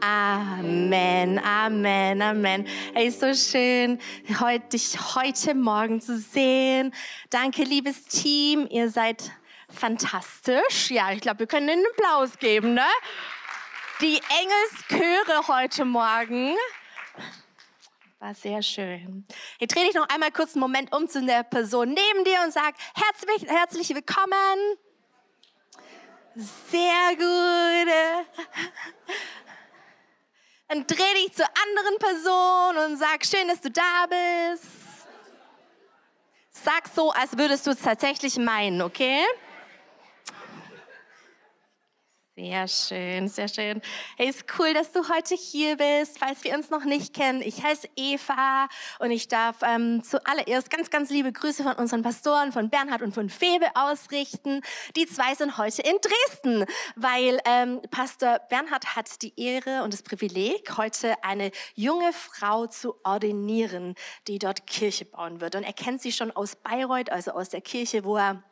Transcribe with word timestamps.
Amen, 0.00 1.40
Amen, 1.40 2.22
Amen. 2.22 2.66
Hey, 2.94 3.10
so 3.10 3.34
schön, 3.34 3.98
dich 4.72 5.14
heute 5.14 5.54
Morgen 5.54 6.00
zu 6.00 6.18
sehen. 6.18 6.94
Danke, 7.30 7.64
liebes 7.64 8.04
Team. 8.04 8.68
Ihr 8.70 8.90
seid 8.90 9.30
fantastisch. 9.68 10.90
Ja, 10.90 11.10
ich 11.10 11.20
glaube, 11.20 11.40
wir 11.40 11.46
können 11.48 11.70
einen 11.70 11.84
Applaus 11.86 12.38
geben, 12.38 12.74
ne? 12.74 12.86
Die 14.00 14.20
Engelschöre 14.40 15.48
heute 15.48 15.84
Morgen. 15.84 16.54
War 18.20 18.34
sehr 18.34 18.62
schön. 18.62 19.24
Hier 19.58 19.66
dreh 19.66 19.84
dich 19.84 19.94
noch 19.94 20.08
einmal 20.08 20.30
kurz 20.30 20.54
einen 20.54 20.60
Moment 20.60 20.94
um 20.94 21.08
zu 21.08 21.24
der 21.24 21.42
Person 21.42 21.88
neben 21.88 22.24
dir 22.24 22.40
und 22.44 22.52
sag 22.52 22.74
herzlich, 22.94 23.50
herzlich 23.50 23.88
willkommen. 23.94 24.76
Sehr 26.36 27.16
gut. 27.16 27.88
Dann 30.68 30.86
dreh 30.86 31.14
dich 31.14 31.34
zur 31.34 31.46
anderen 31.46 31.98
Person 31.98 32.76
und 32.84 32.96
sag, 32.98 33.24
schön, 33.24 33.48
dass 33.48 33.60
du 33.60 33.70
da 33.70 34.06
bist. 34.06 34.64
Sag 36.50 36.88
so, 36.94 37.10
als 37.10 37.36
würdest 37.38 37.66
du 37.66 37.70
es 37.70 37.80
tatsächlich 37.80 38.36
meinen, 38.36 38.82
okay? 38.82 39.24
Sehr 42.38 42.68
schön, 42.68 43.26
sehr 43.26 43.48
schön. 43.48 43.82
Hey, 44.16 44.28
ist 44.28 44.44
cool, 44.56 44.72
dass 44.72 44.92
du 44.92 45.00
heute 45.08 45.34
hier 45.34 45.76
bist. 45.76 46.20
Falls 46.20 46.44
wir 46.44 46.54
uns 46.54 46.70
noch 46.70 46.84
nicht 46.84 47.12
kennen, 47.12 47.42
ich 47.42 47.64
heiße 47.64 47.88
Eva 47.96 48.68
und 49.00 49.10
ich 49.10 49.26
darf 49.26 49.56
ähm, 49.64 50.04
zuallererst 50.04 50.70
ganz, 50.70 50.88
ganz 50.88 51.10
liebe 51.10 51.32
Grüße 51.32 51.64
von 51.64 51.72
unseren 51.72 52.02
Pastoren, 52.02 52.52
von 52.52 52.70
Bernhard 52.70 53.02
und 53.02 53.12
von 53.12 53.28
Febe 53.28 53.66
ausrichten. 53.74 54.60
Die 54.94 55.06
zwei 55.06 55.34
sind 55.34 55.58
heute 55.58 55.82
in 55.82 55.96
Dresden, 56.00 56.64
weil 56.94 57.40
ähm, 57.44 57.82
Pastor 57.90 58.38
Bernhard 58.48 58.94
hat 58.94 59.20
die 59.22 59.32
Ehre 59.36 59.82
und 59.82 59.92
das 59.92 60.02
Privileg, 60.02 60.76
heute 60.76 61.16
eine 61.24 61.50
junge 61.74 62.12
Frau 62.12 62.68
zu 62.68 62.94
ordinieren, 63.02 63.96
die 64.28 64.38
dort 64.38 64.64
Kirche 64.68 65.06
bauen 65.06 65.40
wird. 65.40 65.56
Und 65.56 65.64
er 65.64 65.72
kennt 65.72 66.02
sie 66.02 66.12
schon 66.12 66.30
aus 66.30 66.54
Bayreuth, 66.54 67.10
also 67.10 67.32
aus 67.32 67.48
der 67.48 67.62
Kirche, 67.62 68.04
wo 68.04 68.16
er 68.16 68.44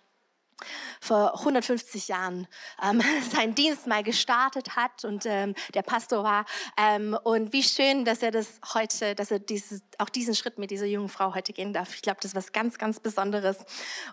vor 1.00 1.38
150 1.38 2.08
Jahren 2.08 2.46
ähm, 2.82 3.02
seinen 3.32 3.54
Dienst 3.54 3.86
mal 3.86 4.02
gestartet 4.02 4.76
hat 4.76 5.04
und 5.04 5.24
ähm, 5.26 5.54
der 5.74 5.82
Pastor 5.82 6.24
war. 6.24 6.44
Ähm, 6.76 7.16
und 7.24 7.52
wie 7.52 7.62
schön, 7.62 8.04
dass 8.04 8.22
er 8.22 8.30
das 8.30 8.60
heute, 8.74 9.14
dass 9.14 9.30
er 9.30 9.38
dieses, 9.38 9.82
auch 9.98 10.08
diesen 10.08 10.34
Schritt 10.34 10.58
mit 10.58 10.70
dieser 10.70 10.86
jungen 10.86 11.08
Frau 11.08 11.34
heute 11.34 11.52
gehen 11.52 11.72
darf. 11.72 11.94
Ich 11.94 12.02
glaube, 12.02 12.18
das 12.20 12.32
ist 12.32 12.36
was 12.36 12.52
ganz, 12.52 12.78
ganz 12.78 13.00
Besonderes. 13.00 13.58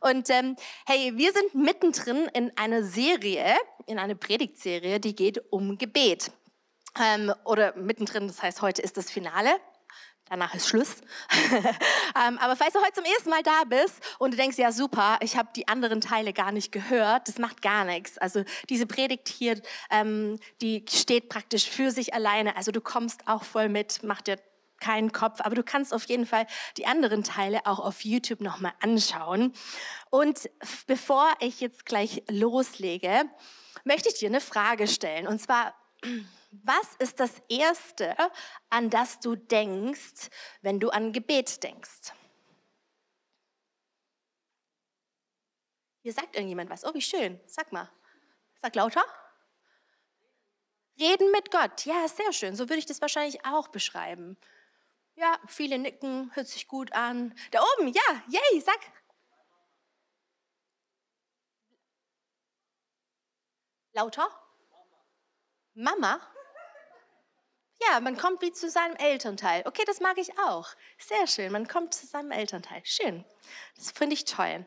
Und 0.01 0.29
ähm, 0.29 0.55
hey, 0.85 1.13
wir 1.15 1.31
sind 1.31 1.55
mittendrin 1.55 2.27
in 2.33 2.51
einer 2.57 2.83
Serie, 2.83 3.55
in 3.85 3.99
einer 3.99 4.15
Predigtserie, 4.15 4.99
die 4.99 5.15
geht 5.15 5.41
um 5.51 5.77
Gebet. 5.77 6.31
Ähm, 6.99 7.33
oder 7.45 7.75
mittendrin, 7.75 8.27
das 8.27 8.43
heißt, 8.43 8.61
heute 8.61 8.81
ist 8.81 8.97
das 8.97 9.09
Finale 9.09 9.49
danach 10.29 10.53
ist 10.55 10.67
Schluss. 10.67 10.95
ähm, 12.25 12.37
aber 12.39 12.55
falls 12.55 12.73
du 12.73 12.81
heute 12.81 12.93
zum 12.93 13.05
ersten 13.05 13.29
Mal 13.29 13.43
da 13.43 13.63
bist 13.67 13.95
und 14.19 14.31
du 14.31 14.37
denkst, 14.37 14.57
ja 14.57 14.71
super, 14.71 15.17
ich 15.21 15.37
habe 15.37 15.49
die 15.55 15.67
anderen 15.67 16.01
Teile 16.01 16.33
gar 16.33 16.51
nicht 16.51 16.71
gehört, 16.71 17.27
das 17.27 17.37
macht 17.37 17.61
gar 17.61 17.85
nichts. 17.85 18.17
Also 18.17 18.43
diese 18.69 18.85
Predigt 18.85 19.27
hier, 19.27 19.61
ähm, 19.89 20.39
die 20.61 20.85
steht 20.89 21.29
praktisch 21.29 21.69
für 21.69 21.91
sich 21.91 22.13
alleine. 22.13 22.55
Also 22.55 22.71
du 22.71 22.81
kommst 22.81 23.27
auch 23.27 23.43
voll 23.43 23.69
mit, 23.69 24.01
mach 24.03 24.21
dir 24.21 24.37
keinen 24.83 25.13
Kopf, 25.13 25.39
aber 25.41 25.55
du 25.55 25.63
kannst 25.63 25.93
auf 25.93 26.03
jeden 26.05 26.25
Fall 26.25 26.45
die 26.77 26.85
anderen 26.85 27.23
Teile 27.23 27.65
auch 27.65 27.79
auf 27.79 28.03
YouTube 28.03 28.41
nochmal 28.41 28.73
anschauen. 28.81 29.53
Und 30.09 30.49
bevor 30.87 31.27
ich 31.39 31.61
jetzt 31.61 31.85
gleich 31.85 32.23
loslege, 32.29 33.23
möchte 33.85 34.09
ich 34.09 34.15
dir 34.15 34.27
eine 34.27 34.41
Frage 34.41 34.87
stellen. 34.87 35.25
Und 35.25 35.39
zwar, 35.39 35.73
was 36.61 36.95
ist 36.99 37.19
das 37.19 37.41
Erste, 37.49 38.15
an 38.69 38.89
das 38.89 39.19
du 39.19 39.35
denkst, 39.35 40.29
wenn 40.61 40.79
du 40.79 40.89
an 40.89 41.11
Gebet 41.11 41.63
denkst? 41.63 42.13
Hier 46.01 46.13
sagt 46.13 46.35
irgendjemand 46.35 46.69
was. 46.69 46.85
Oh, 46.85 46.93
wie 46.93 47.01
schön. 47.01 47.39
Sag 47.47 47.71
mal. 47.71 47.89
Sag 48.55 48.75
lauter. 48.75 49.03
Reden 50.99 51.31
mit 51.31 51.49
Gott. 51.49 51.85
Ja, 51.85 52.07
sehr 52.07 52.33
schön. 52.33 52.55
So 52.55 52.69
würde 52.69 52.79
ich 52.79 52.85
das 52.85 53.01
wahrscheinlich 53.01 53.45
auch 53.45 53.69
beschreiben. 53.69 54.37
Ja, 55.15 55.39
viele 55.47 55.77
nicken, 55.79 56.31
hört 56.35 56.47
sich 56.47 56.67
gut 56.67 56.91
an. 56.93 57.33
Da 57.51 57.61
oben, 57.61 57.87
ja, 57.87 58.23
yay, 58.27 58.61
sag. 58.61 58.79
Lauter? 63.93 64.27
Mama? 65.73 66.19
Ja, 67.89 67.99
man 67.99 68.17
kommt 68.17 68.41
wie 68.41 68.51
zu 68.51 68.69
seinem 68.69 68.95
Elternteil. 68.95 69.63
Okay, 69.65 69.83
das 69.85 69.99
mag 69.99 70.17
ich 70.17 70.37
auch. 70.39 70.67
Sehr 70.97 71.27
schön, 71.27 71.51
man 71.51 71.67
kommt 71.67 71.93
zu 71.93 72.05
seinem 72.05 72.31
Elternteil. 72.31 72.81
Schön. 72.83 73.25
Das 73.75 73.91
finde 73.91 74.13
ich 74.13 74.25
toll. 74.25 74.65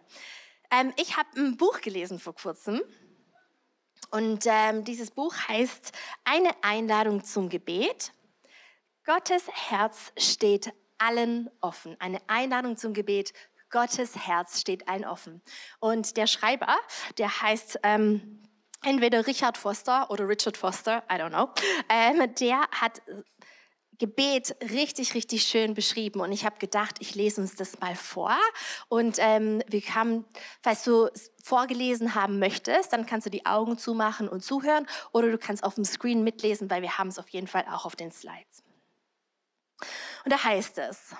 Ähm, 0.70 0.92
ich 0.96 1.16
habe 1.16 1.28
ein 1.36 1.56
Buch 1.56 1.80
gelesen 1.80 2.18
vor 2.18 2.34
kurzem. 2.34 2.82
Und 4.10 4.44
ähm, 4.46 4.84
dieses 4.84 5.10
Buch 5.10 5.34
heißt 5.48 5.92
Eine 6.24 6.50
Einladung 6.62 7.24
zum 7.24 7.48
Gebet. 7.48 8.12
Gottes 9.04 9.44
Herz 9.48 10.12
steht 10.18 10.72
allen 10.98 11.50
offen. 11.60 11.96
Eine 12.00 12.20
Einladung 12.28 12.76
zum 12.76 12.92
Gebet. 12.92 13.32
Gottes 13.70 14.16
Herz 14.26 14.60
steht 14.60 14.88
allen 14.88 15.04
offen. 15.04 15.42
Und 15.80 16.16
der 16.16 16.26
Schreiber, 16.26 16.76
der 17.18 17.40
heißt 17.40 17.80
ähm, 17.82 18.42
entweder 18.82 19.26
Richard 19.26 19.58
Foster 19.58 20.10
oder 20.10 20.28
Richard 20.28 20.56
Foster, 20.56 21.02
I 21.10 21.14
don't 21.14 21.30
know, 21.30 21.48
ähm, 21.88 22.34
der 22.34 22.60
hat 22.70 23.02
Gebet 23.98 24.56
richtig, 24.60 25.14
richtig 25.14 25.44
schön 25.44 25.74
beschrieben. 25.74 26.20
Und 26.20 26.32
ich 26.32 26.44
habe 26.44 26.58
gedacht, 26.58 26.96
ich 27.00 27.14
lese 27.14 27.40
uns 27.40 27.54
das 27.54 27.80
mal 27.80 27.96
vor. 27.96 28.36
Und 28.88 29.16
ähm, 29.20 29.62
wir 29.68 29.80
haben, 29.94 30.24
falls 30.62 30.84
du 30.84 31.08
vorgelesen 31.42 32.14
haben 32.14 32.38
möchtest, 32.38 32.92
dann 32.92 33.06
kannst 33.06 33.26
du 33.26 33.30
die 33.30 33.46
Augen 33.46 33.78
zumachen 33.78 34.28
und 34.28 34.42
zuhören. 34.42 34.86
Oder 35.12 35.30
du 35.30 35.38
kannst 35.38 35.64
auf 35.64 35.76
dem 35.76 35.84
Screen 35.84 36.22
mitlesen, 36.24 36.68
weil 36.70 36.82
wir 36.82 36.98
haben 36.98 37.08
es 37.08 37.18
auf 37.18 37.28
jeden 37.30 37.46
Fall 37.46 37.64
auch 37.70 37.86
auf 37.86 37.96
den 37.96 38.10
Slides. 38.10 38.62
Und 40.24 40.32
da 40.32 40.42
heißt 40.42 40.78
es, 40.78 41.14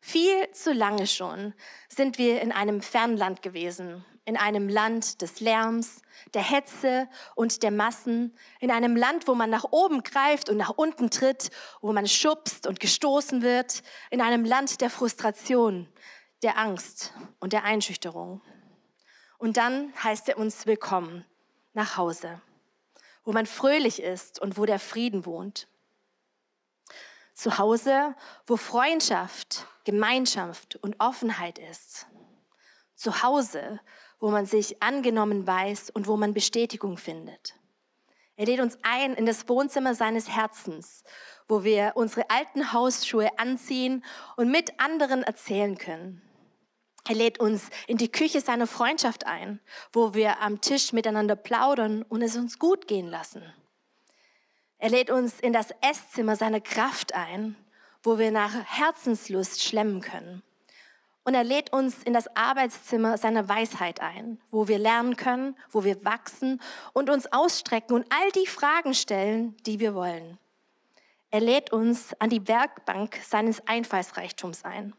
viel 0.00 0.50
zu 0.52 0.72
lange 0.72 1.06
schon 1.06 1.54
sind 1.88 2.18
wir 2.18 2.40
in 2.40 2.52
einem 2.52 2.80
Fernland 2.80 3.42
gewesen, 3.42 4.04
in 4.30 4.36
einem 4.36 4.68
Land 4.68 5.22
des 5.22 5.40
Lärms, 5.40 6.02
der 6.34 6.42
Hetze 6.42 7.08
und 7.34 7.64
der 7.64 7.72
Massen, 7.72 8.32
in 8.60 8.70
einem 8.70 8.94
Land, 8.94 9.26
wo 9.26 9.34
man 9.34 9.50
nach 9.50 9.64
oben 9.72 10.04
greift 10.04 10.48
und 10.48 10.56
nach 10.56 10.70
unten 10.70 11.10
tritt, 11.10 11.50
wo 11.80 11.92
man 11.92 12.06
schubst 12.06 12.68
und 12.68 12.78
gestoßen 12.78 13.42
wird, 13.42 13.82
in 14.08 14.20
einem 14.20 14.44
Land 14.44 14.82
der 14.82 14.88
Frustration, 14.88 15.88
der 16.44 16.58
Angst 16.58 17.12
und 17.40 17.52
der 17.52 17.64
Einschüchterung. 17.64 18.40
Und 19.38 19.56
dann 19.56 19.92
heißt 20.00 20.28
er 20.28 20.38
uns 20.38 20.64
willkommen 20.64 21.26
nach 21.72 21.96
Hause, 21.96 22.40
wo 23.24 23.32
man 23.32 23.46
fröhlich 23.46 24.00
ist 24.00 24.40
und 24.40 24.56
wo 24.58 24.64
der 24.64 24.78
Frieden 24.78 25.26
wohnt. 25.26 25.66
Zu 27.34 27.58
Hause, 27.58 28.14
wo 28.46 28.56
Freundschaft, 28.56 29.66
Gemeinschaft 29.82 30.76
und 30.76 31.00
Offenheit 31.00 31.58
ist. 31.58 32.06
Zu 32.94 33.22
Hause, 33.22 33.80
wo 34.20 34.30
man 34.30 34.46
sich 34.46 34.82
angenommen 34.82 35.46
weiß 35.46 35.90
und 35.90 36.06
wo 36.06 36.16
man 36.16 36.34
Bestätigung 36.34 36.96
findet. 36.96 37.56
Er 38.36 38.46
lädt 38.46 38.60
uns 38.60 38.78
ein 38.82 39.14
in 39.14 39.26
das 39.26 39.48
Wohnzimmer 39.48 39.94
seines 39.94 40.28
Herzens, 40.30 41.02
wo 41.48 41.64
wir 41.64 41.92
unsere 41.94 42.30
alten 42.30 42.72
Hausschuhe 42.72 43.38
anziehen 43.38 44.04
und 44.36 44.50
mit 44.50 44.78
anderen 44.80 45.22
erzählen 45.22 45.76
können. 45.76 46.22
Er 47.08 47.14
lädt 47.14 47.38
uns 47.38 47.68
in 47.86 47.96
die 47.96 48.12
Küche 48.12 48.40
seiner 48.40 48.66
Freundschaft 48.66 49.26
ein, 49.26 49.60
wo 49.92 50.14
wir 50.14 50.40
am 50.40 50.60
Tisch 50.60 50.92
miteinander 50.92 51.36
plaudern 51.36 52.02
und 52.02 52.22
es 52.22 52.36
uns 52.36 52.58
gut 52.58 52.86
gehen 52.88 53.08
lassen. 53.08 53.42
Er 54.78 54.90
lädt 54.90 55.10
uns 55.10 55.40
in 55.40 55.52
das 55.52 55.74
Esszimmer 55.82 56.36
seiner 56.36 56.60
Kraft 56.60 57.14
ein, 57.14 57.56
wo 58.02 58.18
wir 58.18 58.30
nach 58.30 58.54
Herzenslust 58.64 59.62
schlemmen 59.62 60.00
können. 60.00 60.42
Und 61.30 61.36
er 61.36 61.44
lädt 61.44 61.72
uns 61.72 62.02
in 62.02 62.12
das 62.12 62.26
Arbeitszimmer 62.36 63.16
seiner 63.16 63.48
Weisheit 63.48 64.00
ein, 64.00 64.40
wo 64.50 64.66
wir 64.66 64.80
lernen 64.80 65.16
können, 65.16 65.56
wo 65.70 65.84
wir 65.84 66.04
wachsen 66.04 66.60
und 66.92 67.08
uns 67.08 67.32
ausstrecken 67.32 67.94
und 67.94 68.04
all 68.12 68.32
die 68.32 68.48
Fragen 68.48 68.94
stellen, 68.94 69.56
die 69.64 69.78
wir 69.78 69.94
wollen. 69.94 70.40
Er 71.30 71.38
lädt 71.38 71.72
uns 71.72 72.14
an 72.14 72.30
die 72.30 72.48
Werkbank 72.48 73.20
seines 73.24 73.64
Einfallsreichtums 73.68 74.64
ein, 74.64 74.92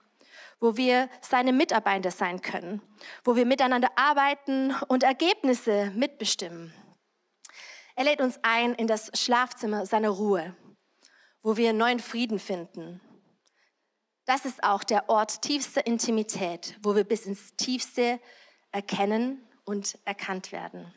wo 0.62 0.78
wir 0.78 1.10
seine 1.20 1.52
Mitarbeiter 1.52 2.12
sein 2.12 2.42
können, 2.42 2.82
wo 3.26 3.36
wir 3.36 3.46
miteinander 3.46 3.90
arbeiten 3.98 4.74
und 4.88 5.04
Ergebnisse 5.04 5.92
mitbestimmen. 5.98 6.74
Er 7.98 8.06
lädt 8.06 8.22
uns 8.22 8.40
ein 8.42 8.74
in 8.76 8.88
das 8.88 9.12
Schlafzimmer 9.20 9.86
seiner 9.86 10.12
Ruhe, 10.12 10.56
wo 11.42 11.58
wir 11.58 11.74
neuen 11.74 12.00
Frieden 12.00 12.40
finden 12.40 13.02
das 14.32 14.46
ist 14.46 14.64
auch 14.64 14.86
der 14.86 15.10
Ort 15.10 15.42
tiefster 15.42 15.86
Intimität, 15.86 16.78
wo 16.82 16.96
wir 16.96 17.04
bis 17.04 17.26
ins 17.26 17.54
Tiefste 17.58 18.18
erkennen 18.72 19.46
und 19.66 20.00
erkannt 20.06 20.54
werden. 20.54 20.94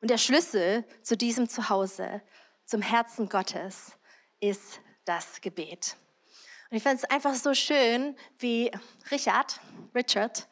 Und 0.00 0.10
der 0.10 0.18
Schlüssel 0.18 0.84
zu 1.02 1.16
diesem 1.16 1.48
Zuhause, 1.48 2.20
zum 2.64 2.82
Herzen 2.82 3.28
Gottes 3.28 3.92
ist 4.40 4.80
das 5.04 5.40
Gebet. 5.40 5.96
Und 6.72 6.76
ich 6.78 6.84
finde 6.84 6.96
es 6.96 7.10
einfach 7.10 7.34
so 7.34 7.52
schön, 7.52 8.16
wie 8.38 8.70
Richard, 9.10 9.60
Richard, 9.94 10.48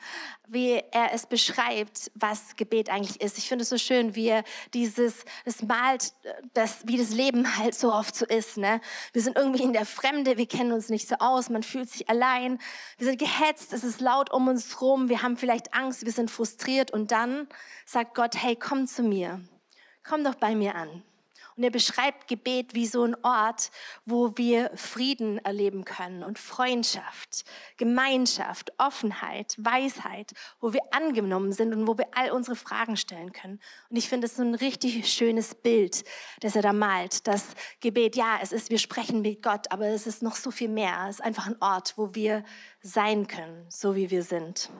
wie 0.48 0.82
er 0.92 1.14
es 1.14 1.24
beschreibt, 1.24 2.10
was 2.14 2.56
Gebet 2.56 2.90
eigentlich 2.90 3.22
ist. 3.22 3.38
Ich 3.38 3.48
finde 3.48 3.62
es 3.62 3.70
so 3.70 3.78
schön, 3.78 4.14
wie 4.14 4.26
er 4.26 4.44
dieses, 4.74 5.24
das 5.46 5.62
malt, 5.62 6.12
das, 6.52 6.86
wie 6.86 6.98
das 6.98 7.12
Leben 7.12 7.56
halt 7.56 7.74
so 7.74 7.90
oft 7.90 8.14
so 8.14 8.26
ist. 8.26 8.58
Ne? 8.58 8.82
Wir 9.14 9.22
sind 9.22 9.38
irgendwie 9.38 9.62
in 9.62 9.72
der 9.72 9.86
Fremde, 9.86 10.36
wir 10.36 10.44
kennen 10.44 10.72
uns 10.72 10.90
nicht 10.90 11.08
so 11.08 11.14
aus, 11.20 11.48
man 11.48 11.62
fühlt 11.62 11.88
sich 11.88 12.10
allein, 12.10 12.58
wir 12.98 13.06
sind 13.06 13.18
gehetzt, 13.18 13.72
es 13.72 13.82
ist 13.82 14.02
laut 14.02 14.30
um 14.30 14.46
uns 14.46 14.82
rum, 14.82 15.08
wir 15.08 15.22
haben 15.22 15.38
vielleicht 15.38 15.72
Angst, 15.72 16.04
wir 16.04 16.12
sind 16.12 16.30
frustriert 16.30 16.90
und 16.90 17.12
dann 17.12 17.48
sagt 17.86 18.14
Gott, 18.14 18.34
hey, 18.36 18.56
komm 18.56 18.86
zu 18.86 19.02
mir, 19.02 19.40
komm 20.06 20.22
doch 20.22 20.34
bei 20.34 20.54
mir 20.54 20.74
an. 20.74 21.02
Und 21.60 21.64
er 21.64 21.70
beschreibt 21.70 22.26
Gebet 22.26 22.72
wie 22.72 22.86
so 22.86 23.02
ein 23.02 23.14
Ort, 23.22 23.70
wo 24.06 24.34
wir 24.38 24.70
Frieden 24.76 25.44
erleben 25.44 25.84
können 25.84 26.22
und 26.22 26.38
Freundschaft, 26.38 27.44
Gemeinschaft, 27.76 28.72
Offenheit, 28.78 29.56
Weisheit, 29.58 30.32
wo 30.62 30.72
wir 30.72 30.80
angenommen 30.90 31.52
sind 31.52 31.74
und 31.74 31.86
wo 31.86 31.98
wir 31.98 32.06
all 32.14 32.30
unsere 32.30 32.56
Fragen 32.56 32.96
stellen 32.96 33.34
können. 33.34 33.60
Und 33.90 33.98
ich 33.98 34.08
finde 34.08 34.26
es 34.26 34.36
so 34.36 34.42
ein 34.42 34.54
richtig 34.54 35.06
schönes 35.12 35.54
Bild, 35.54 36.02
das 36.40 36.56
er 36.56 36.62
da 36.62 36.72
malt. 36.72 37.26
Das 37.26 37.48
Gebet, 37.80 38.16
ja, 38.16 38.38
es 38.40 38.52
ist, 38.52 38.70
wir 38.70 38.78
sprechen 38.78 39.20
mit 39.20 39.42
Gott, 39.42 39.70
aber 39.70 39.84
es 39.88 40.06
ist 40.06 40.22
noch 40.22 40.36
so 40.36 40.50
viel 40.50 40.70
mehr. 40.70 41.08
Es 41.10 41.16
ist 41.16 41.24
einfach 41.24 41.46
ein 41.46 41.60
Ort, 41.60 41.92
wo 41.98 42.14
wir 42.14 42.42
sein 42.80 43.26
können, 43.26 43.66
so 43.68 43.94
wie 43.94 44.10
wir 44.10 44.22
sind. 44.22 44.70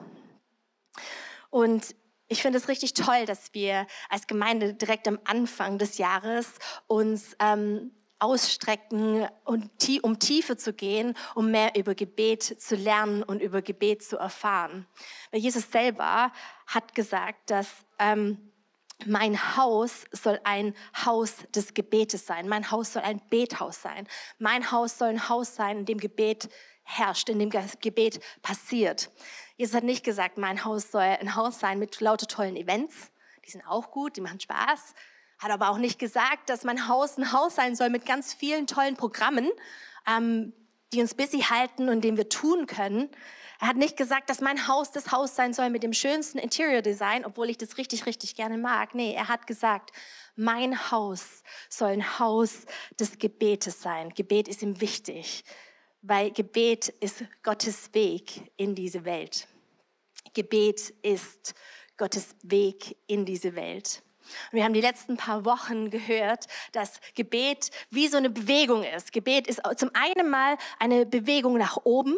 Und 1.51 1.93
ich 2.31 2.41
finde 2.41 2.59
es 2.59 2.69
richtig 2.69 2.93
toll, 2.93 3.25
dass 3.25 3.53
wir 3.53 3.85
als 4.09 4.25
Gemeinde 4.25 4.73
direkt 4.73 5.05
am 5.07 5.19
Anfang 5.25 5.77
des 5.77 5.97
Jahres 5.97 6.47
uns 6.87 7.35
ähm, 7.39 7.91
ausstrecken, 8.19 9.27
und 9.43 9.69
um 10.03 10.19
Tiefe 10.19 10.55
zu 10.55 10.73
gehen, 10.73 11.15
um 11.35 11.51
mehr 11.51 11.75
über 11.75 11.93
Gebet 11.93 12.43
zu 12.43 12.75
lernen 12.75 13.21
und 13.21 13.41
über 13.41 13.61
Gebet 13.61 14.03
zu 14.03 14.17
erfahren. 14.17 14.87
Weil 15.31 15.41
Jesus 15.41 15.69
selber 15.71 16.31
hat 16.67 16.95
gesagt, 16.95 17.49
dass 17.49 17.67
ähm, 17.99 18.37
mein 19.05 19.57
Haus 19.57 20.05
soll 20.11 20.39
ein 20.45 20.73
Haus 21.03 21.35
des 21.53 21.73
Gebetes 21.73 22.25
sein. 22.25 22.47
Mein 22.47 22.71
Haus 22.71 22.93
soll 22.93 23.01
ein 23.01 23.21
Bethaus 23.29 23.81
sein. 23.81 24.07
Mein 24.39 24.71
Haus 24.71 24.97
soll 24.97 25.09
ein 25.09 25.27
Haus 25.27 25.55
sein, 25.55 25.79
in 25.79 25.85
dem 25.85 25.97
Gebet 25.97 26.47
herrscht, 26.83 27.27
in 27.27 27.39
dem 27.39 27.49
Gebet 27.49 28.21
passiert. 28.41 29.09
Jesus 29.61 29.75
hat 29.75 29.83
nicht 29.83 30.03
gesagt, 30.03 30.39
mein 30.39 30.65
Haus 30.65 30.89
soll 30.89 31.03
ein 31.03 31.35
Haus 31.35 31.59
sein 31.59 31.77
mit 31.77 32.01
lauter 32.01 32.25
tollen 32.25 32.55
Events. 32.55 33.11
Die 33.45 33.51
sind 33.51 33.63
auch 33.67 33.91
gut, 33.91 34.17
die 34.17 34.21
machen 34.21 34.39
Spaß. 34.39 34.95
Hat 35.37 35.51
aber 35.51 35.69
auch 35.69 35.77
nicht 35.77 35.99
gesagt, 35.99 36.49
dass 36.49 36.63
mein 36.63 36.87
Haus 36.87 37.15
ein 37.19 37.31
Haus 37.31 37.57
sein 37.57 37.75
soll 37.75 37.91
mit 37.91 38.07
ganz 38.07 38.33
vielen 38.33 38.65
tollen 38.65 38.95
Programmen, 38.95 39.51
ähm, 40.07 40.51
die 40.91 40.99
uns 40.99 41.13
busy 41.13 41.41
halten 41.41 41.89
und 41.89 42.01
dem 42.01 42.17
wir 42.17 42.27
tun 42.27 42.65
können. 42.65 43.11
Er 43.59 43.67
hat 43.67 43.77
nicht 43.77 43.97
gesagt, 43.97 44.31
dass 44.31 44.41
mein 44.41 44.67
Haus 44.67 44.89
das 44.89 45.11
Haus 45.11 45.35
sein 45.35 45.53
soll 45.53 45.69
mit 45.69 45.83
dem 45.83 45.93
schönsten 45.93 46.39
Interior 46.39 46.81
Design, 46.81 47.23
obwohl 47.23 47.47
ich 47.51 47.59
das 47.59 47.77
richtig, 47.77 48.07
richtig 48.07 48.33
gerne 48.33 48.57
mag. 48.57 48.95
Nee, 48.95 49.13
er 49.13 49.27
hat 49.27 49.45
gesagt, 49.45 49.91
mein 50.35 50.89
Haus 50.89 51.43
soll 51.69 51.89
ein 51.89 52.17
Haus 52.17 52.65
des 52.99 53.19
Gebetes 53.19 53.79
sein. 53.79 54.09
Gebet 54.15 54.47
ist 54.47 54.63
ihm 54.63 54.81
wichtig, 54.81 55.43
weil 56.01 56.31
Gebet 56.31 56.89
ist 56.99 57.25
Gottes 57.43 57.93
Weg 57.93 58.51
in 58.57 58.73
diese 58.73 59.05
Welt. 59.05 59.47
Gebet 60.33 60.93
ist 61.01 61.53
Gottes 61.97 62.35
Weg 62.43 62.97
in 63.07 63.25
diese 63.25 63.55
Welt. 63.55 64.03
Und 64.51 64.57
wir 64.57 64.63
haben 64.63 64.73
die 64.73 64.81
letzten 64.81 65.17
paar 65.17 65.45
Wochen 65.45 65.89
gehört, 65.89 66.45
dass 66.71 66.99
Gebet 67.15 67.69
wie 67.89 68.07
so 68.07 68.17
eine 68.17 68.29
Bewegung 68.29 68.83
ist. 68.83 69.11
Gebet 69.11 69.47
ist 69.47 69.61
zum 69.77 69.89
einen 69.93 70.29
mal 70.29 70.57
eine 70.79 71.05
Bewegung 71.05 71.57
nach 71.57 71.77
oben, 71.83 72.15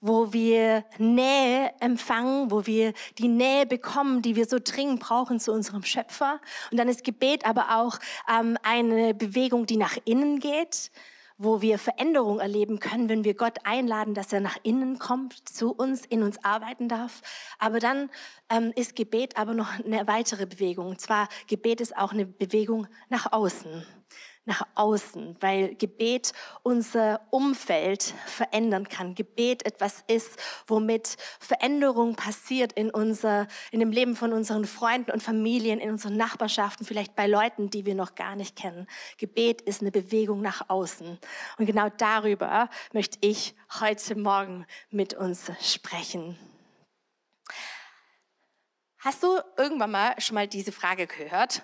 wo 0.00 0.32
wir 0.32 0.84
Nähe 0.98 1.72
empfangen, 1.80 2.50
wo 2.50 2.66
wir 2.66 2.92
die 3.18 3.28
Nähe 3.28 3.66
bekommen, 3.66 4.22
die 4.22 4.36
wir 4.36 4.46
so 4.46 4.58
dringend 4.62 5.00
brauchen 5.00 5.40
zu 5.40 5.52
unserem 5.52 5.82
Schöpfer. 5.82 6.40
Und 6.70 6.78
dann 6.78 6.88
ist 6.88 7.04
Gebet 7.04 7.46
aber 7.46 7.76
auch 7.76 7.98
ähm, 8.28 8.58
eine 8.62 9.14
Bewegung, 9.14 9.66
die 9.66 9.76
nach 9.76 9.96
innen 10.04 10.38
geht, 10.38 10.90
wo 11.38 11.60
wir 11.60 11.78
Veränderung 11.78 12.40
erleben 12.40 12.78
können, 12.80 13.08
wenn 13.08 13.24
wir 13.24 13.34
Gott 13.34 13.58
einladen, 13.64 14.14
dass 14.14 14.32
er 14.32 14.40
nach 14.40 14.56
innen 14.62 14.98
kommt, 14.98 15.48
zu 15.48 15.72
uns, 15.72 16.04
in 16.06 16.22
uns 16.22 16.42
arbeiten 16.44 16.88
darf. 16.88 17.22
Aber 17.58 17.78
dann 17.78 18.10
ähm, 18.50 18.72
ist 18.74 18.96
Gebet 18.96 19.36
aber 19.36 19.54
noch 19.54 19.78
eine 19.78 20.06
weitere 20.06 20.46
Bewegung. 20.46 20.86
Und 20.86 21.00
zwar 21.00 21.28
Gebet 21.46 21.80
ist 21.80 21.96
auch 21.96 22.12
eine 22.12 22.26
Bewegung 22.26 22.86
nach 23.08 23.32
außen 23.32 23.86
nach 24.46 24.66
außen, 24.76 25.36
weil 25.40 25.74
Gebet 25.74 26.32
unser 26.62 27.20
Umfeld 27.30 28.14
verändern 28.26 28.88
kann. 28.88 29.14
Gebet 29.14 29.66
etwas 29.66 30.04
ist, 30.06 30.38
womit 30.66 31.16
Veränderung 31.40 32.14
passiert 32.14 32.72
in 32.72 32.90
unser, 32.90 33.48
in 33.72 33.80
dem 33.80 33.90
Leben 33.90 34.16
von 34.16 34.32
unseren 34.32 34.64
Freunden 34.64 35.10
und 35.10 35.22
Familien, 35.22 35.80
in 35.80 35.90
unseren 35.90 36.16
Nachbarschaften, 36.16 36.86
vielleicht 36.86 37.16
bei 37.16 37.26
Leuten, 37.26 37.70
die 37.70 37.84
wir 37.84 37.94
noch 37.94 38.14
gar 38.14 38.36
nicht 38.36 38.56
kennen. 38.56 38.86
Gebet 39.18 39.60
ist 39.62 39.82
eine 39.82 39.90
Bewegung 39.90 40.40
nach 40.40 40.68
außen. 40.68 41.18
Und 41.58 41.66
genau 41.66 41.88
darüber 41.88 42.70
möchte 42.92 43.18
ich 43.20 43.54
heute 43.80 44.14
Morgen 44.14 44.64
mit 44.90 45.12
uns 45.12 45.50
sprechen. 45.60 46.38
Hast 48.98 49.22
du 49.22 49.40
irgendwann 49.56 49.90
mal 49.90 50.20
schon 50.20 50.34
mal 50.34 50.48
diese 50.48 50.72
Frage 50.72 51.06
gehört? 51.06 51.62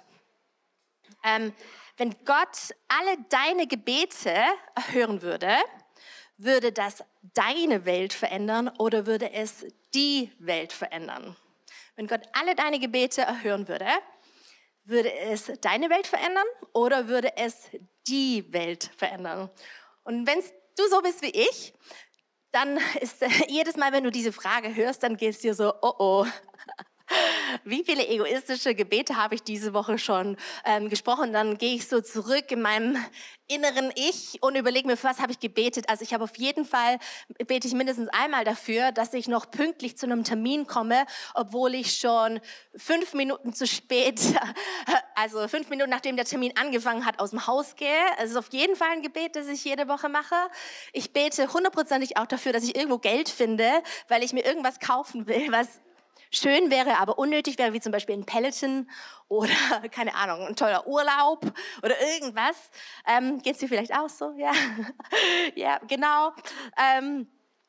Ähm, 1.24 1.52
wenn 1.96 2.14
Gott 2.24 2.74
alle 2.88 3.16
deine 3.28 3.66
Gebete 3.66 4.34
erhören 4.74 5.22
würde, 5.22 5.56
würde 6.36 6.72
das 6.72 7.04
deine 7.34 7.84
Welt 7.84 8.12
verändern 8.12 8.68
oder 8.78 9.06
würde 9.06 9.32
es 9.32 9.66
die 9.94 10.32
Welt 10.38 10.72
verändern? 10.72 11.36
Wenn 11.96 12.06
Gott 12.06 12.22
alle 12.32 12.54
deine 12.54 12.78
Gebete 12.78 13.22
erhören 13.22 13.68
würde, 13.68 13.86
würde 14.84 15.12
es 15.12 15.52
deine 15.60 15.90
Welt 15.90 16.06
verändern 16.06 16.46
oder 16.72 17.08
würde 17.08 17.36
es 17.36 17.68
die 18.08 18.52
Welt 18.52 18.90
verändern? 18.96 19.50
Und 20.02 20.26
wenn 20.26 20.40
du 20.76 20.88
so 20.88 21.00
bist 21.02 21.22
wie 21.22 21.30
ich, 21.30 21.72
dann 22.50 22.78
ist 23.00 23.22
jedes 23.48 23.76
Mal, 23.76 23.92
wenn 23.92 24.04
du 24.04 24.10
diese 24.10 24.32
Frage 24.32 24.74
hörst, 24.74 25.02
dann 25.02 25.16
geht 25.16 25.30
es 25.30 25.40
dir 25.40 25.54
so, 25.54 25.72
oh 25.82 25.94
oh, 25.98 26.26
wie 27.64 27.84
viele 27.84 28.06
egoistische 28.06 28.74
Gebete 28.74 29.16
habe 29.16 29.34
ich 29.34 29.42
diese 29.42 29.74
Woche 29.74 29.98
schon 29.98 30.36
ähm, 30.64 30.88
gesprochen? 30.88 31.32
Dann 31.32 31.58
gehe 31.58 31.74
ich 31.74 31.88
so 31.88 32.00
zurück 32.00 32.50
in 32.50 32.62
meinem 32.62 32.96
inneren 33.48 33.92
Ich 33.94 34.42
und 34.42 34.56
überlege 34.56 34.86
mir, 34.86 34.96
für 34.96 35.08
was 35.08 35.20
habe 35.20 35.32
ich 35.32 35.38
gebetet. 35.38 35.88
Also 35.88 36.02
ich 36.02 36.14
habe 36.14 36.24
auf 36.24 36.36
jeden 36.36 36.64
Fall, 36.64 36.98
bete 37.46 37.66
ich 37.66 37.74
mindestens 37.74 38.08
einmal 38.08 38.44
dafür, 38.44 38.92
dass 38.92 39.12
ich 39.14 39.28
noch 39.28 39.50
pünktlich 39.50 39.96
zu 39.96 40.06
einem 40.06 40.24
Termin 40.24 40.66
komme, 40.66 41.04
obwohl 41.34 41.74
ich 41.74 41.96
schon 41.96 42.40
fünf 42.74 43.14
Minuten 43.14 43.52
zu 43.52 43.66
spät, 43.66 44.20
also 45.14 45.46
fünf 45.48 45.68
Minuten 45.68 45.90
nachdem 45.90 46.16
der 46.16 46.24
Termin 46.24 46.56
angefangen 46.56 47.04
hat, 47.04 47.20
aus 47.20 47.30
dem 47.30 47.46
Haus 47.46 47.76
gehe. 47.76 47.88
Es 48.18 48.30
ist 48.30 48.36
auf 48.36 48.52
jeden 48.52 48.76
Fall 48.76 48.90
ein 48.92 49.02
Gebet, 49.02 49.36
das 49.36 49.48
ich 49.48 49.64
jede 49.64 49.88
Woche 49.88 50.08
mache. 50.08 50.34
Ich 50.92 51.12
bete 51.12 51.52
hundertprozentig 51.52 52.16
auch 52.16 52.26
dafür, 52.26 52.52
dass 52.52 52.64
ich 52.64 52.74
irgendwo 52.76 52.98
Geld 52.98 53.28
finde, 53.28 53.70
weil 54.08 54.22
ich 54.22 54.32
mir 54.32 54.44
irgendwas 54.44 54.80
kaufen 54.80 55.26
will, 55.26 55.50
was 55.50 55.80
schön 56.30 56.70
wäre, 56.70 56.98
aber 56.98 57.18
unnötig 57.18 57.58
wäre, 57.58 57.72
wie 57.72 57.80
zum 57.80 57.92
Beispiel 57.92 58.16
ein 58.16 58.26
Peloton 58.26 58.88
oder, 59.28 59.52
keine 59.90 60.14
Ahnung, 60.14 60.46
ein 60.46 60.56
toller 60.56 60.86
Urlaub 60.86 61.44
oder 61.82 62.00
irgendwas. 62.00 62.70
Ähm, 63.06 63.40
es 63.44 63.58
dir 63.58 63.68
vielleicht 63.68 63.94
auch 63.94 64.08
so? 64.08 64.32
Ja, 64.36 64.52
ja 65.54 65.78
genau. 65.88 66.32
Ähm, 66.78 67.28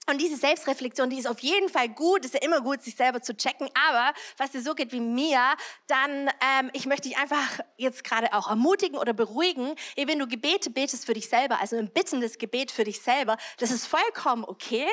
und 0.10 0.20
diese 0.20 0.36
Selbstreflexion, 0.36 1.10
die 1.10 1.18
ist 1.18 1.28
auf 1.28 1.40
jeden 1.40 1.70
Fall 1.70 1.88
gut, 1.88 2.26
ist 2.26 2.34
ja 2.34 2.42
immer 2.42 2.60
gut, 2.60 2.82
sich 2.82 2.96
selber 2.96 3.22
zu 3.22 3.38
checken. 3.38 3.70
Aber 3.88 4.14
was 4.38 4.52
dir 4.52 4.62
so 4.62 4.76
geht 4.76 4.92
wie 4.92 5.00
mir, 5.00 5.40
dann 5.88 6.30
ähm, 6.60 6.70
ich 6.74 6.86
möchte 6.86 7.08
dich 7.08 7.18
einfach 7.18 7.60
jetzt 7.78 8.04
gerade 8.04 8.34
auch 8.34 8.50
ermutigen 8.50 8.98
oder 8.98 9.14
beruhigen. 9.14 9.76
Wenn 9.96 10.20
du 10.20 10.28
Gebete 10.28 10.70
betest 10.72 11.06
für 11.06 11.14
dich 11.14 11.30
selber, 11.30 11.62
also 11.62 11.78
ein 11.78 11.90
bittendes 11.90 12.38
Gebet 12.38 12.72
für 12.72 12.84
dich 12.84 13.02
selber, 13.02 13.38
das 13.60 13.72
ist 13.72 13.88
vollkommen 13.88 14.44
okay. 14.44 14.86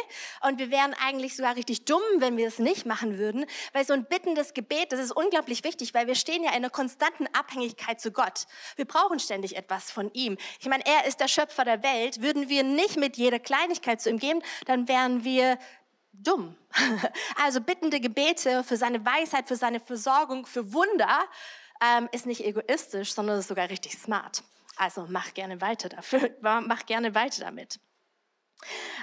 Und 0.47 0.61
wir 0.61 0.71
wären 0.71 0.95
eigentlich 0.95 1.35
sogar 1.35 1.57
richtig 1.57 1.87
dumm, 1.87 2.03
wenn 2.19 2.37
wir 2.37 2.47
es 2.47 2.61
nicht 2.61 2.87
machen 2.87 3.19
würden, 3.19 3.47
weil 3.73 3.85
so 3.85 3.93
ein 3.93 4.05
bittendes 4.05 4.55
Gebet, 4.55 4.93
das 4.93 5.01
ist 5.01 5.11
unglaublich 5.11 5.65
wichtig, 5.65 5.93
weil 5.93 6.07
wir 6.07 6.15
stehen 6.15 6.45
ja 6.45 6.51
in 6.51 6.57
einer 6.57 6.71
konstanten 6.71 7.27
Abhängigkeit 7.33 8.01
zu 8.01 8.13
Gott. 8.13 8.47
Wir 8.77 8.85
brauchen 8.85 9.19
ständig 9.19 9.57
etwas 9.57 9.91
von 9.91 10.13
ihm. 10.13 10.39
Ich 10.61 10.69
meine, 10.69 10.85
er 10.87 11.07
ist 11.07 11.19
der 11.19 11.29
Schöpfer 11.29 11.65
der 11.65 11.83
Welt. 11.83 12.23
Würden 12.23 12.49
wir 12.49 12.63
nicht 12.63 12.97
mit 12.97 13.17
jeder 13.17 13.41
Kleinigkeit 13.41 14.01
zu 14.01 14.09
ihm 14.09 14.19
geben, 14.19 14.41
dann 14.67 14.87
wären 14.87 15.00
wären 15.01 15.25
wir 15.25 15.59
dumm. 16.13 16.57
Also 17.43 17.61
bittende 17.61 18.01
Gebete 18.01 18.63
für 18.65 18.77
seine 18.77 19.05
Weisheit, 19.05 19.49
für 19.49 19.57
seine 19.57 19.81
Versorgung, 19.81 20.47
für 20.47 20.73
Wunder 20.73 21.21
ähm, 21.83 22.09
ist 22.13 22.27
nicht 22.27 22.45
egoistisch, 22.45 23.15
sondern 23.15 23.39
ist 23.39 23.49
sogar 23.49 23.71
richtig 23.71 23.95
smart. 23.99 24.43
Also 24.77 25.07
mach 25.09 25.33
gerne 25.35 25.61
weiter 25.61 25.89
dafür, 25.89 26.31
mach 26.41 26.87
gerne 26.87 27.15
weiter 27.15 27.45
damit. 27.45 27.81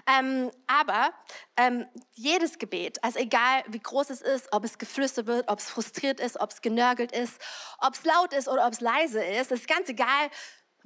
Ähm, 0.06 0.52
aber 0.68 1.12
ähm, 1.58 1.88
jedes 2.14 2.60
Gebet, 2.60 3.04
also 3.04 3.18
egal 3.18 3.64
wie 3.68 3.80
groß 3.80 4.12
es 4.12 4.22
ist, 4.22 4.48
ob 4.54 4.64
es 4.64 4.78
geflüstert 4.78 5.26
wird, 5.26 5.50
ob 5.50 5.58
es 5.58 5.70
frustriert 5.70 6.20
ist, 6.20 6.40
ob 6.40 6.52
es 6.52 6.62
genörgelt 6.62 7.12
ist, 7.12 7.42
ob 7.80 7.96
es 7.96 8.04
laut 8.04 8.34
ist 8.34 8.48
oder 8.48 8.68
ob 8.68 8.74
es 8.74 8.82
leise 8.82 9.24
ist, 9.24 9.52
ist 9.52 9.68
ganz 9.68 9.90
egal, 9.90 10.30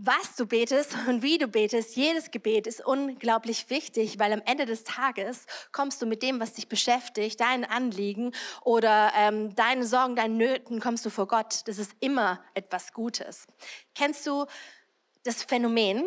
was 0.03 0.35
du 0.35 0.47
betest 0.47 0.95
und 1.07 1.21
wie 1.21 1.37
du 1.37 1.47
betest, 1.47 1.95
jedes 1.95 2.31
Gebet 2.31 2.65
ist 2.65 2.83
unglaublich 2.83 3.69
wichtig, 3.69 4.17
weil 4.17 4.33
am 4.33 4.41
Ende 4.45 4.65
des 4.65 4.83
Tages 4.83 5.45
kommst 5.71 6.01
du 6.01 6.07
mit 6.07 6.23
dem, 6.23 6.39
was 6.39 6.53
dich 6.53 6.67
beschäftigt, 6.67 7.39
deinen 7.39 7.65
Anliegen 7.65 8.31
oder 8.63 9.11
ähm, 9.15 9.53
deine 9.53 9.85
Sorgen, 9.85 10.15
deinen 10.15 10.37
Nöten, 10.37 10.79
kommst 10.79 11.05
du 11.05 11.11
vor 11.11 11.27
Gott. 11.27 11.61
Das 11.67 11.77
ist 11.77 11.91
immer 11.99 12.43
etwas 12.55 12.93
Gutes. 12.93 13.45
Kennst 13.93 14.25
du 14.25 14.45
das 15.23 15.43
Phänomen, 15.43 16.03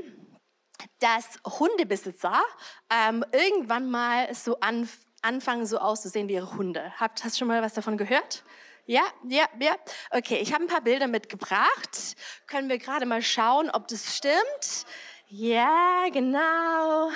dass 0.98 1.38
Hundebesitzer 1.46 2.42
ähm, 2.90 3.24
irgendwann 3.30 3.88
mal 3.90 4.34
so 4.34 4.58
an, 4.58 4.88
anfangen, 5.22 5.66
so 5.66 5.78
auszusehen 5.78 6.28
wie 6.28 6.34
ihre 6.34 6.56
Hunde? 6.56 6.92
Hast 6.98 7.24
du 7.24 7.30
schon 7.30 7.48
mal 7.48 7.62
was 7.62 7.74
davon 7.74 7.96
gehört? 7.96 8.42
Ja, 8.86 9.02
ja, 9.28 9.46
ja. 9.60 9.76
Okay, 10.10 10.38
ich 10.38 10.52
habe 10.52 10.64
ein 10.64 10.68
paar 10.68 10.80
Bilder 10.82 11.06
mitgebracht. 11.06 12.16
Können 12.46 12.68
wir 12.68 12.78
gerade 12.78 13.06
mal 13.06 13.22
schauen, 13.22 13.70
ob 13.70 13.88
das 13.88 14.16
stimmt? 14.16 14.86
Ja, 15.28 16.06
genau. 16.12 17.10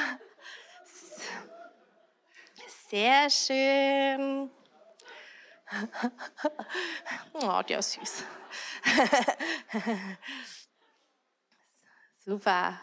Sehr 2.91 3.29
schön. 3.31 4.51
Oh, 7.35 7.61
der 7.69 7.81
ist 7.81 7.93
süß. 7.93 8.25
Super. 12.25 12.81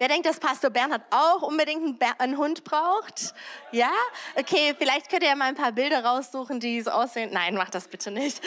Wer 0.00 0.08
denkt, 0.08 0.26
dass 0.26 0.40
Pastor 0.40 0.70
Bernhard 0.70 1.02
auch 1.10 1.42
unbedingt 1.42 2.02
einen, 2.18 2.36
Hund 2.36 2.64
braucht? 2.64 3.32
Ja? 3.70 3.92
Okay, 4.34 4.74
vielleicht 4.76 5.08
könnt 5.08 5.22
ihr 5.22 5.28
ja 5.28 5.36
mal 5.36 5.44
ein 5.44 5.54
paar 5.54 5.70
Bilder 5.70 6.04
raussuchen, 6.04 6.58
die 6.58 6.80
so 6.80 6.90
aussehen. 6.90 7.30
Nein, 7.32 7.54
macht 7.54 7.76
das 7.76 7.86
bitte 7.86 8.10
nicht. 8.10 8.42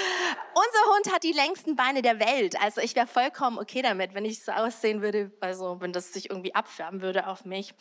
Unser 0.54 0.94
Hund 0.94 1.14
hat 1.14 1.24
die 1.24 1.32
längsten 1.32 1.78
Beine 1.78 2.02
der 2.02 2.20
Welt. 2.20 2.62
Also 2.62 2.82
ich 2.82 2.98
wäre 2.98 3.08
vollkommen 3.08 3.60
okay 3.60 3.82
damit, 3.82 4.14
wenn 4.14 4.26
ich 4.26 4.44
so 4.44 4.52
aussehen 4.52 5.02
würde, 5.02 5.32
also 5.40 5.80
wenn 5.80 5.94
das 5.94 6.12
sich 6.12 6.30
irgendwie 6.30 6.54
abfärben 6.54 7.02
würde 7.02 7.28
auf 7.28 7.46
mich. 7.46 7.74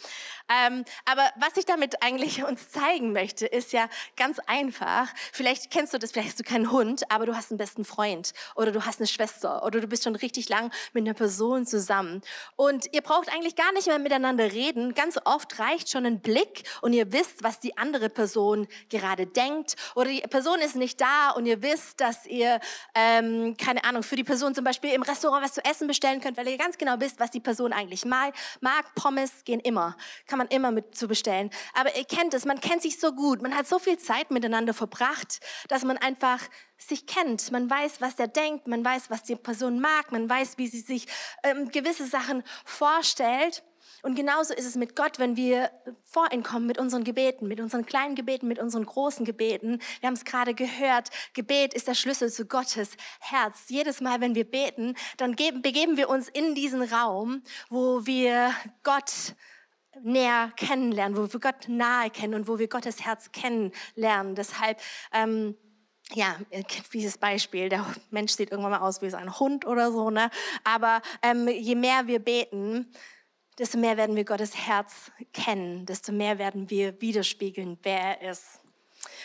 Ähm, 0.48 0.84
aber 1.04 1.28
was 1.34 1.56
ich 1.56 1.64
damit 1.64 2.04
eigentlich 2.04 2.44
uns 2.44 2.70
zeigen 2.70 3.12
möchte, 3.12 3.46
ist 3.46 3.72
ja 3.72 3.88
ganz 4.16 4.38
einfach. 4.46 5.08
Vielleicht 5.32 5.72
kennst 5.72 5.92
du 5.92 5.98
das, 5.98 6.12
vielleicht 6.12 6.28
hast 6.28 6.38
du 6.38 6.44
keinen 6.44 6.70
Hund, 6.70 7.10
aber 7.10 7.26
du 7.26 7.34
hast 7.34 7.50
einen 7.50 7.58
besten 7.58 7.84
Freund 7.84 8.32
oder 8.54 8.70
du 8.70 8.86
hast 8.86 9.00
eine 9.00 9.08
Schwester 9.08 9.64
oder 9.64 9.80
du 9.80 9.88
bist 9.88 10.04
schon 10.04 10.14
richtig 10.14 10.48
lang 10.48 10.72
mit 10.92 11.02
einer 11.04 11.14
Person 11.14 11.66
zusammen. 11.66 12.22
Und 12.54 12.94
ihr 12.94 13.02
braucht 13.02 13.28
eigentlich 13.32 13.55
gar 13.56 13.72
nicht 13.72 13.86
mehr 13.86 13.98
miteinander 13.98 14.52
reden. 14.52 14.94
Ganz 14.94 15.18
oft 15.24 15.58
reicht 15.58 15.90
schon 15.90 16.06
ein 16.06 16.20
Blick 16.20 16.62
und 16.82 16.92
ihr 16.92 17.12
wisst, 17.12 17.42
was 17.42 17.58
die 17.58 17.76
andere 17.76 18.08
Person 18.08 18.68
gerade 18.88 19.26
denkt. 19.26 19.76
Oder 19.94 20.10
die 20.10 20.20
Person 20.20 20.60
ist 20.60 20.76
nicht 20.76 21.00
da 21.00 21.30
und 21.30 21.46
ihr 21.46 21.62
wisst, 21.62 22.00
dass 22.00 22.26
ihr, 22.26 22.60
ähm, 22.94 23.56
keine 23.56 23.84
Ahnung, 23.84 24.02
für 24.02 24.16
die 24.16 24.24
Person 24.24 24.54
zum 24.54 24.64
Beispiel 24.64 24.92
im 24.92 25.02
Restaurant 25.02 25.44
was 25.44 25.54
zu 25.54 25.64
essen 25.64 25.86
bestellen 25.86 26.20
könnt, 26.20 26.36
weil 26.36 26.48
ihr 26.48 26.58
ganz 26.58 26.78
genau 26.78 26.96
wisst, 26.98 27.18
was 27.18 27.30
die 27.30 27.40
Person 27.40 27.72
eigentlich 27.72 28.04
mag. 28.04 28.34
mag. 28.60 28.94
Pommes 28.94 29.44
gehen 29.44 29.60
immer. 29.60 29.96
Kann 30.26 30.38
man 30.38 30.48
immer 30.48 30.70
mit 30.70 30.94
zu 30.94 31.08
bestellen. 31.08 31.50
Aber 31.74 31.96
ihr 31.96 32.04
kennt 32.04 32.34
es, 32.34 32.44
man 32.44 32.60
kennt 32.60 32.82
sich 32.82 33.00
so 33.00 33.12
gut. 33.12 33.42
Man 33.42 33.56
hat 33.56 33.66
so 33.66 33.78
viel 33.78 33.98
Zeit 33.98 34.30
miteinander 34.30 34.74
verbracht, 34.74 35.40
dass 35.68 35.84
man 35.84 35.98
einfach 35.98 36.40
sich 36.78 37.06
kennt. 37.06 37.50
Man 37.50 37.68
weiß, 37.70 38.00
was 38.00 38.18
er 38.18 38.28
denkt, 38.28 38.66
man 38.66 38.84
weiß, 38.84 39.10
was 39.10 39.22
die 39.22 39.36
Person 39.36 39.80
mag, 39.80 40.12
man 40.12 40.28
weiß, 40.28 40.58
wie 40.58 40.66
sie 40.66 40.80
sich 40.80 41.06
ähm, 41.42 41.70
gewisse 41.70 42.06
Sachen 42.06 42.42
vorstellt. 42.64 43.62
Und 44.02 44.14
genauso 44.14 44.54
ist 44.54 44.66
es 44.66 44.76
mit 44.76 44.94
Gott, 44.94 45.18
wenn 45.18 45.36
wir 45.36 45.70
vor 46.04 46.30
ihn 46.32 46.42
kommen 46.42 46.66
mit 46.66 46.78
unseren 46.78 47.02
Gebeten, 47.02 47.48
mit 47.48 47.60
unseren 47.60 47.86
kleinen 47.86 48.14
Gebeten, 48.14 48.46
mit 48.46 48.58
unseren 48.58 48.84
großen 48.84 49.24
Gebeten. 49.24 49.80
Wir 50.00 50.06
haben 50.06 50.14
es 50.14 50.24
gerade 50.24 50.54
gehört, 50.54 51.10
Gebet 51.32 51.74
ist 51.74 51.88
der 51.88 51.94
Schlüssel 51.94 52.30
zu 52.30 52.46
Gottes 52.46 52.90
Herz. 53.20 53.64
Jedes 53.68 54.00
Mal, 54.00 54.20
wenn 54.20 54.34
wir 54.34 54.48
beten, 54.48 54.94
dann 55.16 55.34
geben, 55.34 55.62
begeben 55.62 55.96
wir 55.96 56.08
uns 56.08 56.28
in 56.28 56.54
diesen 56.54 56.82
Raum, 56.82 57.42
wo 57.68 58.06
wir 58.06 58.52
Gott 58.82 59.34
näher 60.02 60.52
kennenlernen, 60.56 61.16
wo 61.16 61.32
wir 61.32 61.40
Gott 61.40 61.68
nahe 61.68 62.10
kennen 62.10 62.34
und 62.34 62.48
wo 62.48 62.58
wir 62.58 62.68
Gottes 62.68 63.04
Herz 63.04 63.32
kennenlernen. 63.32 64.34
Deshalb 64.34 64.78
ähm, 65.12 65.56
ja, 66.14 66.36
dieses 66.92 67.18
Beispiel, 67.18 67.68
der 67.68 67.84
Mensch 68.10 68.32
sieht 68.32 68.50
irgendwann 68.50 68.72
mal 68.72 68.80
aus 68.80 69.02
wie 69.02 69.10
so 69.10 69.16
ein 69.16 69.38
Hund 69.38 69.66
oder 69.66 69.92
so, 69.92 70.10
ne? 70.10 70.30
Aber 70.64 71.02
ähm, 71.22 71.48
je 71.48 71.74
mehr 71.74 72.06
wir 72.06 72.20
beten, 72.20 72.92
desto 73.58 73.78
mehr 73.78 73.96
werden 73.96 74.16
wir 74.16 74.24
Gottes 74.24 74.56
Herz 74.56 75.10
kennen, 75.32 75.86
desto 75.86 76.12
mehr 76.12 76.38
werden 76.38 76.70
wir 76.70 77.00
widerspiegeln, 77.00 77.78
wer 77.82 78.20
er 78.20 78.30
ist. 78.30 78.60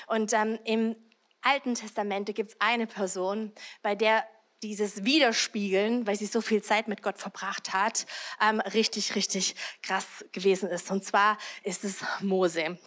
Und 0.08 0.34
ähm, 0.34 0.58
im 0.66 0.96
Alten 1.42 1.76
Testament 1.76 2.34
gibt 2.34 2.52
es 2.52 2.62
eine 2.62 2.88
Person, 2.88 3.52
bei 3.82 3.96
der 3.96 4.24
dieses 4.64 5.04
Widerspiegeln, 5.04 6.06
weil 6.06 6.16
sie 6.16 6.28
so 6.28 6.40
viel 6.40 6.62
Zeit 6.62 6.88
mit 6.88 7.02
Gott 7.02 7.18
verbracht 7.18 7.74
hat, 7.74 8.06
ähm, 8.40 8.60
richtig, 8.60 9.16
richtig 9.16 9.56
krass 9.82 10.06
gewesen 10.32 10.70
ist. 10.70 10.92
Und 10.92 11.04
zwar 11.04 11.38
ist 11.64 11.84
es 11.84 12.04
Mose. 12.22 12.78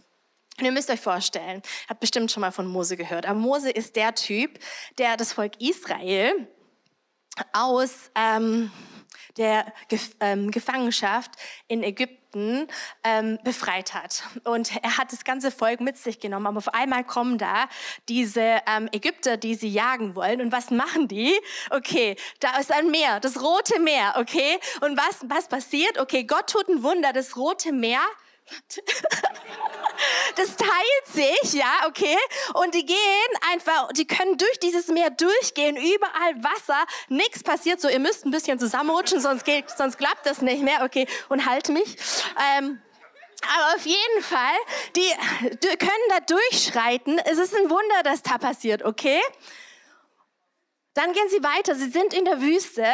Und 0.59 0.65
ihr 0.65 0.73
müsst 0.73 0.91
euch 0.91 1.01
vorstellen, 1.01 1.63
habt 1.89 2.01
bestimmt 2.01 2.31
schon 2.31 2.41
mal 2.41 2.53
von 2.53 2.67
Mose 2.67 2.97
gehört, 2.97 3.27
aber 3.27 3.39
Mose 3.39 3.71
ist 3.71 3.97
der 3.97 4.15
Typ, 4.15 4.59
der 4.99 5.17
das 5.17 5.33
Volk 5.33 5.61
Israel 5.61 6.49
aus 7.53 8.11
ähm, 8.15 8.71
der 9.37 9.73
Gef 9.89 10.15
ähm, 10.21 10.51
Gefangenschaft 10.51 11.33
in 11.67 11.83
Ägypten 11.83 12.69
ähm, 13.03 13.39
befreit 13.43 13.95
hat. 13.95 14.23
Und 14.45 14.73
er 14.83 14.97
hat 14.97 15.13
das 15.13 15.25
ganze 15.25 15.51
Volk 15.51 15.81
mit 15.81 15.97
sich 15.99 16.21
genommen. 16.21 16.47
Aber 16.47 16.59
auf 16.59 16.73
einmal 16.73 17.05
kommen 17.05 17.39
da 17.39 17.69
diese 18.09 18.61
ähm, 18.67 18.89
Ägypter, 18.93 19.37
die 19.37 19.55
sie 19.55 19.69
jagen 19.69 20.15
wollen. 20.15 20.41
Und 20.41 20.53
was 20.53 20.71
machen 20.71 21.09
die? 21.09 21.35
Okay, 21.71 22.17
da 22.41 22.59
ist 22.59 22.73
ein 22.73 22.91
Meer, 22.91 23.21
das 23.21 23.43
Rote 23.43 23.81
Meer, 23.81 24.15
okay? 24.19 24.59
Und 24.81 24.97
was, 24.97 25.25
was 25.29 25.49
passiert? 25.49 25.99
Okay, 25.99 26.25
Gott 26.25 26.51
tut 26.51 26.69
ein 26.69 26.83
Wunder, 26.83 27.13
das 27.13 27.37
Rote 27.37 27.73
Meer 27.73 28.01
das 30.37 30.57
teilt 30.57 31.07
sich, 31.13 31.55
ja, 31.55 31.87
okay? 31.87 32.17
Und 32.55 32.75
die 32.75 32.85
gehen 32.85 32.97
einfach, 33.53 33.93
die 33.93 34.07
können 34.07 34.37
durch 34.37 34.59
dieses 34.61 34.89
Meer 34.89 35.11
durchgehen, 35.11 35.77
überall 35.77 36.43
Wasser, 36.43 36.85
nichts 37.09 37.43
passiert 37.43 37.81
so, 37.81 37.89
ihr 37.89 38.01
müsst 38.01 38.27
ein 38.27 38.31
bisschen 38.31 38.59
zusammenrutschen, 38.59 39.21
sonst 39.21 39.45
geht, 39.45 39.71
sonst 39.71 39.97
klappt 39.99 40.27
das 40.27 40.43
nicht 40.43 40.63
mehr, 40.63 40.83
okay? 40.83 41.07
Und 41.29 41.47
halt 41.47 41.69
mich. 41.69 41.97
Ähm, 42.59 42.81
aber 43.57 43.77
auf 43.77 43.85
jeden 43.85 44.23
Fall, 44.23 44.57
die 44.97 45.11
können 45.77 45.91
da 46.09 46.21
durchschreiten. 46.21 47.19
Es 47.19 47.39
ist 47.39 47.55
ein 47.55 47.69
Wunder, 47.69 48.03
dass 48.03 48.23
da 48.23 48.39
passiert, 48.39 48.83
okay? 48.83 49.21
Dann 50.95 51.13
gehen 51.13 51.29
sie 51.29 51.43
weiter. 51.43 51.75
Sie 51.75 51.91
sind 51.91 52.15
in 52.15 52.25
der 52.25 52.41
Wüste. 52.41 52.87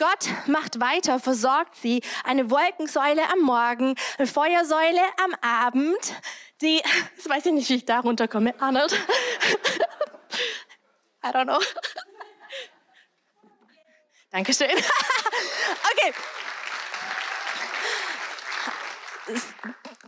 Gott 0.00 0.28
macht 0.46 0.80
weiter, 0.80 1.20
versorgt 1.20 1.76
sie. 1.76 2.02
Eine 2.24 2.50
Wolkensäule 2.50 3.20
am 3.30 3.40
Morgen, 3.40 3.94
eine 4.16 4.26
Feuersäule 4.26 5.02
am 5.22 5.34
Abend. 5.42 6.14
Die, 6.62 6.82
das 7.16 7.28
weiß 7.28 7.44
ich 7.44 7.52
nicht, 7.52 7.68
wie 7.68 7.74
ich 7.74 7.84
da 7.84 8.00
runterkomme. 8.00 8.54
Arnold. 8.62 8.92
I 11.22 11.28
don't 11.28 11.44
know. 11.44 11.60
Dankeschön. 14.30 14.70
okay. 15.92 16.14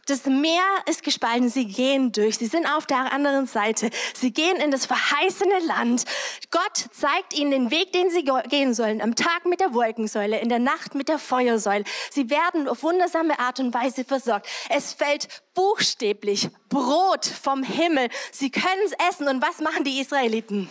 Das 0.06 0.24
Meer 0.26 0.64
ist 0.86 1.04
gespalten, 1.04 1.48
sie 1.48 1.66
gehen 1.66 2.10
durch, 2.10 2.36
sie 2.38 2.46
sind 2.46 2.66
auf 2.66 2.86
der 2.86 3.12
anderen 3.12 3.46
Seite, 3.46 3.88
sie 4.14 4.32
gehen 4.32 4.56
in 4.56 4.72
das 4.72 4.84
verheißene 4.84 5.60
Land. 5.66 6.04
Gott 6.50 6.86
zeigt 6.90 7.34
ihnen 7.34 7.52
den 7.52 7.70
Weg, 7.70 7.92
den 7.92 8.10
sie 8.10 8.24
gehen 8.48 8.74
sollen, 8.74 9.00
am 9.00 9.14
Tag 9.14 9.46
mit 9.46 9.60
der 9.60 9.74
Wolkensäule, 9.74 10.40
in 10.40 10.48
der 10.48 10.58
Nacht 10.58 10.96
mit 10.96 11.08
der 11.08 11.20
Feuersäule. 11.20 11.84
Sie 12.10 12.30
werden 12.30 12.66
auf 12.66 12.82
wundersame 12.82 13.38
Art 13.38 13.60
und 13.60 13.72
Weise 13.72 14.04
versorgt. 14.04 14.48
Es 14.70 14.92
fällt 14.92 15.28
buchstäblich 15.54 16.48
Brot 16.68 17.24
vom 17.24 17.62
Himmel. 17.62 18.08
Sie 18.32 18.50
können 18.50 18.82
es 18.84 18.92
essen 19.08 19.28
und 19.28 19.40
was 19.40 19.60
machen 19.60 19.84
die 19.84 20.00
Israeliten? 20.00 20.68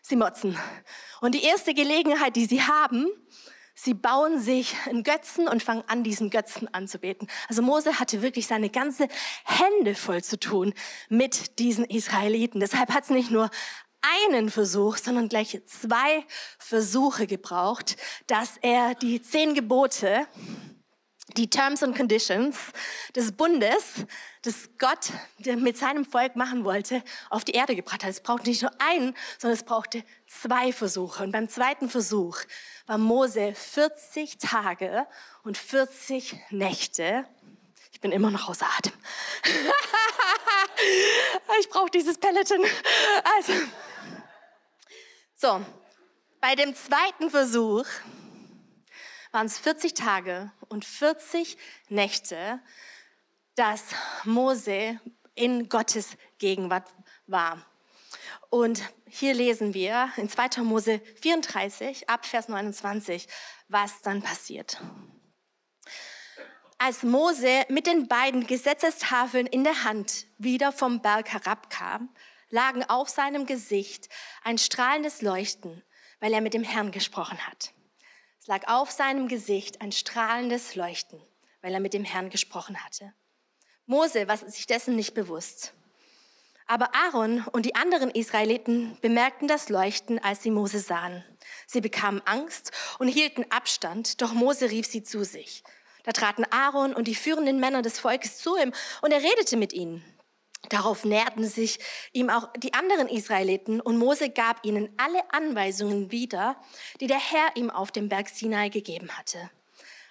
Sie 0.00 0.16
motzen. 0.16 0.58
Und 1.20 1.34
die 1.34 1.44
erste 1.44 1.74
Gelegenheit, 1.74 2.36
die 2.36 2.46
sie 2.46 2.62
haben, 2.62 3.06
Sie 3.84 3.94
bauen 3.94 4.38
sich 4.38 4.76
einen 4.86 5.02
Götzen 5.02 5.48
und 5.48 5.60
fangen 5.60 5.82
an, 5.88 6.04
diesen 6.04 6.30
Götzen 6.30 6.72
anzubeten. 6.72 7.26
Also 7.48 7.62
Mose 7.62 7.98
hatte 7.98 8.22
wirklich 8.22 8.46
seine 8.46 8.70
ganze 8.70 9.08
Hände 9.44 9.96
voll 9.96 10.22
zu 10.22 10.38
tun 10.38 10.72
mit 11.08 11.58
diesen 11.58 11.84
Israeliten. 11.86 12.60
Deshalb 12.60 12.94
hat 12.94 13.02
es 13.02 13.10
nicht 13.10 13.32
nur 13.32 13.50
einen 14.28 14.50
Versuch, 14.50 14.98
sondern 14.98 15.28
gleich 15.28 15.60
zwei 15.66 16.24
Versuche 16.58 17.26
gebraucht, 17.26 17.96
dass 18.28 18.56
er 18.58 18.94
die 18.94 19.20
zehn 19.20 19.52
Gebote, 19.52 20.28
die 21.36 21.48
Terms 21.48 21.82
and 21.82 21.96
Conditions 21.96 22.56
des 23.14 23.32
Bundes, 23.32 24.06
das 24.42 24.70
Gott 24.78 25.10
mit 25.38 25.78
seinem 25.78 26.04
Volk 26.04 26.36
machen 26.36 26.64
wollte, 26.64 27.02
auf 27.30 27.44
die 27.44 27.52
Erde 27.52 27.76
gebracht 27.76 28.02
hat. 28.02 28.10
Es 28.10 28.20
brauchte 28.20 28.48
nicht 28.48 28.62
nur 28.62 28.72
einen, 28.78 29.14
sondern 29.38 29.56
es 29.56 29.64
brauchte 29.64 30.04
zwei 30.26 30.72
Versuche. 30.72 31.22
Und 31.22 31.32
beim 31.32 31.48
zweiten 31.48 31.88
Versuch 31.88 32.38
war 32.86 32.98
Mose 32.98 33.54
40 33.54 34.38
Tage 34.38 35.06
und 35.44 35.56
40 35.56 36.36
Nächte. 36.50 37.24
Ich 37.92 38.00
bin 38.00 38.12
immer 38.12 38.30
noch 38.30 38.48
außer 38.48 38.66
Atem. 38.78 38.92
ich 41.60 41.68
brauche 41.68 41.90
dieses 41.90 42.18
Peloton. 42.18 42.64
Also, 43.36 43.52
so, 45.36 45.64
bei 46.40 46.56
dem 46.56 46.74
zweiten 46.74 47.30
Versuch 47.30 47.86
waren 49.32 49.46
es 49.46 49.58
40 49.58 49.94
Tage 49.94 50.52
und 50.68 50.84
40 50.84 51.56
Nächte, 51.88 52.60
dass 53.56 53.82
Mose 54.24 55.00
in 55.34 55.68
Gottes 55.68 56.16
Gegenwart 56.38 56.88
war. 57.26 57.66
Und 58.50 58.82
hier 59.08 59.34
lesen 59.34 59.74
wir 59.74 60.10
in 60.16 60.28
2. 60.28 60.62
Mose 60.62 61.00
34 61.20 62.08
ab 62.08 62.26
Vers 62.26 62.48
29, 62.48 63.26
was 63.68 64.02
dann 64.02 64.22
passiert. 64.22 64.80
Als 66.78 67.02
Mose 67.02 67.64
mit 67.68 67.86
den 67.86 68.08
beiden 68.08 68.46
Gesetzestafeln 68.46 69.46
in 69.46 69.64
der 69.64 69.84
Hand 69.84 70.26
wieder 70.36 70.72
vom 70.72 71.00
Berg 71.00 71.32
herabkam, 71.32 72.08
lagen 72.50 72.84
auf 72.84 73.08
seinem 73.08 73.46
Gesicht 73.46 74.08
ein 74.42 74.58
strahlendes 74.58 75.22
Leuchten, 75.22 75.82
weil 76.20 76.34
er 76.34 76.40
mit 76.40 76.54
dem 76.54 76.64
Herrn 76.64 76.90
gesprochen 76.90 77.38
hat. 77.46 77.72
Es 78.42 78.48
lag 78.48 78.66
auf 78.66 78.90
seinem 78.90 79.28
Gesicht 79.28 79.80
ein 79.82 79.92
strahlendes 79.92 80.74
Leuchten, 80.74 81.22
weil 81.60 81.72
er 81.74 81.78
mit 81.78 81.94
dem 81.94 82.02
Herrn 82.02 82.28
gesprochen 82.28 82.84
hatte. 82.84 83.14
Mose 83.86 84.26
war 84.26 84.36
sich 84.36 84.66
dessen 84.66 84.96
nicht 84.96 85.14
bewusst. 85.14 85.74
Aber 86.66 86.92
Aaron 86.92 87.44
und 87.52 87.66
die 87.66 87.76
anderen 87.76 88.10
Israeliten 88.10 88.98
bemerkten 89.00 89.46
das 89.46 89.68
Leuchten, 89.68 90.18
als 90.18 90.42
sie 90.42 90.50
Mose 90.50 90.80
sahen. 90.80 91.24
Sie 91.68 91.80
bekamen 91.80 92.20
Angst 92.24 92.72
und 92.98 93.06
hielten 93.06 93.46
Abstand, 93.50 94.20
doch 94.20 94.32
Mose 94.32 94.72
rief 94.72 94.88
sie 94.88 95.04
zu 95.04 95.24
sich. 95.24 95.62
Da 96.02 96.10
traten 96.10 96.44
Aaron 96.50 96.94
und 96.94 97.06
die 97.06 97.14
führenden 97.14 97.60
Männer 97.60 97.82
des 97.82 98.00
Volkes 98.00 98.38
zu 98.38 98.56
ihm 98.56 98.72
und 99.02 99.12
er 99.12 99.22
redete 99.22 99.56
mit 99.56 99.72
ihnen. 99.72 100.02
Darauf 100.68 101.04
näherten 101.04 101.44
sich 101.44 101.78
ihm 102.12 102.30
auch 102.30 102.48
die 102.56 102.74
anderen 102.74 103.08
Israeliten 103.08 103.80
und 103.80 103.98
Mose 103.98 104.30
gab 104.30 104.64
ihnen 104.64 104.90
alle 104.96 105.20
Anweisungen 105.32 106.10
wieder, 106.10 106.56
die 107.00 107.06
der 107.06 107.18
Herr 107.18 107.56
ihm 107.56 107.70
auf 107.70 107.90
dem 107.90 108.08
Berg 108.08 108.28
Sinai 108.28 108.68
gegeben 108.68 109.10
hatte. 109.16 109.50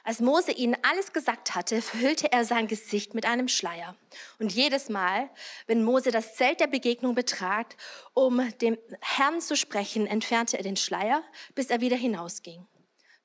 Als 0.03 0.19
Mose 0.19 0.51
ihnen 0.51 0.75
alles 0.81 1.13
gesagt 1.13 1.53
hatte, 1.53 1.81
verhüllte 1.81 2.31
er 2.31 2.43
sein 2.43 2.67
Gesicht 2.67 3.13
mit 3.13 3.25
einem 3.25 3.47
Schleier. 3.47 3.95
Und 4.39 4.51
jedes 4.51 4.89
Mal, 4.89 5.29
wenn 5.67 5.83
Mose 5.83 6.11
das 6.11 6.35
Zelt 6.35 6.59
der 6.59 6.67
Begegnung 6.67 7.13
betrat, 7.13 7.77
um 8.13 8.41
dem 8.59 8.77
Herrn 8.99 9.41
zu 9.41 9.55
sprechen, 9.55 10.07
entfernte 10.07 10.57
er 10.57 10.63
den 10.63 10.77
Schleier, 10.77 11.23
bis 11.53 11.69
er 11.69 11.81
wieder 11.81 11.97
hinausging. 11.97 12.65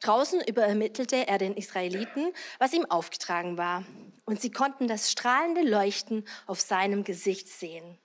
Draußen 0.01 0.41
übermittelte 0.43 1.27
er 1.27 1.39
den 1.39 1.57
Israeliten, 1.57 2.33
was 2.59 2.73
ihm 2.73 2.85
aufgetragen 2.85 3.57
war. 3.57 3.85
Und 4.25 4.41
sie 4.41 4.51
konnten 4.51 4.89
das 4.89 5.11
strahlende 5.11 5.63
Leuchten 5.63 6.27
auf 6.47 6.61
seinem 6.61 7.05
Gesicht 7.05 7.49
sehen. 7.49 7.99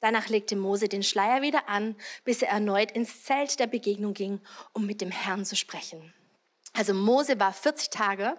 Danach 0.00 0.28
legte 0.28 0.54
Mose 0.54 0.88
den 0.88 1.02
Schleier 1.02 1.42
wieder 1.42 1.68
an, 1.68 1.96
bis 2.24 2.42
er 2.42 2.50
erneut 2.50 2.92
ins 2.92 3.24
Zelt 3.24 3.58
der 3.58 3.66
Begegnung 3.66 4.14
ging, 4.14 4.40
um 4.72 4.86
mit 4.86 5.00
dem 5.00 5.10
Herrn 5.10 5.44
zu 5.44 5.56
sprechen. 5.56 6.14
Also 6.72 6.94
Mose 6.94 7.40
war 7.40 7.52
40 7.52 7.90
Tage 7.90 8.36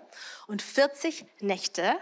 und 0.48 0.62
40 0.62 1.26
Nächte 1.42 1.98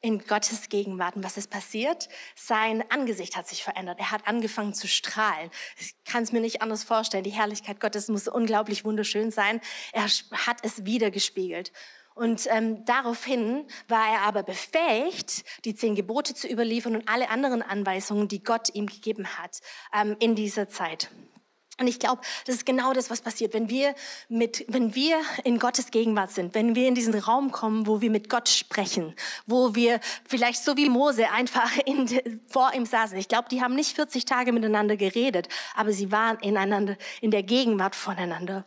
in 0.00 0.20
Gottes 0.20 0.68
Gegenwart. 0.68 1.16
Und 1.16 1.24
was 1.24 1.36
ist 1.36 1.50
passiert? 1.50 2.08
Sein 2.34 2.84
Angesicht 2.90 3.36
hat 3.36 3.48
sich 3.48 3.62
verändert. 3.62 3.98
Er 3.98 4.10
hat 4.10 4.26
angefangen 4.26 4.74
zu 4.74 4.88
strahlen. 4.88 5.50
Ich 5.78 5.94
kann 6.04 6.22
es 6.22 6.32
mir 6.32 6.40
nicht 6.40 6.62
anders 6.62 6.84
vorstellen. 6.84 7.24
Die 7.24 7.30
Herrlichkeit 7.30 7.80
Gottes 7.80 8.08
muss 8.08 8.28
unglaublich 8.28 8.84
wunderschön 8.84 9.30
sein. 9.30 9.60
Er 9.92 10.04
hat 10.04 10.58
es 10.62 10.84
wiedergespiegelt. 10.84 11.72
Und 12.14 12.48
ähm, 12.50 12.84
daraufhin 12.84 13.66
war 13.88 14.12
er 14.12 14.22
aber 14.22 14.42
befähigt, 14.42 15.44
die 15.64 15.74
zehn 15.74 15.94
Gebote 15.94 16.34
zu 16.34 16.48
überliefern 16.48 16.96
und 16.96 17.08
alle 17.08 17.30
anderen 17.30 17.62
Anweisungen, 17.62 18.28
die 18.28 18.42
Gott 18.42 18.74
ihm 18.74 18.86
gegeben 18.86 19.38
hat 19.38 19.60
ähm, 19.94 20.16
in 20.18 20.34
dieser 20.34 20.68
Zeit. 20.68 21.10
Und 21.80 21.86
ich 21.86 21.98
glaube, 21.98 22.20
das 22.44 22.56
ist 22.56 22.66
genau 22.66 22.92
das, 22.92 23.08
was 23.08 23.22
passiert, 23.22 23.54
wenn 23.54 23.70
wir 23.70 23.94
mit, 24.28 24.66
wenn 24.68 24.94
wir 24.94 25.16
in 25.44 25.58
Gottes 25.58 25.90
Gegenwart 25.90 26.30
sind, 26.30 26.54
wenn 26.54 26.74
wir 26.74 26.86
in 26.86 26.94
diesen 26.94 27.14
Raum 27.14 27.52
kommen, 27.52 27.86
wo 27.86 28.02
wir 28.02 28.10
mit 28.10 28.28
Gott 28.28 28.50
sprechen, 28.50 29.14
wo 29.46 29.74
wir 29.74 29.98
vielleicht 30.28 30.62
so 30.62 30.76
wie 30.76 30.90
Mose 30.90 31.30
einfach 31.30 31.74
in, 31.86 32.40
vor 32.48 32.74
ihm 32.74 32.84
saßen. 32.84 33.16
Ich 33.16 33.28
glaube, 33.28 33.48
die 33.50 33.62
haben 33.62 33.74
nicht 33.74 33.96
40 33.96 34.26
Tage 34.26 34.52
miteinander 34.52 34.98
geredet, 34.98 35.48
aber 35.74 35.92
sie 35.92 36.12
waren 36.12 36.38
ineinander, 36.40 36.98
in 37.22 37.30
der 37.30 37.42
Gegenwart 37.42 37.96
voneinander. 37.96 38.66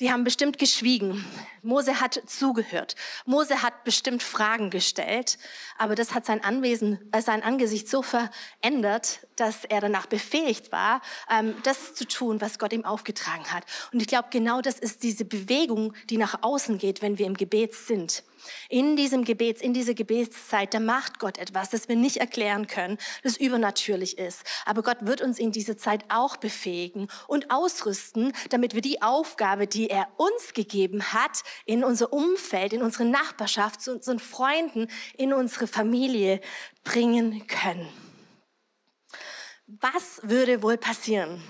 Die 0.00 0.10
haben 0.10 0.24
bestimmt 0.24 0.56
geschwiegen. 0.56 1.26
Mose 1.62 2.00
hat 2.00 2.22
zugehört. 2.24 2.96
Mose 3.26 3.62
hat 3.62 3.84
bestimmt 3.84 4.22
Fragen 4.22 4.70
gestellt, 4.70 5.38
aber 5.76 5.94
das 5.94 6.14
hat 6.14 6.24
sein 6.24 6.42
Anwesen, 6.42 6.98
äh, 7.12 7.20
sein 7.20 7.42
Angesicht 7.42 7.86
so 7.86 8.02
verändert, 8.02 9.26
dass 9.36 9.66
er 9.66 9.82
danach 9.82 10.06
befähigt 10.06 10.72
war, 10.72 11.02
ähm, 11.30 11.54
das 11.64 11.94
zu 11.94 12.08
tun, 12.08 12.40
was 12.40 12.58
Gott 12.58 12.72
ihm 12.72 12.86
aufgetragen 12.86 13.52
hat. 13.52 13.64
Und 13.92 14.00
ich 14.00 14.08
glaube, 14.08 14.28
genau 14.30 14.62
das 14.62 14.78
ist 14.78 15.02
diese 15.02 15.26
Bewegung, 15.26 15.92
die 16.08 16.16
nach 16.16 16.42
außen 16.42 16.78
geht, 16.78 17.02
wenn 17.02 17.18
wir 17.18 17.26
im 17.26 17.36
Gebet 17.36 17.74
sind. 17.74 18.22
In 18.68 18.96
diesem 18.96 19.24
Gebets, 19.24 19.60
in 19.60 19.74
dieser 19.74 19.94
Gebetszeit, 19.94 20.74
da 20.74 20.80
macht 20.80 21.18
Gott 21.18 21.38
etwas, 21.38 21.70
das 21.70 21.88
wir 21.88 21.96
nicht 21.96 22.18
erklären 22.18 22.66
können, 22.66 22.98
das 23.22 23.36
übernatürlich 23.36 24.18
ist. 24.18 24.42
Aber 24.64 24.82
Gott 24.82 24.98
wird 25.00 25.20
uns 25.20 25.38
in 25.38 25.52
dieser 25.52 25.76
Zeit 25.76 26.04
auch 26.08 26.36
befähigen 26.36 27.08
und 27.26 27.50
ausrüsten, 27.50 28.32
damit 28.50 28.74
wir 28.74 28.82
die 28.82 29.02
Aufgabe, 29.02 29.66
die 29.66 29.90
er 29.90 30.08
uns 30.16 30.54
gegeben 30.54 31.12
hat, 31.12 31.42
in 31.64 31.84
unser 31.84 32.12
Umfeld, 32.12 32.72
in 32.72 32.82
unsere 32.82 33.04
Nachbarschaft, 33.04 33.82
zu 33.82 33.92
unseren 33.92 34.18
Freunden, 34.18 34.88
in 35.16 35.32
unsere 35.32 35.66
Familie 35.66 36.40
bringen 36.84 37.46
können. 37.46 37.88
Was 39.66 40.20
würde 40.22 40.62
wohl 40.62 40.76
passieren, 40.76 41.42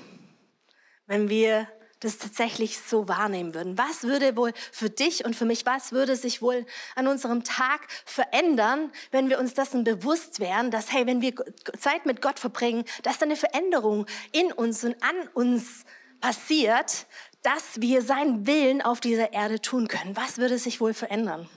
wenn 1.07 1.29
wir 1.29 1.67
das 2.01 2.19
tatsächlich 2.19 2.79
so 2.79 3.09
wahrnehmen 3.09 3.55
würden. 3.55 3.79
Was 3.79 4.03
würde 4.03 4.37
wohl 4.37 4.53
für 4.73 4.91
dich 4.91 5.25
und 5.25 5.37
für 5.37 5.45
mich, 5.45 5.67
was 5.67 5.93
würde 5.93 6.17
sich 6.17 6.43
wohl 6.43 6.67
an 6.95 7.07
unserem 7.07 7.45
Tag 7.45 7.87
verändern, 8.05 8.91
wenn 9.11 9.29
wir 9.29 9.39
uns 9.39 9.55
dessen 9.55 9.85
bewusst 9.85 10.41
wären, 10.41 10.71
dass, 10.71 10.93
hey, 10.93 11.07
wenn 11.07 11.21
wir 11.21 11.35
Zeit 11.79 12.07
mit 12.07 12.23
Gott 12.23 12.39
verbringen, 12.39 12.85
dass 13.03 13.19
da 13.19 13.27
eine 13.27 13.37
Veränderung 13.37 14.07
in 14.33 14.51
uns 14.53 14.83
und 14.83 14.97
an 15.03 15.29
uns 15.35 15.85
passiert, 16.21 17.07
dass 17.43 17.81
wir 17.81 18.03
seinen 18.03 18.47
Willen 18.47 18.83
auf 18.83 19.01
dieser 19.01 19.33
Erde 19.33 19.61
tun 19.61 19.89
können. 19.89 20.17
Was 20.17 20.39
würde 20.39 20.59
sich 20.59 20.81
wohl 20.81 20.95
verändern? 20.95 21.49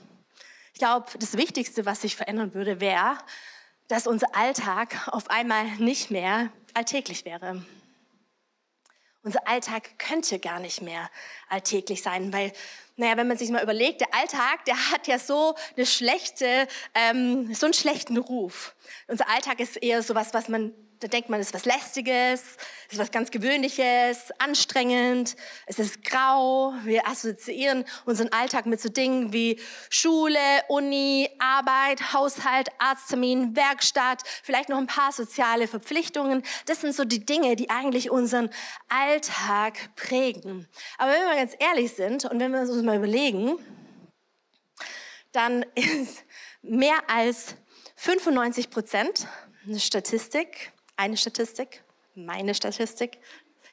Ich 0.72 0.78
glaube, 0.78 1.06
das 1.18 1.36
Wichtigste, 1.36 1.86
was 1.86 2.00
sich 2.00 2.16
verändern 2.16 2.54
würde, 2.54 2.80
wäre, 2.80 3.18
dass 3.88 4.06
unser 4.06 4.34
Alltag 4.34 5.08
auf 5.08 5.30
einmal 5.30 5.66
nicht 5.78 6.10
mehr 6.10 6.50
alltäglich 6.72 7.24
wäre. 7.24 7.64
Unser 9.24 9.48
Alltag 9.48 9.98
könnte 9.98 10.38
gar 10.38 10.60
nicht 10.60 10.82
mehr 10.82 11.10
alltäglich 11.48 12.02
sein, 12.02 12.30
weil, 12.30 12.52
naja, 12.96 13.16
wenn 13.16 13.26
man 13.26 13.38
sich 13.38 13.50
mal 13.50 13.62
überlegt, 13.62 14.02
der 14.02 14.14
Alltag, 14.14 14.66
der 14.66 14.76
hat 14.92 15.06
ja 15.06 15.18
so 15.18 15.54
eine 15.76 15.86
schlechte, 15.86 16.68
ähm, 16.94 17.52
so 17.54 17.66
einen 17.66 17.72
schlechten 17.72 18.18
Ruf. 18.18 18.76
Unser 19.08 19.28
Alltag 19.30 19.60
ist 19.60 19.82
eher 19.82 20.02
sowas, 20.02 20.34
was 20.34 20.48
man 20.48 20.74
da 21.00 21.08
denkt 21.08 21.28
man, 21.28 21.40
es 21.40 21.48
ist 21.48 21.54
was 21.54 21.64
Lästiges, 21.64 22.42
es 22.86 22.92
ist 22.92 22.98
was 22.98 23.10
ganz 23.10 23.30
Gewöhnliches, 23.30 24.30
anstrengend, 24.38 25.36
es 25.66 25.78
ist 25.78 26.04
grau. 26.04 26.74
Wir 26.84 27.06
assoziieren 27.06 27.84
unseren 28.04 28.32
Alltag 28.32 28.66
mit 28.66 28.80
so 28.80 28.88
Dingen 28.88 29.32
wie 29.32 29.60
Schule, 29.90 30.38
Uni, 30.68 31.28
Arbeit, 31.38 32.12
Haushalt, 32.12 32.68
Arzttermin, 32.78 33.56
Werkstatt, 33.56 34.22
vielleicht 34.42 34.68
noch 34.68 34.78
ein 34.78 34.86
paar 34.86 35.12
soziale 35.12 35.68
Verpflichtungen. 35.68 36.42
Das 36.66 36.80
sind 36.80 36.94
so 36.94 37.04
die 37.04 37.24
Dinge, 37.24 37.56
die 37.56 37.70
eigentlich 37.70 38.10
unseren 38.10 38.50
Alltag 38.88 39.94
prägen. 39.96 40.68
Aber 40.98 41.12
wenn 41.12 41.28
wir 41.28 41.36
ganz 41.36 41.54
ehrlich 41.58 41.92
sind 41.92 42.24
und 42.24 42.40
wenn 42.40 42.52
wir 42.52 42.60
uns 42.60 42.82
mal 42.82 42.96
überlegen, 42.96 43.58
dann 45.32 45.64
ist 45.74 46.24
mehr 46.62 46.98
als 47.08 47.56
95 47.96 48.70
Prozent 48.70 49.26
eine 49.66 49.80
Statistik 49.80 50.73
eine 50.96 51.16
Statistik, 51.16 51.82
meine 52.14 52.54
Statistik, 52.54 53.18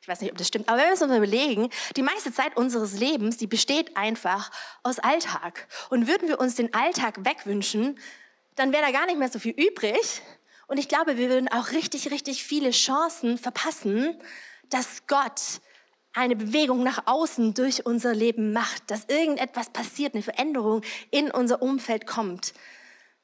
ich 0.02 0.08
weiß 0.08 0.22
nicht, 0.22 0.32
ob 0.32 0.38
das 0.38 0.48
stimmt, 0.48 0.68
aber 0.68 0.80
wenn 0.80 0.86
wir 0.88 0.92
uns 0.94 1.02
überlegen, 1.02 1.70
die 1.96 2.02
meiste 2.02 2.34
Zeit 2.34 2.58
unseres 2.58 2.94
Lebens, 2.94 3.38
die 3.38 3.46
besteht 3.46 3.96
einfach 3.96 4.50
aus 4.82 4.98
Alltag. 4.98 5.68
Und 5.90 6.08
würden 6.08 6.28
wir 6.28 6.40
uns 6.40 6.56
den 6.56 6.74
Alltag 6.74 7.24
wegwünschen, 7.24 8.00
dann 8.56 8.74
wäre 8.74 8.84
da 8.84 8.92
gar 8.92 9.06
nicht 9.06 9.20
mehr 9.20 9.30
so 9.30 9.38
viel 9.38 9.54
übrig. 9.54 10.22
Und 10.68 10.78
ich 10.78 10.88
glaube, 10.88 11.18
wir 11.18 11.30
würden 11.30 11.50
auch 11.50 11.72
richtig, 11.72 12.10
richtig 12.10 12.44
viele 12.44 12.72
Chancen 12.72 13.38
verpassen, 13.38 14.20
dass 14.70 15.06
Gott 15.06 15.62
eine 16.14 16.36
Bewegung 16.36 16.84
nach 16.84 17.04
außen 17.06 17.54
durch 17.54 17.86
unser 17.86 18.14
Leben 18.14 18.54
macht, 18.54 18.90
dass 18.90 19.06
irgendetwas 19.06 19.70
passiert, 19.70 20.14
eine 20.14 20.24
Veränderung 20.24 20.82
in 21.12 21.30
unser 21.30 21.62
Umfeld 21.62 22.08
kommt. 22.08 22.54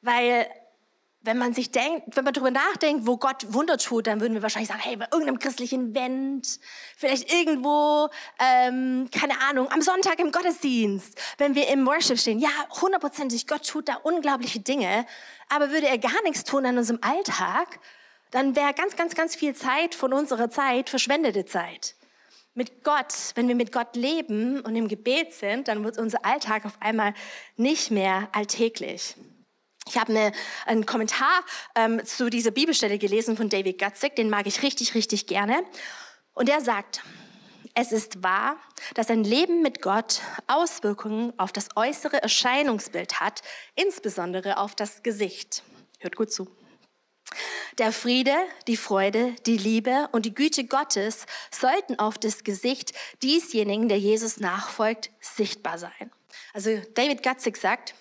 Weil 0.01 0.47
wenn 1.27 1.37
man 1.37 1.53
sich 1.53 1.71
denkt, 1.71 2.15
wenn 2.15 2.23
man 2.23 2.33
darüber 2.33 2.51
nachdenkt, 2.51 3.05
wo 3.05 3.17
Gott 3.17 3.53
Wunder 3.53 3.77
tut, 3.77 4.07
dann 4.07 4.21
würden 4.21 4.33
wir 4.33 4.41
wahrscheinlich 4.41 4.69
sagen, 4.69 4.79
hey, 4.81 4.95
bei 4.95 5.07
irgendeinem 5.11 5.39
christlichen 5.39 5.91
Event, 5.91 6.59
vielleicht 6.95 7.31
irgendwo, 7.31 8.07
ähm, 8.39 9.09
keine 9.11 9.33
Ahnung, 9.41 9.69
am 9.69 9.81
Sonntag 9.81 10.19
im 10.19 10.31
Gottesdienst, 10.31 11.19
wenn 11.37 11.53
wir 11.53 11.67
im 11.67 11.85
Worship 11.85 12.17
stehen. 12.17 12.39
Ja, 12.39 12.49
hundertprozentig, 12.81 13.45
Gott 13.45 13.67
tut 13.67 13.89
da 13.89 13.95
unglaubliche 14.03 14.61
Dinge, 14.61 15.05
aber 15.49 15.69
würde 15.69 15.87
er 15.87 15.97
gar 15.97 16.23
nichts 16.23 16.45
tun 16.45 16.65
an 16.65 16.77
unserem 16.77 16.99
Alltag, 17.01 17.77
dann 18.31 18.55
wäre 18.55 18.73
ganz, 18.73 18.95
ganz, 18.95 19.13
ganz 19.13 19.35
viel 19.35 19.53
Zeit 19.53 19.95
von 19.95 20.13
unserer 20.13 20.49
Zeit 20.49 20.89
verschwendete 20.89 21.45
Zeit. 21.45 21.95
mit 22.53 22.85
Gott, 22.85 23.13
wenn 23.35 23.49
wir 23.49 23.55
mit 23.55 23.73
Gott 23.73 23.97
leben 23.97 24.61
und 24.61 24.75
im 24.77 24.87
Gebet 24.87 25.33
sind, 25.33 25.67
dann 25.67 25.83
wird 25.83 25.99
unser 25.99 26.25
Alltag 26.25 26.65
auf 26.65 26.77
einmal 26.79 27.13
nicht 27.57 27.91
mehr 27.91 28.29
alltäglich. 28.31 29.15
Ich 29.87 29.97
habe 29.97 30.11
eine, 30.11 30.31
einen 30.65 30.85
Kommentar 30.85 31.43
ähm, 31.75 32.05
zu 32.05 32.29
dieser 32.29 32.51
Bibelstelle 32.51 32.97
gelesen 32.97 33.37
von 33.37 33.49
David 33.49 33.79
Gutzig, 33.79 34.15
den 34.15 34.29
mag 34.29 34.47
ich 34.47 34.63
richtig, 34.63 34.95
richtig 34.95 35.27
gerne. 35.27 35.63
Und 36.33 36.49
er 36.49 36.61
sagt, 36.61 37.01
es 37.73 37.91
ist 37.91 38.23
wahr, 38.23 38.57
dass 38.95 39.09
ein 39.09 39.23
Leben 39.23 39.61
mit 39.61 39.81
Gott 39.81 40.21
Auswirkungen 40.47 41.31
auf 41.37 41.51
das 41.51 41.69
äußere 41.75 42.21
Erscheinungsbild 42.21 43.19
hat, 43.19 43.41
insbesondere 43.75 44.57
auf 44.57 44.75
das 44.75 45.03
Gesicht. 45.03 45.63
Hört 45.99 46.15
gut 46.15 46.31
zu. 46.31 46.47
Der 47.77 47.91
Friede, 47.91 48.33
die 48.67 48.77
Freude, 48.77 49.35
die 49.45 49.57
Liebe 49.57 50.09
und 50.11 50.25
die 50.25 50.33
Güte 50.33 50.65
Gottes 50.65 51.25
sollten 51.51 51.99
auf 51.99 52.17
das 52.17 52.43
Gesicht 52.43 52.93
diesjenigen, 53.21 53.89
der 53.89 53.99
Jesus 53.99 54.37
nachfolgt, 54.37 55.11
sichtbar 55.19 55.77
sein. 55.77 56.11
Also 56.53 56.81
David 56.95 57.21
Gutzig 57.21 57.57
sagt, 57.57 57.93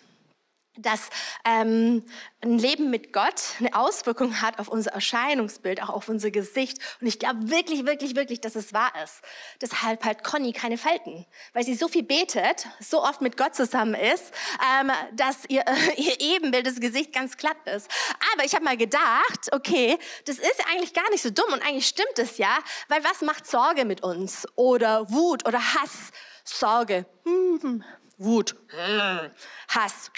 dass 0.79 1.11
ähm, 1.45 2.05
ein 2.43 2.59
Leben 2.59 2.91
mit 2.91 3.13
Gott 3.13 3.43
eine 3.59 3.75
Auswirkung 3.75 4.41
hat 4.41 4.59
auf 4.59 4.69
unser 4.69 4.93
Erscheinungsbild, 4.93 5.83
auch 5.83 5.91
auf 5.91 6.09
unser 6.09 6.31
Gesicht. 6.31 6.79
Und 7.01 7.07
ich 7.07 7.19
glaube 7.19 7.51
wirklich, 7.51 7.87
wirklich, 7.87 8.15
wirklich, 8.15 8.41
dass 8.41 8.55
es 8.55 8.73
wahr 8.73 8.93
ist. 9.03 9.23
Deshalb 9.61 10.05
hat 10.05 10.23
Conny 10.23 10.53
keine 10.53 10.79
Falten, 10.79 11.27
weil 11.53 11.65
sie 11.65 11.75
so 11.75 11.89
viel 11.89 12.03
betet, 12.03 12.67
so 12.81 13.03
oft 13.03 13.21
mit 13.21 13.37
Gott 13.37 13.55
zusammen 13.55 13.95
ist, 13.95 14.33
ähm, 14.81 14.91
dass 15.13 15.45
ihr, 15.49 15.63
äh, 15.67 15.95
ihr 15.97 16.21
Ebenbild, 16.21 16.67
das 16.67 16.81
Gesicht 16.81 17.13
ganz 17.13 17.37
glatt 17.37 17.57
ist. 17.67 17.89
Aber 18.33 18.45
ich 18.45 18.55
habe 18.55 18.65
mal 18.65 18.77
gedacht, 18.77 19.53
okay, 19.53 19.99
das 20.25 20.39
ist 20.39 20.63
eigentlich 20.71 20.95
gar 20.95 21.09
nicht 21.11 21.23
so 21.23 21.31
dumm 21.31 21.53
und 21.53 21.63
eigentlich 21.63 21.87
stimmt 21.87 22.19
es 22.19 22.39
ja, 22.39 22.59
weil 22.89 23.03
was 23.05 23.21
macht 23.23 23.47
Sorge 23.47 23.85
mit 23.85 24.03
uns? 24.03 24.47
Oder 24.57 25.11
Wut 25.11 25.47
oder 25.47 25.59
Hass? 25.59 26.11
Sorge, 26.45 27.07
hm, 27.25 27.85
Wut, 28.19 28.57
hm, 28.69 29.31
Hass. 29.69 30.11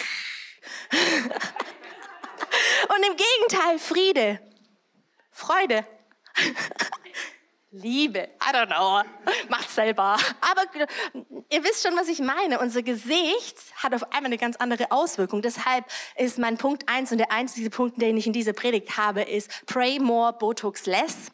Und 2.88 3.06
im 3.06 3.16
Gegenteil, 3.16 3.78
Friede, 3.78 4.40
Freude, 5.30 5.86
Liebe, 7.70 8.30
I 8.40 8.52
don't 8.52 8.66
know, 8.66 9.02
macht 9.48 9.70
selber. 9.70 10.16
Aber 10.40 10.62
ihr 11.50 11.64
wisst 11.64 11.86
schon, 11.86 11.94
was 11.96 12.08
ich 12.08 12.18
meine. 12.18 12.58
Unser 12.60 12.82
Gesicht 12.82 13.58
hat 13.76 13.92
auf 13.94 14.04
einmal 14.04 14.26
eine 14.26 14.38
ganz 14.38 14.56
andere 14.56 14.90
Auswirkung. 14.90 15.42
Deshalb 15.42 15.84
ist 16.16 16.38
mein 16.38 16.56
Punkt 16.56 16.88
eins 16.88 17.12
und 17.12 17.18
der 17.18 17.30
einzige 17.30 17.68
Punkt, 17.68 18.00
den 18.00 18.16
ich 18.16 18.26
in 18.26 18.32
dieser 18.32 18.54
Predigt 18.54 18.96
habe, 18.96 19.22
ist 19.22 19.66
Pray 19.66 19.98
more, 19.98 20.32
Botox 20.32 20.86
less. 20.86 21.30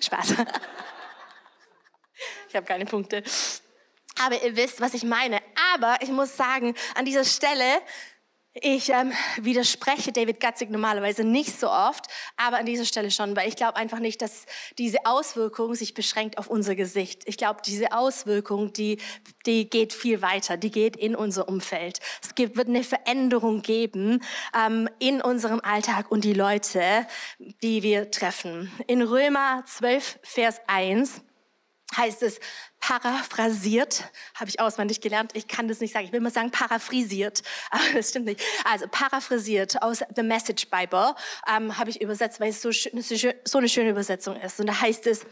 Spaß. 0.00 0.34
Ich 2.48 2.56
habe 2.56 2.66
keine 2.66 2.84
Punkte. 2.84 3.22
Aber 4.20 4.40
ihr 4.42 4.54
wisst, 4.54 4.80
was 4.80 4.94
ich 4.94 5.04
meine. 5.04 5.40
Aber 5.74 5.96
ich 6.02 6.10
muss 6.10 6.36
sagen, 6.36 6.74
an 6.94 7.06
dieser 7.06 7.24
Stelle 7.24 7.80
ich 8.54 8.90
ähm, 8.90 9.12
widerspreche 9.40 10.12
David 10.12 10.38
Gatzig 10.38 10.70
normalerweise 10.70 11.24
nicht 11.24 11.58
so 11.58 11.70
oft, 11.70 12.06
aber 12.36 12.58
an 12.58 12.66
dieser 12.66 12.84
Stelle 12.84 13.10
schon, 13.10 13.34
weil 13.34 13.48
ich 13.48 13.56
glaube 13.56 13.76
einfach 13.76 13.98
nicht, 13.98 14.20
dass 14.20 14.44
diese 14.76 14.98
Auswirkung 15.06 15.74
sich 15.74 15.94
beschränkt 15.94 16.36
auf 16.36 16.48
unser 16.48 16.74
Gesicht. 16.74 17.22
Ich 17.24 17.38
glaube, 17.38 17.60
diese 17.64 17.92
Auswirkung, 17.92 18.72
die, 18.74 18.98
die 19.46 19.70
geht 19.70 19.94
viel 19.94 20.20
weiter, 20.20 20.58
die 20.58 20.70
geht 20.70 20.96
in 20.96 21.16
unser 21.16 21.48
Umfeld. 21.48 22.00
Es 22.22 22.34
gibt, 22.34 22.56
wird 22.56 22.68
eine 22.68 22.84
Veränderung 22.84 23.62
geben 23.62 24.22
ähm, 24.54 24.88
in 24.98 25.22
unserem 25.22 25.60
Alltag 25.60 26.10
und 26.10 26.24
die 26.24 26.34
Leute, 26.34 27.06
die 27.62 27.82
wir 27.82 28.10
treffen. 28.10 28.70
In 28.86 29.00
Römer 29.00 29.64
12, 29.66 30.18
Vers 30.22 30.60
1 30.66 31.22
heißt 31.96 32.22
es, 32.22 32.40
paraphrasiert, 32.80 34.04
habe 34.34 34.50
ich 34.50 34.60
auswendig 34.60 35.00
gelernt, 35.00 35.32
ich 35.34 35.46
kann 35.46 35.68
das 35.68 35.80
nicht 35.80 35.92
sagen, 35.92 36.06
ich 36.06 36.12
will 36.12 36.20
mal 36.20 36.32
sagen 36.32 36.50
paraphrasiert, 36.50 37.42
aber 37.70 37.82
das 37.94 38.10
stimmt 38.10 38.26
nicht. 38.26 38.40
Also 38.64 38.86
paraphrasiert 38.90 39.82
aus 39.82 40.02
The 40.14 40.22
Message 40.22 40.68
Bible 40.68 41.14
ähm, 41.48 41.78
habe 41.78 41.90
ich 41.90 42.00
übersetzt, 42.00 42.40
weil 42.40 42.50
es 42.50 42.62
so, 42.62 42.70
so 42.72 43.58
eine 43.58 43.68
schöne 43.68 43.90
Übersetzung 43.90 44.36
ist. 44.36 44.60
Und 44.60 44.66
da 44.66 44.80
heißt 44.80 45.06
es, 45.06 45.24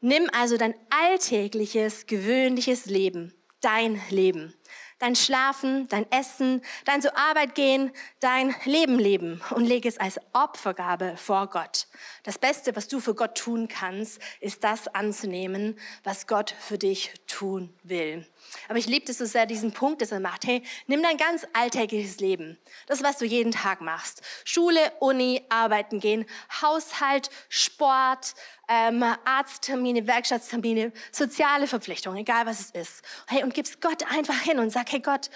nimm 0.00 0.28
also 0.32 0.56
dein 0.56 0.74
alltägliches, 0.90 2.06
gewöhnliches 2.06 2.86
Leben, 2.86 3.34
dein 3.60 4.00
Leben 4.10 4.54
dein 5.00 5.16
Schlafen, 5.16 5.88
dein 5.88 6.10
Essen, 6.12 6.62
dein 6.84 7.02
zur 7.02 7.16
Arbeit 7.16 7.56
gehen, 7.56 7.90
dein 8.20 8.54
Leben 8.64 8.98
leben 8.98 9.40
und 9.50 9.64
lege 9.64 9.88
es 9.88 9.98
als 9.98 10.20
Opfergabe 10.32 11.16
vor 11.16 11.48
Gott. 11.48 11.88
Das 12.22 12.38
Beste, 12.38 12.76
was 12.76 12.86
du 12.86 13.00
für 13.00 13.14
Gott 13.14 13.36
tun 13.36 13.66
kannst, 13.66 14.20
ist 14.40 14.62
das 14.62 14.86
anzunehmen, 14.88 15.76
was 16.04 16.28
Gott 16.28 16.54
für 16.60 16.78
dich 16.78 17.14
tun 17.26 17.74
will. 17.82 18.24
Aber 18.68 18.78
ich 18.78 18.86
liebe 18.86 19.10
es 19.10 19.18
so 19.18 19.24
sehr, 19.24 19.46
diesen 19.46 19.72
Punkt, 19.72 20.02
dass 20.02 20.12
er 20.12 20.20
macht, 20.20 20.46
hey, 20.46 20.62
nimm 20.86 21.02
dein 21.02 21.16
ganz 21.16 21.46
alltägliches 21.52 22.20
Leben. 22.20 22.58
Das, 22.86 23.02
was 23.02 23.18
du 23.18 23.24
jeden 23.24 23.52
Tag 23.52 23.80
machst. 23.80 24.22
Schule, 24.44 24.92
Uni, 25.00 25.44
arbeiten 25.48 26.00
gehen, 26.00 26.24
Haushalt, 26.62 27.30
Sport, 27.48 28.34
ähm, 28.68 29.02
Arzttermine, 29.24 30.06
Werkstatttermine, 30.06 30.92
soziale 31.12 31.66
Verpflichtungen, 31.66 32.18
egal 32.18 32.46
was 32.46 32.60
es 32.60 32.70
ist. 32.70 33.02
Hey, 33.26 33.42
und 33.42 33.54
gib's 33.54 33.80
Gott 33.80 34.04
einfach 34.10 34.40
hin 34.40 34.58
und 34.58 34.70
sag, 34.70 34.90
hey 34.92 35.00
Gott, 35.00 35.30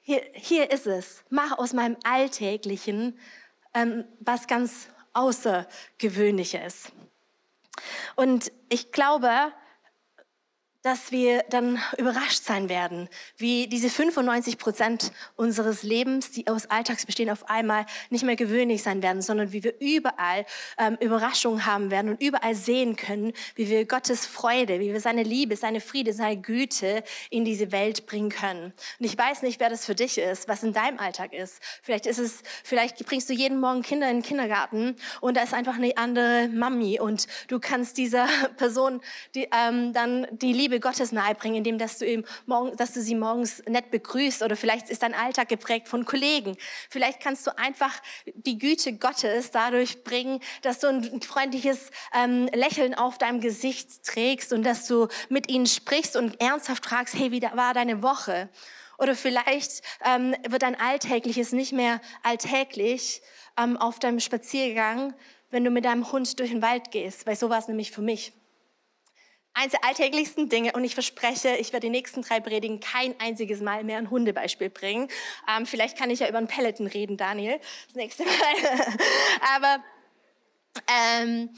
hier, 0.00 0.22
hier 0.34 0.70
ist 0.70 0.86
es. 0.86 1.24
Mach 1.30 1.58
aus 1.58 1.72
meinem 1.72 1.96
Alltäglichen 2.04 3.18
ähm, 3.74 4.04
was 4.20 4.46
ganz 4.46 4.88
Außergewöhnliches. 5.14 6.92
Und 8.16 8.52
ich 8.68 8.92
glaube, 8.92 9.52
dass 10.84 11.10
wir 11.12 11.44
dann 11.48 11.78
überrascht 11.96 12.44
sein 12.44 12.68
werden, 12.68 13.08
wie 13.38 13.68
diese 13.68 13.88
95 13.88 14.58
Prozent 14.58 15.12
unseres 15.34 15.82
Lebens, 15.82 16.30
die 16.30 16.46
aus 16.46 16.66
Alltags 16.66 17.06
bestehen, 17.06 17.30
auf 17.30 17.48
einmal 17.48 17.86
nicht 18.10 18.22
mehr 18.22 18.36
gewöhnlich 18.36 18.82
sein 18.82 19.02
werden, 19.02 19.22
sondern 19.22 19.50
wie 19.52 19.64
wir 19.64 19.80
überall 19.80 20.44
ähm, 20.76 20.98
Überraschungen 21.00 21.64
haben 21.64 21.90
werden 21.90 22.10
und 22.10 22.22
überall 22.22 22.54
sehen 22.54 22.96
können, 22.96 23.32
wie 23.54 23.70
wir 23.70 23.86
Gottes 23.86 24.26
Freude, 24.26 24.78
wie 24.78 24.92
wir 24.92 25.00
seine 25.00 25.22
Liebe, 25.22 25.56
seine 25.56 25.80
Friede, 25.80 26.12
seine 26.12 26.36
Güte 26.36 27.02
in 27.30 27.46
diese 27.46 27.72
Welt 27.72 28.04
bringen 28.04 28.28
können. 28.28 28.74
Und 28.98 29.06
ich 29.06 29.16
weiß 29.16 29.40
nicht, 29.40 29.60
wer 29.60 29.70
das 29.70 29.86
für 29.86 29.94
dich 29.94 30.18
ist, 30.18 30.48
was 30.48 30.62
in 30.62 30.74
deinem 30.74 30.98
Alltag 30.98 31.32
ist. 31.32 31.62
Vielleicht 31.82 32.04
ist 32.04 32.18
es, 32.18 32.42
vielleicht 32.62 33.02
bringst 33.06 33.30
du 33.30 33.32
jeden 33.32 33.58
Morgen 33.58 33.80
Kinder 33.80 34.10
in 34.10 34.18
den 34.18 34.22
Kindergarten 34.22 34.96
und 35.22 35.38
da 35.38 35.44
ist 35.44 35.54
einfach 35.54 35.76
eine 35.76 35.96
andere 35.96 36.48
Mami 36.48 37.00
und 37.00 37.26
du 37.48 37.58
kannst 37.58 37.96
dieser 37.96 38.26
Person 38.58 39.00
die, 39.34 39.48
ähm, 39.50 39.94
dann 39.94 40.26
die 40.30 40.52
Liebe 40.52 40.73
Liebe 40.74 40.80
Gottes 40.80 41.12
nahebringen, 41.12 41.58
indem 41.58 41.78
dass 41.78 41.98
du, 41.98 42.04
ihm 42.04 42.24
morgen, 42.46 42.76
dass 42.76 42.92
du 42.92 43.00
sie 43.00 43.14
morgens 43.14 43.62
nett 43.68 43.92
begrüßt 43.92 44.42
oder 44.42 44.56
vielleicht 44.56 44.90
ist 44.90 45.04
dein 45.04 45.14
Alltag 45.14 45.48
geprägt 45.48 45.86
von 45.86 46.04
Kollegen. 46.04 46.56
Vielleicht 46.90 47.20
kannst 47.20 47.46
du 47.46 47.56
einfach 47.56 47.92
die 48.34 48.58
Güte 48.58 48.94
Gottes 48.94 49.52
dadurch 49.52 50.02
bringen, 50.02 50.40
dass 50.62 50.80
du 50.80 50.88
ein 50.88 51.22
freundliches 51.22 51.90
ähm, 52.12 52.48
Lächeln 52.52 52.94
auf 52.94 53.18
deinem 53.18 53.40
Gesicht 53.40 54.04
trägst 54.04 54.52
und 54.52 54.64
dass 54.64 54.88
du 54.88 55.06
mit 55.28 55.48
ihnen 55.48 55.66
sprichst 55.66 56.16
und 56.16 56.40
ernsthaft 56.40 56.84
fragst, 56.86 57.14
hey, 57.14 57.30
wie 57.30 57.42
war 57.42 57.72
deine 57.72 58.02
Woche? 58.02 58.48
Oder 58.98 59.14
vielleicht 59.14 59.82
ähm, 60.04 60.34
wird 60.48 60.62
dein 60.62 60.80
Alltägliches 60.80 61.52
nicht 61.52 61.72
mehr 61.72 62.00
alltäglich 62.24 63.22
ähm, 63.56 63.76
auf 63.76 64.00
deinem 64.00 64.18
Spaziergang, 64.18 65.14
wenn 65.50 65.62
du 65.62 65.70
mit 65.70 65.84
deinem 65.84 66.10
Hund 66.10 66.40
durch 66.40 66.50
den 66.50 66.62
Wald 66.62 66.90
gehst, 66.90 67.28
weil 67.28 67.36
so 67.36 67.48
war 67.48 67.58
es 67.58 67.68
nämlich 67.68 67.92
für 67.92 68.02
mich 68.02 68.32
eines 69.54 69.72
der 69.72 69.84
alltäglichsten 69.84 70.48
Dinge 70.48 70.72
und 70.72 70.84
ich 70.84 70.94
verspreche, 70.94 71.56
ich 71.56 71.72
werde 71.72 71.86
die 71.86 71.90
nächsten 71.90 72.22
drei 72.22 72.40
Predigen 72.40 72.80
kein 72.80 73.18
einziges 73.20 73.60
Mal 73.60 73.84
mehr 73.84 73.98
ein 73.98 74.10
Hundebeispiel 74.10 74.68
bringen. 74.68 75.08
Ähm, 75.48 75.64
vielleicht 75.64 75.96
kann 75.96 76.10
ich 76.10 76.20
ja 76.20 76.28
über 76.28 76.38
einen 76.38 76.48
Peloton 76.48 76.88
reden, 76.88 77.16
Daniel, 77.16 77.60
das 77.86 77.94
nächste 77.94 78.24
Mal. 78.24 78.32
Aber 79.54 79.82
ähm, 80.88 81.50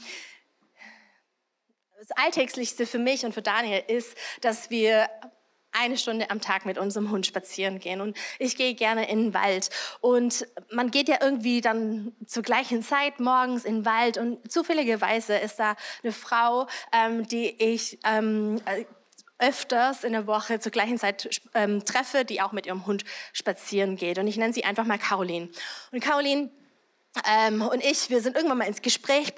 das 1.97 2.11
Alltäglichste 2.11 2.85
für 2.85 2.99
mich 2.99 3.25
und 3.25 3.33
für 3.33 3.41
Daniel 3.41 3.83
ist, 3.87 4.15
dass 4.41 4.69
wir 4.69 5.09
eine 5.71 5.97
Stunde 5.97 6.29
am 6.29 6.41
Tag 6.41 6.65
mit 6.65 6.77
unserem 6.77 7.11
Hund 7.11 7.25
spazieren 7.25 7.79
gehen. 7.79 8.01
Und 8.01 8.17
ich 8.39 8.55
gehe 8.55 8.73
gerne 8.73 9.09
in 9.09 9.25
den 9.25 9.33
Wald. 9.33 9.69
Und 10.01 10.47
man 10.71 10.91
geht 10.91 11.07
ja 11.07 11.17
irgendwie 11.21 11.61
dann 11.61 12.13
zur 12.25 12.43
gleichen 12.43 12.83
Zeit 12.83 13.19
morgens 13.19 13.65
in 13.65 13.77
den 13.77 13.85
Wald. 13.85 14.17
Und 14.17 14.51
zufälligerweise 14.51 15.37
ist 15.37 15.57
da 15.59 15.75
eine 16.03 16.11
Frau, 16.11 16.67
ähm, 16.91 17.27
die 17.27 17.49
ich 17.61 17.99
ähm, 18.03 18.61
öfters 19.39 20.03
in 20.03 20.13
der 20.13 20.27
Woche 20.27 20.59
zur 20.59 20.71
gleichen 20.71 20.97
Zeit 20.97 21.41
ähm, 21.53 21.85
treffe, 21.85 22.25
die 22.25 22.41
auch 22.41 22.51
mit 22.51 22.65
ihrem 22.65 22.85
Hund 22.85 23.03
spazieren 23.33 23.95
geht. 23.95 24.17
Und 24.17 24.27
ich 24.27 24.37
nenne 24.37 24.53
sie 24.53 24.65
einfach 24.65 24.85
mal 24.85 24.97
Caroline. 24.97 25.49
Und 25.91 26.03
Caroline 26.03 26.49
ähm, 27.25 27.61
und 27.61 27.83
ich, 27.83 28.09
wir 28.09 28.21
sind 28.21 28.35
irgendwann 28.35 28.57
mal 28.59 28.67
ins 28.67 28.81
Gespräch 28.81 29.33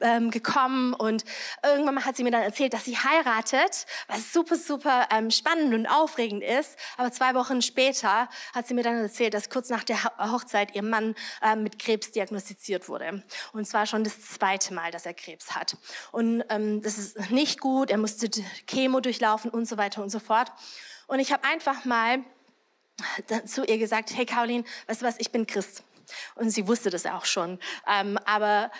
ähm, 0.00 0.30
gekommen 0.30 0.94
und 0.94 1.24
irgendwann 1.62 1.94
mal 1.94 2.04
hat 2.04 2.16
sie 2.16 2.24
mir 2.24 2.30
dann 2.30 2.42
erzählt, 2.42 2.72
dass 2.72 2.84
sie 2.84 2.96
heiratet, 2.96 3.86
was 4.08 4.32
super, 4.32 4.56
super 4.56 5.08
ähm, 5.10 5.30
spannend 5.30 5.74
und 5.74 5.86
aufregend 5.86 6.42
ist. 6.42 6.76
Aber 6.96 7.10
zwei 7.10 7.34
Wochen 7.34 7.62
später 7.62 8.28
hat 8.54 8.66
sie 8.66 8.74
mir 8.74 8.82
dann 8.82 8.96
erzählt, 8.96 9.34
dass 9.34 9.50
kurz 9.50 9.70
nach 9.70 9.84
der 9.84 10.02
Hochzeit 10.18 10.74
ihr 10.74 10.82
Mann 10.82 11.14
ähm, 11.42 11.62
mit 11.62 11.78
Krebs 11.78 12.10
diagnostiziert 12.12 12.88
wurde. 12.88 13.24
Und 13.52 13.66
zwar 13.66 13.86
schon 13.86 14.04
das 14.04 14.20
zweite 14.20 14.74
Mal, 14.74 14.90
dass 14.90 15.06
er 15.06 15.14
Krebs 15.14 15.54
hat. 15.54 15.76
Und 16.12 16.44
ähm, 16.50 16.82
das 16.82 16.98
ist 16.98 17.30
nicht 17.30 17.60
gut, 17.60 17.90
er 17.90 17.98
musste 17.98 18.28
Chemo 18.66 19.00
durchlaufen 19.00 19.50
und 19.50 19.66
so 19.66 19.76
weiter 19.76 20.02
und 20.02 20.10
so 20.10 20.18
fort. 20.18 20.52
Und 21.06 21.18
ich 21.18 21.32
habe 21.32 21.44
einfach 21.44 21.84
mal 21.84 22.18
zu 23.46 23.64
ihr 23.64 23.78
gesagt, 23.78 24.10
hey 24.14 24.24
Caroline, 24.24 24.64
weißt 24.86 25.02
du 25.02 25.06
was, 25.06 25.16
ich 25.18 25.30
bin 25.30 25.46
Christ. 25.46 25.82
Und 26.34 26.50
sie 26.50 26.66
wusste 26.68 26.90
das 26.90 27.06
auch 27.06 27.24
schon. 27.24 27.58
Ähm, 27.86 28.18
aber 28.24 28.70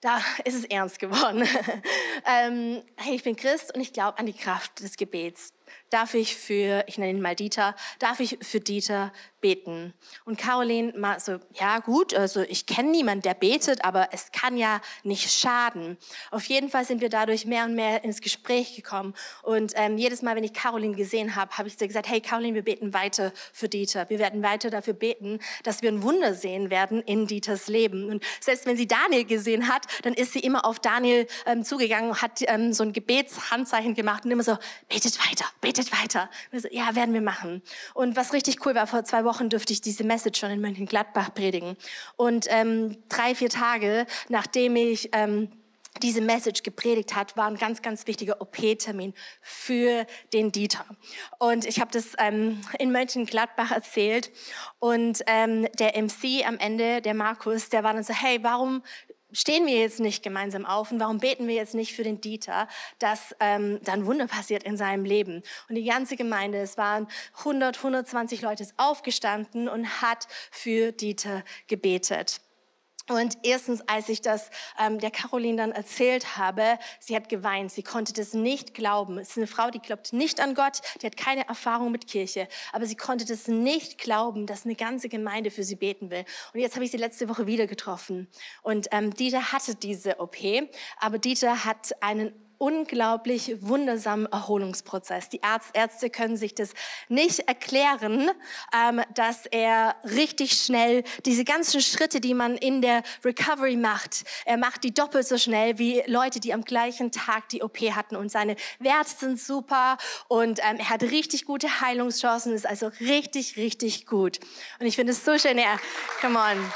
da 0.00 0.20
ist 0.44 0.54
es 0.54 0.64
ernst 0.64 0.98
geworden. 0.98 1.46
ähm, 2.26 2.82
hey, 2.96 3.14
ich 3.14 3.22
bin 3.22 3.36
Christ 3.36 3.74
und 3.74 3.80
ich 3.80 3.92
glaube 3.92 4.18
an 4.18 4.26
die 4.26 4.32
Kraft 4.32 4.80
des 4.80 4.96
Gebets. 4.96 5.52
Darf 5.90 6.14
ich 6.14 6.36
für, 6.36 6.84
ich 6.86 6.98
nenne 6.98 7.12
ihn 7.12 7.20
mal 7.20 7.34
Dieter, 7.34 7.74
darf 7.98 8.20
ich 8.20 8.38
für 8.42 8.60
Dieter 8.60 9.12
beten. 9.40 9.94
Und 10.24 10.38
Caroline 10.38 10.92
mal 10.96 11.18
so, 11.18 11.38
ja 11.54 11.78
gut, 11.78 12.14
also 12.14 12.42
ich 12.42 12.66
kenne 12.66 12.90
niemanden, 12.90 13.22
der 13.22 13.34
betet, 13.34 13.84
aber 13.84 14.08
es 14.12 14.32
kann 14.32 14.56
ja 14.56 14.80
nicht 15.02 15.30
schaden. 15.30 15.96
Auf 16.30 16.44
jeden 16.44 16.68
Fall 16.68 16.84
sind 16.84 17.00
wir 17.00 17.08
dadurch 17.08 17.46
mehr 17.46 17.64
und 17.64 17.74
mehr 17.74 18.04
ins 18.04 18.20
Gespräch 18.20 18.76
gekommen. 18.76 19.14
Und 19.42 19.72
ähm, 19.76 19.96
jedes 19.96 20.22
Mal, 20.22 20.36
wenn 20.36 20.44
ich 20.44 20.52
Caroline 20.52 20.94
gesehen 20.94 21.36
habe, 21.36 21.56
habe 21.56 21.68
ich 21.68 21.76
sie 21.76 21.86
gesagt, 21.86 22.08
hey 22.08 22.20
Caroline, 22.20 22.54
wir 22.54 22.64
beten 22.64 22.92
weiter 22.92 23.32
für 23.52 23.68
Dieter. 23.68 24.08
Wir 24.10 24.18
werden 24.18 24.42
weiter 24.42 24.70
dafür 24.70 24.94
beten, 24.94 25.40
dass 25.64 25.82
wir 25.82 25.90
ein 25.90 26.02
Wunder 26.02 26.34
sehen 26.34 26.70
werden 26.70 27.02
in 27.02 27.26
Dieters 27.26 27.68
Leben. 27.68 28.08
Und 28.08 28.22
selbst 28.40 28.66
wenn 28.66 28.76
sie 28.76 28.86
Daniel 28.86 29.24
gesehen 29.24 29.68
hat, 29.68 29.86
dann 30.02 30.14
ist 30.14 30.32
sie 30.32 30.40
immer 30.40 30.64
auf 30.64 30.80
Daniel 30.80 31.26
ähm, 31.46 31.64
zugegangen, 31.64 32.20
hat 32.20 32.42
ähm, 32.42 32.72
so 32.72 32.82
ein 32.82 32.92
Gebetshandzeichen 32.92 33.94
gemacht 33.94 34.24
und 34.24 34.30
immer 34.30 34.42
so, 34.42 34.56
betet 34.88 35.18
weiter, 35.30 35.46
betet 35.60 35.92
weiter. 35.92 36.30
So, 36.52 36.68
ja, 36.70 36.94
werden 36.94 37.14
wir 37.14 37.20
machen. 37.20 37.62
Und 37.94 38.16
was 38.16 38.32
richtig 38.32 38.64
cool 38.66 38.74
war, 38.74 38.86
vor 38.86 39.04
zwei 39.04 39.24
Wochen 39.24 39.48
dürfte 39.48 39.72
ich 39.72 39.80
diese 39.80 40.04
Message 40.04 40.40
schon 40.40 40.50
in 40.50 40.60
Mönchengladbach 40.60 41.34
predigen. 41.34 41.76
Und 42.16 42.46
ähm, 42.48 42.96
drei, 43.08 43.34
vier 43.34 43.50
Tage, 43.50 44.06
nachdem 44.28 44.76
ich 44.76 45.10
ähm, 45.12 45.50
diese 46.02 46.20
Message 46.20 46.62
gepredigt 46.62 47.14
hat, 47.14 47.36
war 47.36 47.46
ein 47.46 47.56
ganz, 47.56 47.82
ganz 47.82 48.06
wichtiger 48.06 48.40
OP-Termin 48.40 49.12
für 49.42 50.06
den 50.32 50.52
Dieter. 50.52 50.84
Und 51.38 51.66
ich 51.66 51.80
habe 51.80 51.90
das 51.90 52.12
ähm, 52.18 52.60
in 52.78 52.92
Mönchengladbach 52.92 53.70
erzählt 53.70 54.30
und 54.78 55.22
ähm, 55.26 55.66
der 55.78 56.00
MC 56.00 56.46
am 56.46 56.58
Ende, 56.58 57.02
der 57.02 57.14
Markus, 57.14 57.68
der 57.68 57.84
war 57.84 57.92
dann 57.92 58.04
so, 58.04 58.14
hey, 58.14 58.38
warum 58.42 58.82
stehen 59.32 59.66
wir 59.66 59.78
jetzt 59.78 60.00
nicht 60.00 60.22
gemeinsam 60.22 60.66
auf 60.66 60.92
und 60.92 61.00
warum 61.00 61.18
beten 61.18 61.48
wir 61.48 61.54
jetzt 61.54 61.74
nicht 61.74 61.94
für 61.94 62.02
den 62.02 62.20
Dieter, 62.20 62.68
dass 62.98 63.34
ähm, 63.40 63.80
dann 63.84 64.06
Wunder 64.06 64.26
passiert 64.26 64.64
in 64.64 64.76
seinem 64.76 65.04
Leben. 65.04 65.42
Und 65.68 65.74
die 65.74 65.84
ganze 65.84 66.16
Gemeinde, 66.16 66.58
es 66.58 66.76
waren 66.76 67.08
100, 67.38 67.78
120 67.78 68.42
Leute, 68.42 68.62
ist 68.62 68.74
aufgestanden 68.76 69.68
und 69.68 70.02
hat 70.02 70.26
für 70.50 70.92
Dieter 70.92 71.44
gebetet. 71.66 72.40
Und 73.10 73.38
erstens, 73.42 73.82
als 73.88 74.08
ich 74.08 74.22
das 74.22 74.50
ähm, 74.78 75.00
der 75.00 75.10
Caroline 75.10 75.56
dann 75.56 75.72
erzählt 75.72 76.36
habe, 76.36 76.78
sie 77.00 77.16
hat 77.16 77.28
geweint. 77.28 77.72
Sie 77.72 77.82
konnte 77.82 78.12
das 78.12 78.34
nicht 78.34 78.72
glauben. 78.72 79.18
Es 79.18 79.30
ist 79.30 79.36
eine 79.36 79.48
Frau, 79.48 79.68
die 79.70 79.80
glaubt 79.80 80.12
nicht 80.12 80.38
an 80.38 80.54
Gott, 80.54 80.80
die 81.02 81.06
hat 81.06 81.16
keine 81.16 81.48
Erfahrung 81.48 81.90
mit 81.90 82.06
Kirche, 82.06 82.46
aber 82.72 82.86
sie 82.86 82.94
konnte 82.94 83.24
das 83.24 83.48
nicht 83.48 83.98
glauben, 83.98 84.46
dass 84.46 84.64
eine 84.64 84.76
ganze 84.76 85.08
Gemeinde 85.08 85.50
für 85.50 85.64
sie 85.64 85.74
beten 85.74 86.10
will. 86.10 86.24
Und 86.54 86.60
jetzt 86.60 86.76
habe 86.76 86.84
ich 86.84 86.92
sie 86.92 86.98
letzte 86.98 87.28
Woche 87.28 87.48
wieder 87.48 87.66
getroffen. 87.66 88.28
Und 88.62 88.86
ähm, 88.92 89.12
Dieter 89.12 89.52
hatte 89.52 89.74
diese 89.74 90.20
OP, 90.20 90.36
aber 91.00 91.18
Dieter 91.18 91.64
hat 91.64 91.90
einen 92.00 92.32
unglaublich 92.60 93.56
wundersamen 93.60 94.26
Erholungsprozess. 94.26 95.30
Die 95.30 95.40
Ärzte 95.72 96.10
können 96.10 96.36
sich 96.36 96.54
das 96.54 96.74
nicht 97.08 97.40
erklären, 97.48 98.30
ähm, 98.76 99.00
dass 99.14 99.46
er 99.46 99.96
richtig 100.04 100.52
schnell 100.52 101.02
diese 101.24 101.44
ganzen 101.44 101.80
Schritte, 101.80 102.20
die 102.20 102.34
man 102.34 102.56
in 102.56 102.82
der 102.82 103.02
Recovery 103.24 103.76
macht, 103.76 104.24
er 104.44 104.58
macht 104.58 104.84
die 104.84 104.92
doppelt 104.92 105.26
so 105.26 105.38
schnell 105.38 105.78
wie 105.78 106.02
Leute, 106.06 106.38
die 106.38 106.52
am 106.52 106.62
gleichen 106.62 107.10
Tag 107.12 107.48
die 107.48 107.62
OP 107.62 107.78
hatten. 107.78 108.14
Und 108.14 108.30
seine 108.30 108.56
Werte 108.78 109.10
sind 109.18 109.40
super 109.40 109.96
und 110.28 110.60
ähm, 110.62 110.76
er 110.76 110.90
hat 110.90 111.02
richtig 111.02 111.46
gute 111.46 111.80
Heilungschancen, 111.80 112.52
ist 112.52 112.66
also 112.66 112.88
richtig, 113.00 113.56
richtig 113.56 114.04
gut. 114.04 114.38
Und 114.78 114.84
ich 114.84 114.96
finde 114.96 115.12
es 115.12 115.24
so 115.24 115.38
schön, 115.38 115.56
ja, 115.56 115.78
come 116.20 116.38
on. 116.38 116.72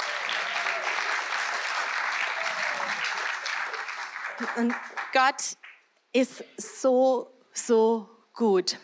Und 4.57 4.73
Gott 5.13 5.57
ist 6.15 6.45
so, 6.57 7.29
so 7.53 8.09
gut. 8.33 8.77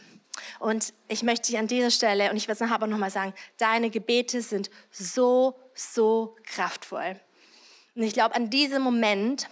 Und 0.59 0.93
ich 1.07 1.23
möchte 1.23 1.49
dich 1.49 1.57
an 1.57 1.67
dieser 1.67 1.89
Stelle, 1.89 2.29
und 2.29 2.35
ich 2.35 2.47
werde 2.47 2.53
es 2.55 2.59
nachher 2.59 2.75
aber 2.75 2.87
nochmal 2.87 3.09
sagen, 3.09 3.33
deine 3.57 3.89
Gebete 3.89 4.41
sind 4.41 4.69
so, 4.91 5.55
so 5.73 6.35
kraftvoll. 6.43 7.19
Und 7.95 8.03
ich 8.03 8.13
glaube, 8.13 8.35
an 8.35 8.49
diesem 8.49 8.81
Moment 8.81 9.47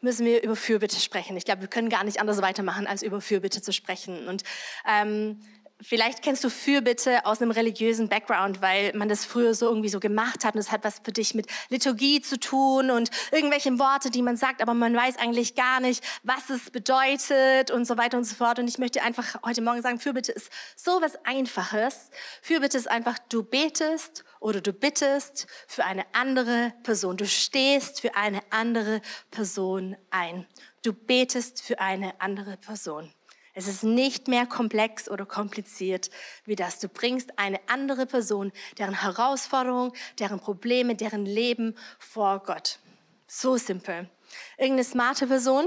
müssen 0.00 0.26
wir 0.26 0.42
über 0.42 0.56
Fürbitte 0.56 1.00
sprechen. 1.00 1.36
Ich 1.36 1.44
glaube, 1.44 1.62
wir 1.62 1.68
können 1.68 1.88
gar 1.88 2.04
nicht 2.04 2.20
anders 2.20 2.42
weitermachen, 2.42 2.86
als 2.86 3.02
über 3.02 3.20
Fürbitte 3.20 3.62
zu 3.62 3.72
sprechen. 3.72 4.28
Und 4.28 4.42
ähm, 4.86 5.40
Vielleicht 5.84 6.22
kennst 6.22 6.44
du 6.44 6.48
Fürbitte 6.48 7.26
aus 7.26 7.42
einem 7.42 7.50
religiösen 7.50 8.08
Background, 8.08 8.62
weil 8.62 8.92
man 8.94 9.08
das 9.08 9.24
früher 9.24 9.52
so 9.52 9.66
irgendwie 9.66 9.88
so 9.88 9.98
gemacht 9.98 10.44
hat 10.44 10.54
und 10.54 10.60
es 10.60 10.70
hat 10.70 10.84
was 10.84 11.00
für 11.02 11.10
dich 11.10 11.34
mit 11.34 11.48
Liturgie 11.70 12.20
zu 12.20 12.38
tun 12.38 12.92
und 12.92 13.10
irgendwelche 13.32 13.76
Worte, 13.80 14.10
die 14.10 14.22
man 14.22 14.36
sagt, 14.36 14.62
aber 14.62 14.74
man 14.74 14.94
weiß 14.94 15.16
eigentlich 15.18 15.56
gar 15.56 15.80
nicht, 15.80 16.04
was 16.22 16.50
es 16.50 16.70
bedeutet 16.70 17.72
und 17.72 17.84
so 17.84 17.98
weiter 17.98 18.16
und 18.16 18.24
so 18.24 18.36
fort. 18.36 18.60
Und 18.60 18.68
ich 18.68 18.78
möchte 18.78 19.02
einfach 19.02 19.42
heute 19.44 19.60
Morgen 19.60 19.82
sagen, 19.82 19.98
Fürbitte 19.98 20.30
ist 20.30 20.50
so 20.76 21.02
was 21.02 21.16
Einfaches. 21.24 22.10
Fürbitte 22.42 22.78
ist 22.78 22.88
einfach, 22.88 23.18
du 23.28 23.42
betest 23.42 24.24
oder 24.38 24.60
du 24.60 24.72
bittest 24.72 25.48
für 25.66 25.84
eine 25.84 26.04
andere 26.12 26.72
Person. 26.84 27.16
Du 27.16 27.26
stehst 27.26 28.00
für 28.00 28.14
eine 28.14 28.40
andere 28.50 29.00
Person 29.32 29.96
ein. 30.10 30.46
Du 30.82 30.92
betest 30.92 31.60
für 31.60 31.80
eine 31.80 32.20
andere 32.20 32.56
Person. 32.56 33.12
Es 33.54 33.68
ist 33.68 33.84
nicht 33.84 34.28
mehr 34.28 34.46
komplex 34.46 35.10
oder 35.10 35.26
kompliziert 35.26 36.10
wie 36.44 36.56
das. 36.56 36.78
Du 36.78 36.88
bringst 36.88 37.38
eine 37.38 37.60
andere 37.68 38.06
Person, 38.06 38.50
deren 38.78 39.02
Herausforderungen, 39.02 39.92
deren 40.18 40.40
Probleme, 40.40 40.94
deren 40.94 41.26
Leben 41.26 41.76
vor 41.98 42.40
Gott. 42.40 42.78
So 43.26 43.56
simpel. 43.56 44.08
Irgendeine 44.56 44.84
smarte 44.84 45.26
Person, 45.26 45.66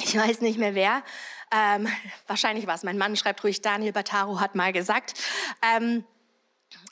ich 0.00 0.16
weiß 0.16 0.40
nicht 0.40 0.58
mehr 0.58 0.74
wer, 0.74 1.02
ähm, 1.52 1.88
wahrscheinlich 2.28 2.66
war 2.66 2.76
es 2.76 2.84
mein 2.84 2.98
Mann, 2.98 3.16
schreibt 3.16 3.42
ruhig, 3.42 3.60
Daniel 3.60 3.92
Bataro 3.92 4.38
hat 4.38 4.54
mal 4.54 4.72
gesagt, 4.72 5.14
ähm, 5.62 6.04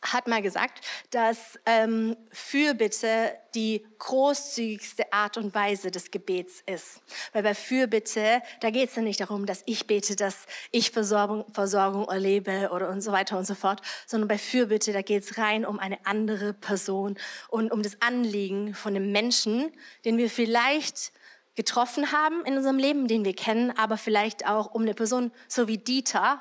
hat 0.02 0.28
mal 0.28 0.42
gesagt, 0.42 0.84
dass 1.10 1.58
ähm, 1.66 2.16
Fürbitte 2.30 3.32
die 3.54 3.84
großzügigste 3.98 5.12
Art 5.12 5.36
und 5.36 5.54
Weise 5.54 5.90
des 5.90 6.10
Gebets 6.10 6.62
ist. 6.66 7.00
Weil 7.32 7.42
bei 7.42 7.54
Fürbitte, 7.54 8.42
da 8.60 8.70
geht 8.70 8.90
es 8.90 8.96
ja 8.96 9.02
nicht 9.02 9.20
darum, 9.20 9.46
dass 9.46 9.62
ich 9.66 9.86
bete, 9.86 10.16
dass 10.16 10.46
ich 10.70 10.90
Versorgung, 10.90 11.44
Versorgung 11.52 12.08
erlebe 12.08 12.70
oder 12.72 12.90
und 12.90 13.00
so 13.00 13.12
weiter 13.12 13.38
und 13.38 13.46
so 13.46 13.54
fort, 13.54 13.80
sondern 14.06 14.28
bei 14.28 14.38
Fürbitte, 14.38 14.92
da 14.92 15.02
geht 15.02 15.24
es 15.24 15.38
rein 15.38 15.64
um 15.64 15.78
eine 15.78 15.98
andere 16.06 16.52
Person 16.52 17.18
und 17.48 17.72
um 17.72 17.82
das 17.82 18.00
Anliegen 18.00 18.74
von 18.74 18.94
einem 18.94 19.10
Menschen, 19.10 19.72
den 20.04 20.18
wir 20.18 20.30
vielleicht 20.30 21.12
getroffen 21.56 22.12
haben 22.12 22.44
in 22.44 22.56
unserem 22.56 22.78
Leben, 22.78 23.08
den 23.08 23.24
wir 23.24 23.34
kennen, 23.34 23.72
aber 23.76 23.96
vielleicht 23.96 24.46
auch 24.46 24.72
um 24.72 24.82
eine 24.82 24.94
Person 24.94 25.32
so 25.48 25.66
wie 25.66 25.78
Dieter, 25.78 26.40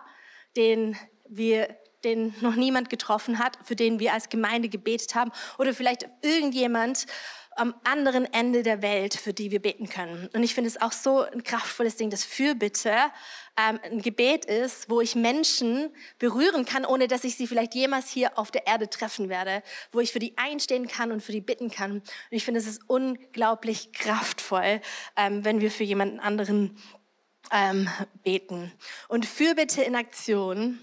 den 0.55 0.95
wir 1.27 1.75
den 2.03 2.33
noch 2.41 2.55
niemand 2.55 2.89
getroffen 2.89 3.39
hat, 3.39 3.57
für 3.63 3.75
den 3.75 3.99
wir 3.99 4.13
als 4.13 4.29
Gemeinde 4.29 4.69
gebetet 4.69 5.15
haben 5.15 5.31
oder 5.57 5.73
vielleicht 5.73 6.07
irgendjemand 6.21 7.05
am 7.57 7.73
anderen 7.83 8.31
Ende 8.31 8.61
der 8.61 8.81
Welt, 8.81 9.15
für 9.15 9.33
die 9.33 9.51
wir 9.51 9.59
beten 9.59 9.89
können. 9.89 10.29
Und 10.33 10.43
ich 10.43 10.53
finde 10.53 10.69
es 10.69 10.79
auch 10.79 10.91
so 10.91 11.21
ein 11.21 11.43
kraftvolles 11.43 11.95
Ding, 11.95 12.09
dass 12.09 12.23
Fürbitte 12.23 12.93
ähm, 13.57 13.79
ein 13.83 14.01
Gebet 14.01 14.45
ist, 14.45 14.89
wo 14.89 15.01
ich 15.01 15.15
Menschen 15.15 15.89
berühren 16.19 16.65
kann, 16.65 16.85
ohne 16.85 17.07
dass 17.07 17.23
ich 17.23 17.35
sie 17.35 17.47
vielleicht 17.47 17.73
jemals 17.73 18.09
hier 18.09 18.37
auf 18.37 18.51
der 18.51 18.67
Erde 18.67 18.89
treffen 18.89 19.29
werde, 19.29 19.63
wo 19.91 19.99
ich 19.99 20.11
für 20.11 20.19
die 20.19 20.37
einstehen 20.37 20.87
kann 20.87 21.11
und 21.11 21.23
für 21.23 21.31
die 21.31 21.41
bitten 21.41 21.71
kann. 21.71 21.93
Und 21.93 22.03
ich 22.29 22.45
finde, 22.45 22.59
es 22.59 22.67
ist 22.67 22.81
unglaublich 22.87 23.91
kraftvoll, 23.91 24.79
ähm, 25.15 25.43
wenn 25.43 25.59
wir 25.59 25.71
für 25.71 25.83
jemanden 25.83 26.19
anderen 26.19 26.77
ähm, 27.51 27.89
beten. 28.23 28.71
Und 29.07 29.25
Fürbitte 29.25 29.81
in 29.81 29.95
Aktion 29.95 30.79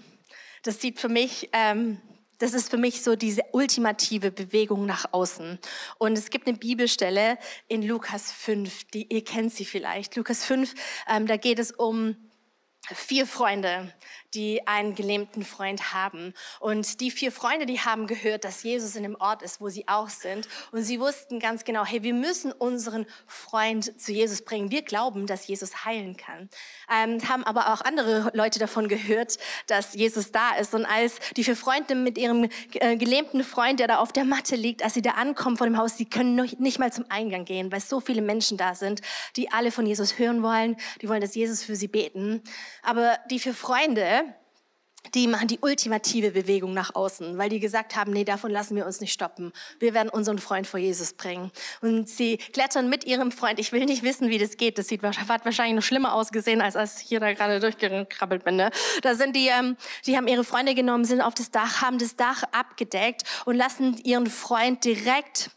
das 0.65 0.81
sieht 0.81 0.99
für 0.99 1.09
mich, 1.09 1.49
ähm, 1.53 2.01
das 2.39 2.53
ist 2.53 2.69
für 2.69 2.77
mich 2.77 3.01
so 3.01 3.15
diese 3.15 3.43
ultimative 3.51 4.31
Bewegung 4.31 4.85
nach 4.85 5.05
außen. 5.13 5.59
Und 5.99 6.17
es 6.17 6.29
gibt 6.29 6.47
eine 6.47 6.57
Bibelstelle 6.57 7.37
in 7.67 7.81
Lukas 7.81 8.31
5, 8.31 8.85
die 8.85 9.13
ihr 9.13 9.23
kennt 9.23 9.53
sie 9.53 9.63
vielleicht. 9.63 10.15
Lukas 10.15 10.43
5, 10.43 10.73
ähm, 11.07 11.27
da 11.27 11.37
geht 11.37 11.59
es 11.59 11.71
um 11.71 12.15
vier 12.93 13.25
Freunde, 13.25 13.93
die 14.35 14.67
einen 14.67 14.93
gelähmten 14.93 15.43
Freund 15.43 15.93
haben. 15.93 16.33
Und 16.59 16.99
die 16.99 17.09
vier 17.09 17.31
Freunde, 17.31 17.65
die 17.65 17.79
haben 17.79 18.05
gehört, 18.05 18.43
dass 18.43 18.63
Jesus 18.63 18.95
in 18.95 19.03
dem 19.03 19.15
Ort 19.15 19.41
ist, 19.41 19.61
wo 19.61 19.69
sie 19.69 19.87
auch 19.87 20.09
sind. 20.09 20.47
Und 20.71 20.83
sie 20.83 20.99
wussten 20.99 21.39
ganz 21.39 21.63
genau, 21.63 21.85
hey, 21.85 22.03
wir 22.03 22.13
müssen 22.13 22.51
unseren 22.51 23.05
Freund 23.25 23.99
zu 23.99 24.11
Jesus 24.11 24.43
bringen. 24.43 24.71
Wir 24.71 24.81
glauben, 24.81 25.25
dass 25.25 25.47
Jesus 25.47 25.85
heilen 25.85 26.17
kann. 26.17 26.49
Ähm, 26.91 27.27
haben 27.27 27.43
aber 27.43 27.73
auch 27.73 27.81
andere 27.81 28.31
Leute 28.33 28.59
davon 28.59 28.87
gehört, 28.87 29.37
dass 29.67 29.93
Jesus 29.93 30.31
da 30.31 30.55
ist. 30.55 30.73
Und 30.73 30.85
als 30.85 31.19
die 31.37 31.43
vier 31.43 31.55
Freunde 31.55 31.95
mit 31.95 32.17
ihrem 32.17 32.49
äh, 32.73 32.97
gelähmten 32.97 33.43
Freund, 33.43 33.79
der 33.79 33.87
da 33.87 33.97
auf 33.97 34.11
der 34.11 34.25
Matte 34.25 34.55
liegt, 34.55 34.83
als 34.83 34.93
sie 34.93 35.01
da 35.01 35.11
ankommen 35.11 35.57
vor 35.57 35.67
dem 35.67 35.77
Haus, 35.77 35.95
die 35.95 36.05
können 36.05 36.35
nicht 36.59 36.79
mal 36.79 36.91
zum 36.91 37.05
Eingang 37.09 37.45
gehen, 37.45 37.71
weil 37.71 37.79
so 37.79 37.99
viele 37.99 38.21
Menschen 38.21 38.57
da 38.57 38.75
sind, 38.75 39.01
die 39.35 39.51
alle 39.51 39.71
von 39.71 39.85
Jesus 39.85 40.19
hören 40.19 40.43
wollen. 40.43 40.75
Die 41.01 41.09
wollen, 41.09 41.21
dass 41.21 41.35
Jesus 41.35 41.63
für 41.63 41.75
sie 41.75 41.87
beten. 41.87 42.41
Aber 42.83 43.17
die 43.29 43.39
vier 43.39 43.53
Freunde, 43.53 44.24
die 45.13 45.27
machen 45.27 45.47
die 45.47 45.59
ultimative 45.59 46.31
Bewegung 46.31 46.73
nach 46.73 46.95
außen, 46.95 47.37
weil 47.37 47.49
die 47.49 47.59
gesagt 47.59 47.95
haben, 47.95 48.11
nee, 48.11 48.23
davon 48.23 48.51
lassen 48.51 48.75
wir 48.75 48.85
uns 48.85 49.01
nicht 49.01 49.13
stoppen. 49.13 49.51
Wir 49.79 49.93
werden 49.93 50.09
unseren 50.09 50.39
Freund 50.39 50.67
vor 50.67 50.79
Jesus 50.79 51.13
bringen. 51.13 51.51
Und 51.81 52.09
sie 52.09 52.37
klettern 52.37 52.89
mit 52.89 53.05
ihrem 53.05 53.31
Freund. 53.31 53.59
Ich 53.59 53.71
will 53.71 53.85
nicht 53.85 54.03
wissen, 54.03 54.29
wie 54.29 54.37
das 54.37 54.57
geht. 54.57 54.77
Das 54.77 54.87
sieht, 54.87 55.03
hat 55.03 55.45
wahrscheinlich 55.45 55.75
noch 55.75 55.83
schlimmer 55.83 56.13
ausgesehen, 56.13 56.61
als 56.61 56.75
als 56.75 57.01
ich 57.01 57.07
hier 57.07 57.19
da 57.19 57.33
gerade 57.33 57.59
durchgekrabbelt 57.59 58.43
bin. 58.43 58.55
Ne? 58.55 58.69
Da 59.01 59.15
sind 59.15 59.35
die, 59.35 59.47
ähm, 59.47 59.77
die 60.05 60.17
haben 60.17 60.27
ihre 60.27 60.43
Freunde 60.43 60.75
genommen, 60.75 61.05
sind 61.05 61.21
auf 61.21 61.33
das 61.33 61.51
Dach, 61.51 61.81
haben 61.81 61.97
das 61.97 62.15
Dach 62.15 62.43
abgedeckt 62.51 63.23
und 63.45 63.55
lassen 63.55 63.97
ihren 64.03 64.27
Freund 64.27 64.83
direkt 64.83 65.51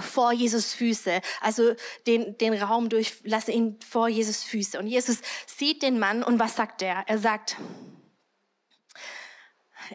vor 0.00 0.32
Jesus 0.32 0.72
Füße, 0.72 1.20
also 1.40 1.74
den, 2.06 2.38
den 2.38 2.54
Raum 2.54 2.88
durch, 2.88 3.18
lasse 3.24 3.52
ihn 3.52 3.78
vor 3.86 4.08
Jesus 4.08 4.42
Füße. 4.42 4.78
Und 4.78 4.86
Jesus 4.86 5.18
sieht 5.46 5.82
den 5.82 5.98
Mann 5.98 6.22
und 6.22 6.38
was 6.38 6.56
sagt 6.56 6.82
er? 6.82 7.04
Er 7.06 7.18
sagt, 7.18 7.56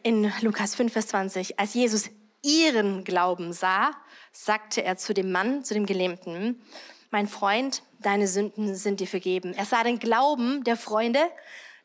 in 0.04 0.32
Lukas 0.42 0.76
5, 0.76 0.92
Vers 0.92 1.08
20, 1.08 1.60
als 1.60 1.74
Jesus 1.74 2.10
ihren 2.44 3.04
Glauben 3.04 3.54
sah, 3.54 3.92
sagte 4.32 4.84
er 4.84 4.98
zu 4.98 5.14
dem 5.14 5.32
Mann, 5.32 5.64
zu 5.64 5.74
dem 5.74 5.86
Gelähmten, 5.86 6.62
mein 7.10 7.28
Freund, 7.28 7.84
deine 8.00 8.28
Sünden 8.28 8.76
sind 8.76 9.00
dir 9.00 9.08
vergeben. 9.08 9.54
Er 9.54 9.66
sah 9.66 9.84
den 9.84 10.00
Glauben 10.00 10.64
der 10.64 10.76
Freunde, 10.76 11.22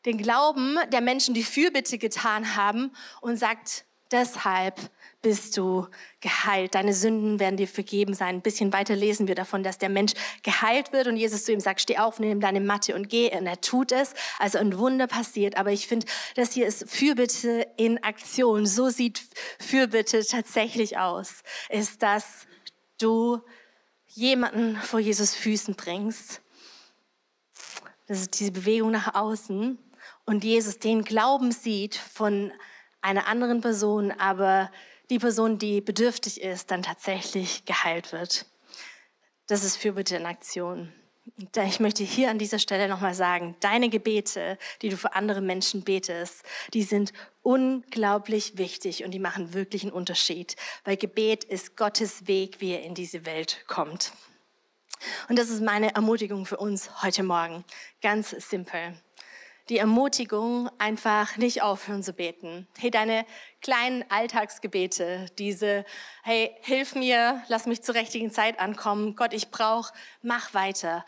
den 0.05 0.17
Glauben 0.17 0.77
der 0.91 1.01
Menschen, 1.01 1.33
die 1.33 1.43
Fürbitte 1.43 1.97
getan 1.97 2.55
haben 2.55 2.91
und 3.21 3.37
sagt, 3.37 3.85
deshalb 4.11 4.79
bist 5.23 5.57
du 5.57 5.87
geheilt. 6.19 6.75
Deine 6.75 6.93
Sünden 6.93 7.39
werden 7.39 7.57
dir 7.57 7.67
vergeben 7.67 8.13
sein. 8.13 8.35
Ein 8.35 8.41
bisschen 8.41 8.71
weiter 8.73 8.95
lesen 8.95 9.27
wir 9.27 9.35
davon, 9.35 9.63
dass 9.63 9.79
der 9.79 9.89
Mensch 9.89 10.13
geheilt 10.43 10.93
wird 10.93 11.07
und 11.07 11.17
Jesus 11.17 11.45
zu 11.45 11.53
ihm 11.53 11.61
sagt, 11.61 11.81
steh 11.81 11.97
auf, 11.97 12.19
nimm 12.19 12.41
deine 12.41 12.59
Matte 12.59 12.93
und 12.93 13.09
geh. 13.09 13.35
Und 13.35 13.47
er 13.47 13.59
tut 13.61 13.91
es. 13.91 14.13
Also 14.37 14.59
ein 14.59 14.77
Wunder 14.77 15.07
passiert. 15.07 15.57
Aber 15.57 15.71
ich 15.71 15.87
finde, 15.87 16.05
das 16.35 16.51
hier 16.51 16.67
ist 16.67 16.87
Fürbitte 16.87 17.65
in 17.77 18.03
Aktion. 18.03 18.67
So 18.67 18.89
sieht 18.89 19.23
Fürbitte 19.59 20.23
tatsächlich 20.25 20.97
aus. 20.97 21.41
Ist, 21.69 22.03
dass 22.03 22.45
du 22.99 23.41
jemanden 24.07 24.75
vor 24.75 24.99
Jesus 24.99 25.33
Füßen 25.33 25.75
bringst. 25.75 26.41
Das 28.07 28.19
ist 28.19 28.39
diese 28.39 28.51
Bewegung 28.51 28.91
nach 28.91 29.15
außen. 29.15 29.79
Und 30.25 30.43
Jesus 30.43 30.79
den 30.79 31.05
Glauben 31.05 31.53
sieht 31.53 31.95
von 31.95 32.51
einer 33.01 33.27
anderen 33.27 33.61
Person, 33.61 34.11
aber 34.11 34.69
die 35.09 35.19
Person, 35.19 35.59
die 35.59 35.81
bedürftig 35.81 36.41
ist, 36.41 36.71
dann 36.71 36.83
tatsächlich 36.83 37.65
geheilt 37.65 38.11
wird. 38.11 38.45
Das 39.47 39.63
ist 39.63 39.77
Fürbitte 39.77 40.15
in 40.15 40.25
Aktion. 40.25 40.93
Ich 41.55 41.79
möchte 41.79 42.03
hier 42.03 42.29
an 42.29 42.37
dieser 42.37 42.59
Stelle 42.59 42.89
nochmal 42.89 43.13
sagen, 43.13 43.55
deine 43.61 43.89
Gebete, 43.89 44.57
die 44.81 44.89
du 44.89 44.97
für 44.97 45.15
andere 45.15 45.39
Menschen 45.39 45.83
betest, 45.83 46.43
die 46.73 46.83
sind 46.83 47.13
unglaublich 47.41 48.57
wichtig 48.57 49.05
und 49.05 49.11
die 49.11 49.19
machen 49.19 49.53
wirklich 49.53 49.83
einen 49.83 49.93
Unterschied, 49.93 50.57
weil 50.83 50.97
Gebet 50.97 51.45
ist 51.45 51.77
Gottes 51.77 52.27
Weg, 52.27 52.59
wie 52.59 52.71
er 52.71 52.83
in 52.83 52.93
diese 52.93 53.25
Welt 53.25 53.63
kommt. 53.67 54.11
Und 55.29 55.39
das 55.39 55.49
ist 55.49 55.61
meine 55.61 55.95
Ermutigung 55.95 56.45
für 56.45 56.57
uns 56.57 57.01
heute 57.01 57.23
Morgen. 57.23 57.63
Ganz 58.01 58.31
simpel 58.31 58.93
die 59.69 59.77
Ermutigung, 59.77 60.69
einfach 60.77 61.37
nicht 61.37 61.61
aufhören 61.61 62.03
zu 62.03 62.13
beten. 62.13 62.67
Hey, 62.77 62.91
deine 62.91 63.25
kleinen 63.61 64.03
Alltagsgebete, 64.09 65.27
diese, 65.37 65.85
hey, 66.23 66.55
hilf 66.61 66.95
mir, 66.95 67.41
lass 67.47 67.65
mich 67.65 67.81
zur 67.81 67.95
richtigen 67.95 68.31
Zeit 68.31 68.59
ankommen, 68.59 69.15
Gott, 69.15 69.33
ich 69.33 69.51
brauche, 69.51 69.93
mach 70.21 70.53
weiter. 70.53 71.05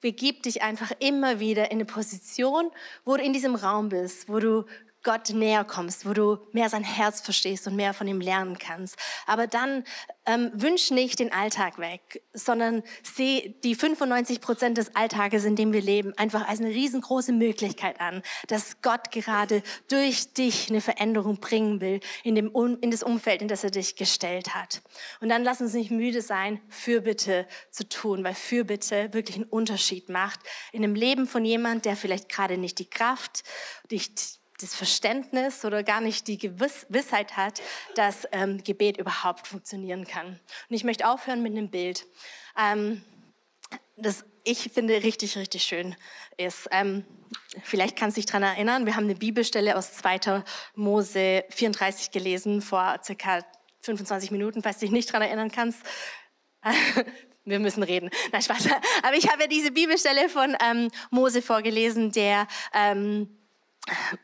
Begib 0.00 0.42
dich 0.42 0.62
einfach 0.62 0.90
immer 0.98 1.38
wieder 1.38 1.70
in 1.70 1.76
eine 1.76 1.84
Position, 1.84 2.70
wo 3.04 3.16
du 3.16 3.22
in 3.22 3.32
diesem 3.32 3.54
Raum 3.54 3.90
bist, 3.90 4.28
wo 4.28 4.40
du 4.40 4.64
Gott 5.02 5.30
näher 5.30 5.64
kommst, 5.64 6.06
wo 6.08 6.12
du 6.12 6.38
mehr 6.52 6.68
sein 6.68 6.84
Herz 6.84 7.20
verstehst 7.20 7.66
und 7.66 7.76
mehr 7.76 7.92
von 7.94 8.06
ihm 8.06 8.20
lernen 8.20 8.58
kannst. 8.58 8.96
Aber 9.26 9.46
dann 9.46 9.84
ähm, 10.26 10.50
wünsch 10.54 10.90
nicht 10.90 11.18
den 11.18 11.32
Alltag 11.32 11.78
weg, 11.78 12.22
sondern 12.32 12.82
sieh 13.02 13.56
die 13.64 13.74
95 13.74 14.40
Prozent 14.40 14.78
des 14.78 14.94
Alltages, 14.94 15.44
in 15.44 15.56
dem 15.56 15.72
wir 15.72 15.82
leben, 15.82 16.16
einfach 16.16 16.48
als 16.48 16.60
eine 16.60 16.70
riesengroße 16.70 17.32
Möglichkeit 17.32 18.00
an, 18.00 18.22
dass 18.46 18.80
Gott 18.82 19.10
gerade 19.10 19.62
durch 19.88 20.32
dich 20.32 20.70
eine 20.70 20.80
Veränderung 20.80 21.38
bringen 21.40 21.80
will 21.80 22.00
in, 22.22 22.36
dem, 22.36 22.54
in 22.80 22.90
das 22.90 23.02
Umfeld, 23.02 23.42
in 23.42 23.48
das 23.48 23.64
er 23.64 23.70
dich 23.70 23.96
gestellt 23.96 24.54
hat. 24.54 24.82
Und 25.20 25.28
dann 25.28 25.42
lass 25.42 25.60
uns 25.60 25.74
nicht 25.74 25.90
müde 25.90 26.22
sein, 26.22 26.60
Fürbitte 26.68 27.46
zu 27.70 27.88
tun, 27.88 28.22
weil 28.22 28.34
Fürbitte 28.34 29.12
wirklich 29.12 29.36
einen 29.36 29.46
Unterschied 29.46 30.08
macht 30.08 30.40
in 30.70 30.82
dem 30.82 30.94
Leben 30.94 31.26
von 31.26 31.44
jemand, 31.44 31.84
der 31.84 31.96
vielleicht 31.96 32.28
gerade 32.28 32.56
nicht 32.56 32.78
die 32.78 32.88
Kraft, 32.88 33.42
nicht 33.90 34.41
das 34.60 34.74
Verständnis 34.74 35.64
oder 35.64 35.82
gar 35.82 36.00
nicht 36.00 36.28
die 36.28 36.38
Gewissheit 36.38 37.36
hat, 37.36 37.60
dass 37.94 38.26
ähm, 38.32 38.62
Gebet 38.62 38.96
überhaupt 38.96 39.46
funktionieren 39.46 40.06
kann. 40.06 40.28
Und 40.28 40.76
ich 40.76 40.84
möchte 40.84 41.08
aufhören 41.08 41.42
mit 41.42 41.52
einem 41.52 41.70
Bild, 41.70 42.06
ähm, 42.58 43.02
das 43.96 44.24
ich 44.44 44.70
finde 44.72 45.02
richtig, 45.02 45.36
richtig 45.36 45.62
schön 45.62 45.94
ist. 46.36 46.68
Ähm, 46.72 47.04
vielleicht 47.62 47.96
kannst 47.96 48.16
du 48.16 48.20
dich 48.20 48.26
daran 48.26 48.42
erinnern, 48.42 48.86
wir 48.86 48.96
haben 48.96 49.04
eine 49.04 49.14
Bibelstelle 49.14 49.76
aus 49.76 49.92
2. 49.94 50.42
Mose 50.74 51.44
34 51.50 52.10
gelesen 52.10 52.60
vor 52.60 52.98
circa 53.04 53.44
25 53.80 54.30
Minuten, 54.30 54.62
falls 54.62 54.78
du 54.78 54.86
dich 54.86 54.92
nicht 54.92 55.08
daran 55.10 55.22
erinnern 55.22 55.50
kannst. 55.50 55.80
wir 57.44 57.58
müssen 57.58 57.82
reden. 57.82 58.10
Nein, 58.32 58.42
Spaß. 58.42 58.68
Aber 59.02 59.16
ich 59.16 59.28
habe 59.30 59.42
ja 59.42 59.48
diese 59.48 59.70
Bibelstelle 59.70 60.28
von 60.28 60.56
ähm, 60.62 60.90
Mose 61.10 61.42
vorgelesen, 61.42 62.12
der 62.12 62.46
ähm, 62.72 63.28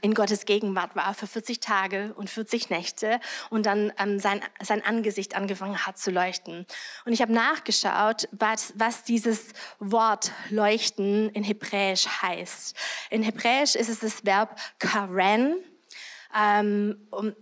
in 0.00 0.14
Gottes 0.14 0.44
Gegenwart 0.44 0.94
war 0.94 1.14
für 1.14 1.26
40 1.26 1.58
Tage 1.58 2.14
und 2.14 2.30
40 2.30 2.70
Nächte 2.70 3.18
und 3.50 3.66
dann 3.66 3.92
ähm, 3.98 4.20
sein, 4.20 4.40
sein 4.62 4.84
Angesicht 4.84 5.34
angefangen 5.34 5.84
hat 5.84 5.98
zu 5.98 6.12
leuchten. 6.12 6.64
Und 7.04 7.12
ich 7.12 7.20
habe 7.20 7.32
nachgeschaut, 7.32 8.28
was, 8.30 8.72
was 8.76 9.02
dieses 9.02 9.48
Wort 9.80 10.30
leuchten 10.50 11.28
in 11.30 11.42
Hebräisch 11.42 12.06
heißt. 12.06 12.76
In 13.10 13.22
Hebräisch 13.24 13.74
ist 13.74 13.88
es 13.88 13.98
das 13.98 14.24
Verb 14.24 14.58
karen. 14.78 15.56
Ähm, 16.36 17.08
um, 17.10 17.34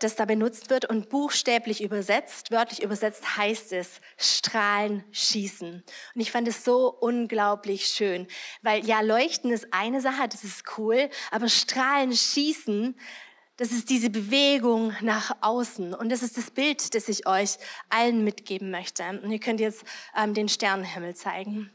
das 0.00 0.16
da 0.16 0.24
benutzt 0.24 0.68
wird 0.68 0.84
und 0.84 1.08
buchstäblich 1.08 1.82
übersetzt, 1.82 2.50
wörtlich 2.50 2.82
übersetzt 2.82 3.36
heißt 3.36 3.72
es 3.72 4.00
Strahlen 4.16 5.04
schießen. 5.12 5.84
Und 6.14 6.20
ich 6.20 6.32
fand 6.32 6.48
es 6.48 6.64
so 6.64 6.88
unglaublich 6.88 7.86
schön, 7.86 8.26
weil 8.62 8.84
ja, 8.84 9.00
leuchten 9.00 9.52
ist 9.52 9.68
eine 9.70 10.00
Sache, 10.00 10.28
das 10.28 10.42
ist 10.42 10.64
cool, 10.76 11.08
aber 11.30 11.48
Strahlen 11.48 12.12
schießen, 12.12 12.96
das 13.56 13.70
ist 13.70 13.88
diese 13.88 14.10
Bewegung 14.10 14.92
nach 15.00 15.34
außen. 15.40 15.94
Und 15.94 16.10
das 16.10 16.22
ist 16.22 16.36
das 16.36 16.50
Bild, 16.50 16.94
das 16.94 17.08
ich 17.08 17.26
euch 17.26 17.56
allen 17.88 18.22
mitgeben 18.22 18.70
möchte. 18.70 19.02
Und 19.22 19.30
ihr 19.30 19.40
könnt 19.40 19.60
jetzt 19.60 19.84
ähm, 20.14 20.34
den 20.34 20.48
Sternenhimmel 20.48 21.14
zeigen. 21.14 21.70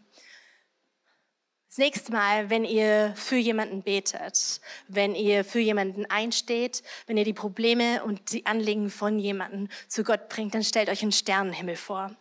Das 1.71 1.77
nächste 1.77 2.11
Mal, 2.11 2.49
wenn 2.49 2.65
ihr 2.65 3.13
für 3.15 3.37
jemanden 3.37 3.81
betet, 3.81 4.59
wenn 4.89 5.15
ihr 5.15 5.45
für 5.45 5.61
jemanden 5.61 6.05
einsteht, 6.05 6.83
wenn 7.07 7.15
ihr 7.15 7.23
die 7.23 7.31
Probleme 7.31 8.03
und 8.03 8.33
die 8.33 8.45
Anliegen 8.45 8.89
von 8.89 9.17
jemanden 9.17 9.69
zu 9.87 10.03
Gott 10.03 10.27
bringt, 10.27 10.53
dann 10.53 10.65
stellt 10.65 10.89
euch 10.89 11.01
einen 11.01 11.13
Sternenhimmel 11.13 11.77
vor. 11.77 12.13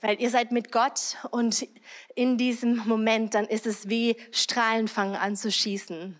Weil 0.00 0.18
ihr 0.22 0.30
seid 0.30 0.52
mit 0.52 0.72
Gott 0.72 1.18
und 1.32 1.68
in 2.14 2.38
diesem 2.38 2.78
Moment, 2.86 3.34
dann 3.34 3.44
ist 3.44 3.66
es 3.66 3.90
wie 3.90 4.16
Strahlen 4.32 4.88
fangen 4.88 5.16
an 5.16 5.36
zu 5.36 5.52
schießen. 5.52 6.18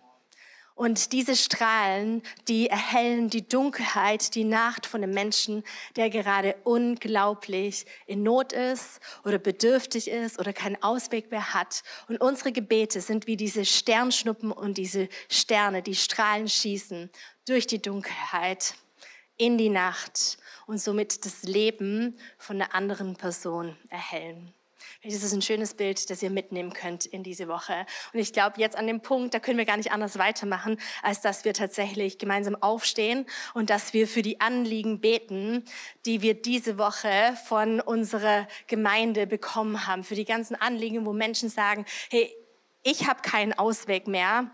Und 0.78 1.10
diese 1.10 1.34
Strahlen, 1.34 2.22
die 2.46 2.68
erhellen 2.68 3.30
die 3.30 3.46
Dunkelheit, 3.46 4.36
die 4.36 4.44
Nacht 4.44 4.86
von 4.86 5.02
einem 5.02 5.12
Menschen, 5.12 5.64
der 5.96 6.08
gerade 6.08 6.54
unglaublich 6.62 7.84
in 8.06 8.22
Not 8.22 8.52
ist 8.52 9.00
oder 9.24 9.38
bedürftig 9.38 10.06
ist 10.06 10.38
oder 10.38 10.52
keinen 10.52 10.80
Ausweg 10.80 11.32
mehr 11.32 11.52
hat. 11.52 11.82
Und 12.06 12.20
unsere 12.20 12.52
Gebete 12.52 13.00
sind 13.00 13.26
wie 13.26 13.36
diese 13.36 13.64
Sternschnuppen 13.64 14.52
und 14.52 14.78
diese 14.78 15.08
Sterne, 15.28 15.82
die 15.82 15.96
Strahlen 15.96 16.48
schießen 16.48 17.10
durch 17.44 17.66
die 17.66 17.82
Dunkelheit 17.82 18.74
in 19.36 19.58
die 19.58 19.70
Nacht 19.70 20.38
und 20.68 20.80
somit 20.80 21.24
das 21.24 21.42
Leben 21.42 22.16
von 22.38 22.62
einer 22.62 22.72
anderen 22.72 23.16
Person 23.16 23.76
erhellen. 23.88 24.54
Das 25.04 25.22
ist 25.22 25.32
ein 25.32 25.42
schönes 25.42 25.74
Bild, 25.74 26.10
das 26.10 26.24
ihr 26.24 26.30
mitnehmen 26.30 26.72
könnt 26.72 27.06
in 27.06 27.22
diese 27.22 27.46
Woche. 27.46 27.86
Und 28.12 28.18
ich 28.18 28.32
glaube, 28.32 28.60
jetzt 28.60 28.76
an 28.76 28.88
dem 28.88 29.00
Punkt, 29.00 29.32
da 29.32 29.38
können 29.38 29.56
wir 29.56 29.64
gar 29.64 29.76
nicht 29.76 29.92
anders 29.92 30.18
weitermachen, 30.18 30.76
als 31.02 31.20
dass 31.20 31.44
wir 31.44 31.54
tatsächlich 31.54 32.18
gemeinsam 32.18 32.56
aufstehen 32.60 33.24
und 33.54 33.70
dass 33.70 33.92
wir 33.92 34.08
für 34.08 34.22
die 34.22 34.40
Anliegen 34.40 35.00
beten, 35.00 35.64
die 36.04 36.20
wir 36.20 36.34
diese 36.34 36.78
Woche 36.78 37.36
von 37.46 37.80
unserer 37.80 38.48
Gemeinde 38.66 39.28
bekommen 39.28 39.86
haben. 39.86 40.02
Für 40.02 40.16
die 40.16 40.24
ganzen 40.24 40.56
Anliegen, 40.56 41.06
wo 41.06 41.12
Menschen 41.12 41.48
sagen, 41.48 41.86
hey, 42.10 42.34
ich 42.82 43.06
habe 43.06 43.22
keinen 43.22 43.52
Ausweg 43.52 44.08
mehr. 44.08 44.50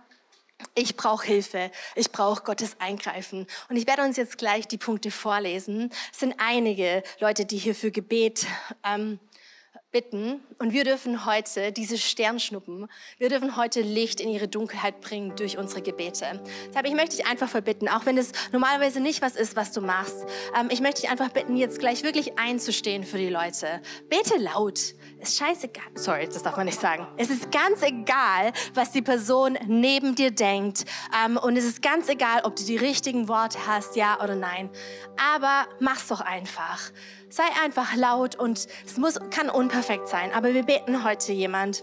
Ich 0.74 0.94
brauche 0.96 1.26
Hilfe, 1.26 1.70
ich 1.94 2.12
brauche 2.12 2.42
Gottes 2.42 2.76
Eingreifen. 2.80 3.46
Und 3.70 3.76
ich 3.76 3.86
werde 3.86 4.02
uns 4.02 4.18
jetzt 4.18 4.36
gleich 4.36 4.68
die 4.68 4.78
Punkte 4.78 5.10
vorlesen. 5.10 5.90
Es 6.12 6.20
sind 6.20 6.34
einige 6.36 7.02
Leute, 7.18 7.46
die 7.46 7.56
hier 7.56 7.74
für 7.74 7.90
Gebet 7.90 8.46
ähm, 8.84 9.18
bitten 9.94 10.40
und 10.58 10.72
wir 10.72 10.82
dürfen 10.82 11.24
heute 11.24 11.70
diese 11.70 11.98
Sternschnuppen, 11.98 12.88
wir 13.18 13.28
dürfen 13.28 13.56
heute 13.56 13.80
Licht 13.80 14.20
in 14.20 14.28
ihre 14.28 14.48
Dunkelheit 14.48 15.00
bringen 15.00 15.36
durch 15.36 15.56
unsere 15.56 15.82
Gebete. 15.82 16.42
Deshalb, 16.68 16.86
ich 16.88 16.94
möchte 16.94 17.16
dich 17.16 17.26
einfach 17.26 17.48
verbitten, 17.48 17.88
auch 17.88 18.04
wenn 18.04 18.18
es 18.18 18.32
normalerweise 18.50 18.98
nicht 18.98 19.22
was 19.22 19.36
ist, 19.36 19.54
was 19.54 19.70
du 19.70 19.80
machst, 19.82 20.26
ähm, 20.58 20.68
ich 20.70 20.80
möchte 20.80 21.02
dich 21.02 21.10
einfach 21.10 21.28
bitten, 21.30 21.56
jetzt 21.56 21.78
gleich 21.78 22.02
wirklich 22.02 22.36
einzustehen 22.40 23.04
für 23.04 23.18
die 23.18 23.28
Leute. 23.28 23.80
Bete 24.10 24.36
laut. 24.38 24.80
Ist 25.24 25.38
scheißegal. 25.38 25.84
Sorry, 25.94 26.26
das 26.26 26.42
darf 26.42 26.54
man 26.58 26.66
nicht 26.66 26.78
sagen. 26.78 27.06
Es 27.16 27.30
ist 27.30 27.50
ganz 27.50 27.80
egal, 27.80 28.52
was 28.74 28.90
die 28.90 29.00
Person 29.00 29.56
neben 29.66 30.14
dir 30.14 30.30
denkt. 30.30 30.84
Ähm, 31.24 31.38
und 31.38 31.56
es 31.56 31.64
ist 31.64 31.80
ganz 31.80 32.10
egal, 32.10 32.42
ob 32.44 32.56
du 32.56 32.62
die 32.62 32.76
richtigen 32.76 33.26
Worte 33.26 33.56
hast, 33.66 33.96
ja 33.96 34.22
oder 34.22 34.34
nein. 34.34 34.68
Aber 35.34 35.64
mach's 35.80 36.08
doch 36.08 36.20
einfach. 36.20 36.90
Sei 37.30 37.44
einfach 37.64 37.96
laut 37.96 38.36
und 38.36 38.66
es 38.84 38.98
muss, 38.98 39.18
kann 39.30 39.48
unperfekt 39.48 40.08
sein. 40.08 40.30
Aber 40.34 40.52
wir 40.52 40.62
beten 40.62 41.04
heute 41.04 41.32
jemand, 41.32 41.82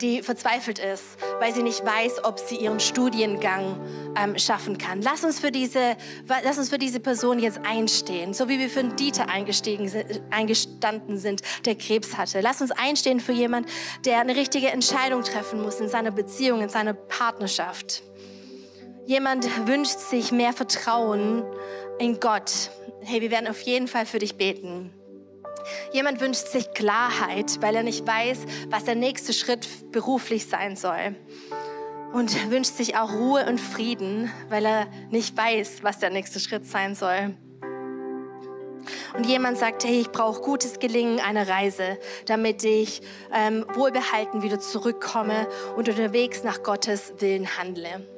die 0.00 0.22
verzweifelt 0.22 0.78
ist, 0.78 1.04
weil 1.40 1.54
sie 1.54 1.62
nicht 1.62 1.84
weiß, 1.84 2.24
ob 2.24 2.38
sie 2.38 2.56
ihren 2.56 2.80
Studiengang 2.80 3.80
ähm, 4.16 4.38
schaffen 4.38 4.78
kann. 4.78 5.02
Lass 5.02 5.24
uns, 5.24 5.40
für 5.40 5.50
diese, 5.50 5.96
lass 6.44 6.58
uns 6.58 6.70
für 6.70 6.78
diese 6.78 7.00
Person 7.00 7.38
jetzt 7.38 7.60
einstehen, 7.64 8.34
so 8.34 8.48
wie 8.48 8.58
wir 8.58 8.68
für 8.68 8.80
einen 8.80 8.96
Dieter 8.96 9.28
eingestiegen, 9.28 9.90
eingestanden 10.30 11.18
sind, 11.18 11.42
der 11.64 11.74
Krebs 11.74 12.16
hatte. 12.16 12.40
Lass 12.40 12.60
uns 12.60 12.70
einstehen 12.70 13.20
für 13.20 13.32
jemand, 13.32 13.68
der 14.04 14.20
eine 14.20 14.36
richtige 14.36 14.68
Entscheidung 14.68 15.22
treffen 15.22 15.62
muss 15.62 15.80
in 15.80 15.88
seiner 15.88 16.10
Beziehung, 16.10 16.62
in 16.62 16.68
seiner 16.68 16.94
Partnerschaft. 16.94 18.02
Jemand 19.06 19.46
wünscht 19.66 19.98
sich 19.98 20.32
mehr 20.32 20.52
Vertrauen 20.52 21.44
in 21.98 22.18
Gott 22.20 22.70
hey, 23.04 23.20
wir 23.20 23.30
werden 23.30 23.48
auf 23.48 23.60
jeden 23.60 23.88
Fall 23.88 24.06
für 24.06 24.18
dich 24.18 24.36
beten. 24.36 24.92
Jemand 25.92 26.20
wünscht 26.20 26.46
sich 26.48 26.72
Klarheit, 26.72 27.60
weil 27.60 27.74
er 27.74 27.82
nicht 27.82 28.06
weiß, 28.06 28.38
was 28.68 28.84
der 28.84 28.94
nächste 28.94 29.32
Schritt 29.32 29.66
beruflich 29.92 30.46
sein 30.46 30.76
soll. 30.76 31.16
Und 32.12 32.50
wünscht 32.50 32.76
sich 32.76 32.96
auch 32.96 33.12
Ruhe 33.12 33.44
und 33.46 33.60
Frieden, 33.60 34.30
weil 34.48 34.64
er 34.64 34.86
nicht 35.10 35.36
weiß, 35.36 35.82
was 35.82 35.98
der 35.98 36.10
nächste 36.10 36.38
Schritt 36.38 36.66
sein 36.66 36.94
soll. 36.94 37.34
Und 39.16 39.26
jemand 39.26 39.58
sagt, 39.58 39.84
hey, 39.84 40.00
ich 40.00 40.10
brauche 40.10 40.40
gutes 40.40 40.78
Gelingen 40.78 41.20
einer 41.20 41.48
Reise, 41.48 41.98
damit 42.26 42.64
ich 42.64 43.02
ähm, 43.32 43.64
wohlbehalten 43.74 44.42
wieder 44.42 44.60
zurückkomme 44.60 45.48
und 45.76 45.88
unterwegs 45.88 46.42
nach 46.44 46.62
Gottes 46.62 47.14
Willen 47.18 47.56
handle. 47.58 48.13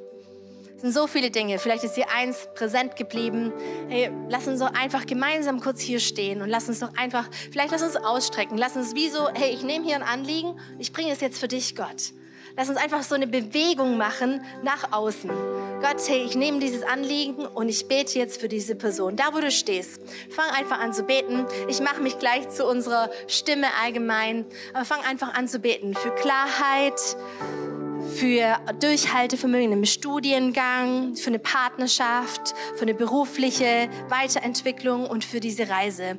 Es 0.77 0.83
sind 0.83 0.93
so 0.93 1.07
viele 1.07 1.31
Dinge. 1.31 1.57
Vielleicht 1.57 1.83
ist 1.83 1.97
dir 1.97 2.05
eins 2.15 2.47
präsent 2.53 2.95
geblieben. 2.95 3.51
Hey, 3.89 4.11
lass 4.29 4.47
uns 4.47 4.59
doch 4.59 4.71
einfach 4.75 5.07
gemeinsam 5.07 5.59
kurz 5.59 5.81
hier 5.81 5.99
stehen 5.99 6.43
und 6.43 6.49
lass 6.49 6.69
uns 6.69 6.81
doch 6.81 6.95
einfach, 6.95 7.27
vielleicht 7.51 7.71
lass 7.71 7.81
uns 7.81 7.95
ausstrecken. 7.95 8.59
Lass 8.59 8.75
uns 8.75 8.93
wie 8.93 9.09
so, 9.09 9.27
hey, 9.33 9.49
ich 9.49 9.63
nehme 9.63 9.85
hier 9.85 9.95
ein 9.95 10.03
Anliegen, 10.03 10.59
ich 10.77 10.93
bringe 10.93 11.11
es 11.11 11.19
jetzt 11.19 11.39
für 11.39 11.47
dich, 11.47 11.75
Gott. 11.75 12.13
Lass 12.55 12.69
uns 12.69 12.77
einfach 12.77 13.01
so 13.01 13.15
eine 13.15 13.25
Bewegung 13.25 13.97
machen 13.97 14.43
nach 14.61 14.93
außen. 14.93 15.31
Gott, 15.81 15.97
hey, 16.07 16.23
ich 16.23 16.35
nehme 16.35 16.59
dieses 16.59 16.83
Anliegen 16.83 17.47
und 17.47 17.69
ich 17.69 17.87
bete 17.87 18.19
jetzt 18.19 18.39
für 18.39 18.47
diese 18.47 18.75
Person. 18.75 19.15
Da, 19.15 19.33
wo 19.33 19.39
du 19.39 19.49
stehst, 19.49 19.99
fang 20.29 20.49
einfach 20.55 20.79
an 20.79 20.93
zu 20.93 21.01
beten. 21.01 21.47
Ich 21.67 21.81
mache 21.81 22.01
mich 22.01 22.19
gleich 22.19 22.49
zu 22.49 22.67
unserer 22.67 23.09
Stimme 23.27 23.65
allgemein, 23.83 24.45
aber 24.75 24.85
fang 24.85 25.01
einfach 25.01 25.33
an 25.33 25.47
zu 25.47 25.57
beten 25.57 25.95
für 25.95 26.11
Klarheit, 26.11 27.17
für 28.07 28.57
Durchhaltevermögen 28.79 29.71
im 29.71 29.85
Studiengang, 29.85 31.15
für 31.15 31.27
eine 31.27 31.39
Partnerschaft, 31.39 32.55
für 32.75 32.83
eine 32.83 32.93
berufliche 32.93 33.89
Weiterentwicklung 34.09 35.05
und 35.05 35.23
für 35.23 35.39
diese 35.39 35.69
Reise. 35.69 36.17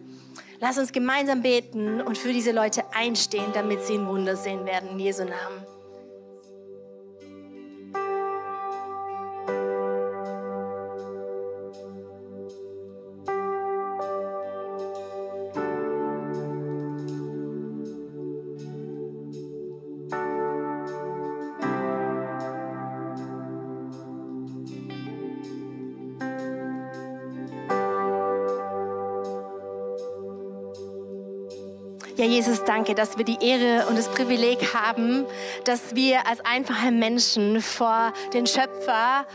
Lass 0.60 0.78
uns 0.78 0.92
gemeinsam 0.92 1.42
beten 1.42 2.00
und 2.00 2.18
für 2.18 2.32
diese 2.32 2.52
Leute 2.52 2.82
einstehen, 2.92 3.52
damit 3.54 3.82
sie 3.82 3.94
ein 3.94 4.06
Wunder 4.06 4.36
sehen 4.36 4.66
werden 4.66 4.90
in 4.90 4.98
Jesu 4.98 5.24
Namen. 5.24 5.77
Danke, 32.68 32.94
dass 32.94 33.16
wir 33.16 33.24
die 33.24 33.38
Ehre 33.40 33.86
und 33.88 33.98
das 33.98 34.08
Privileg 34.08 34.74
haben, 34.74 35.24
dass 35.64 35.94
wir 35.94 36.26
als 36.26 36.40
einfache 36.44 36.90
Menschen 36.90 37.62
vor 37.62 38.12
den 38.34 38.46
Schöpfer 38.46 39.26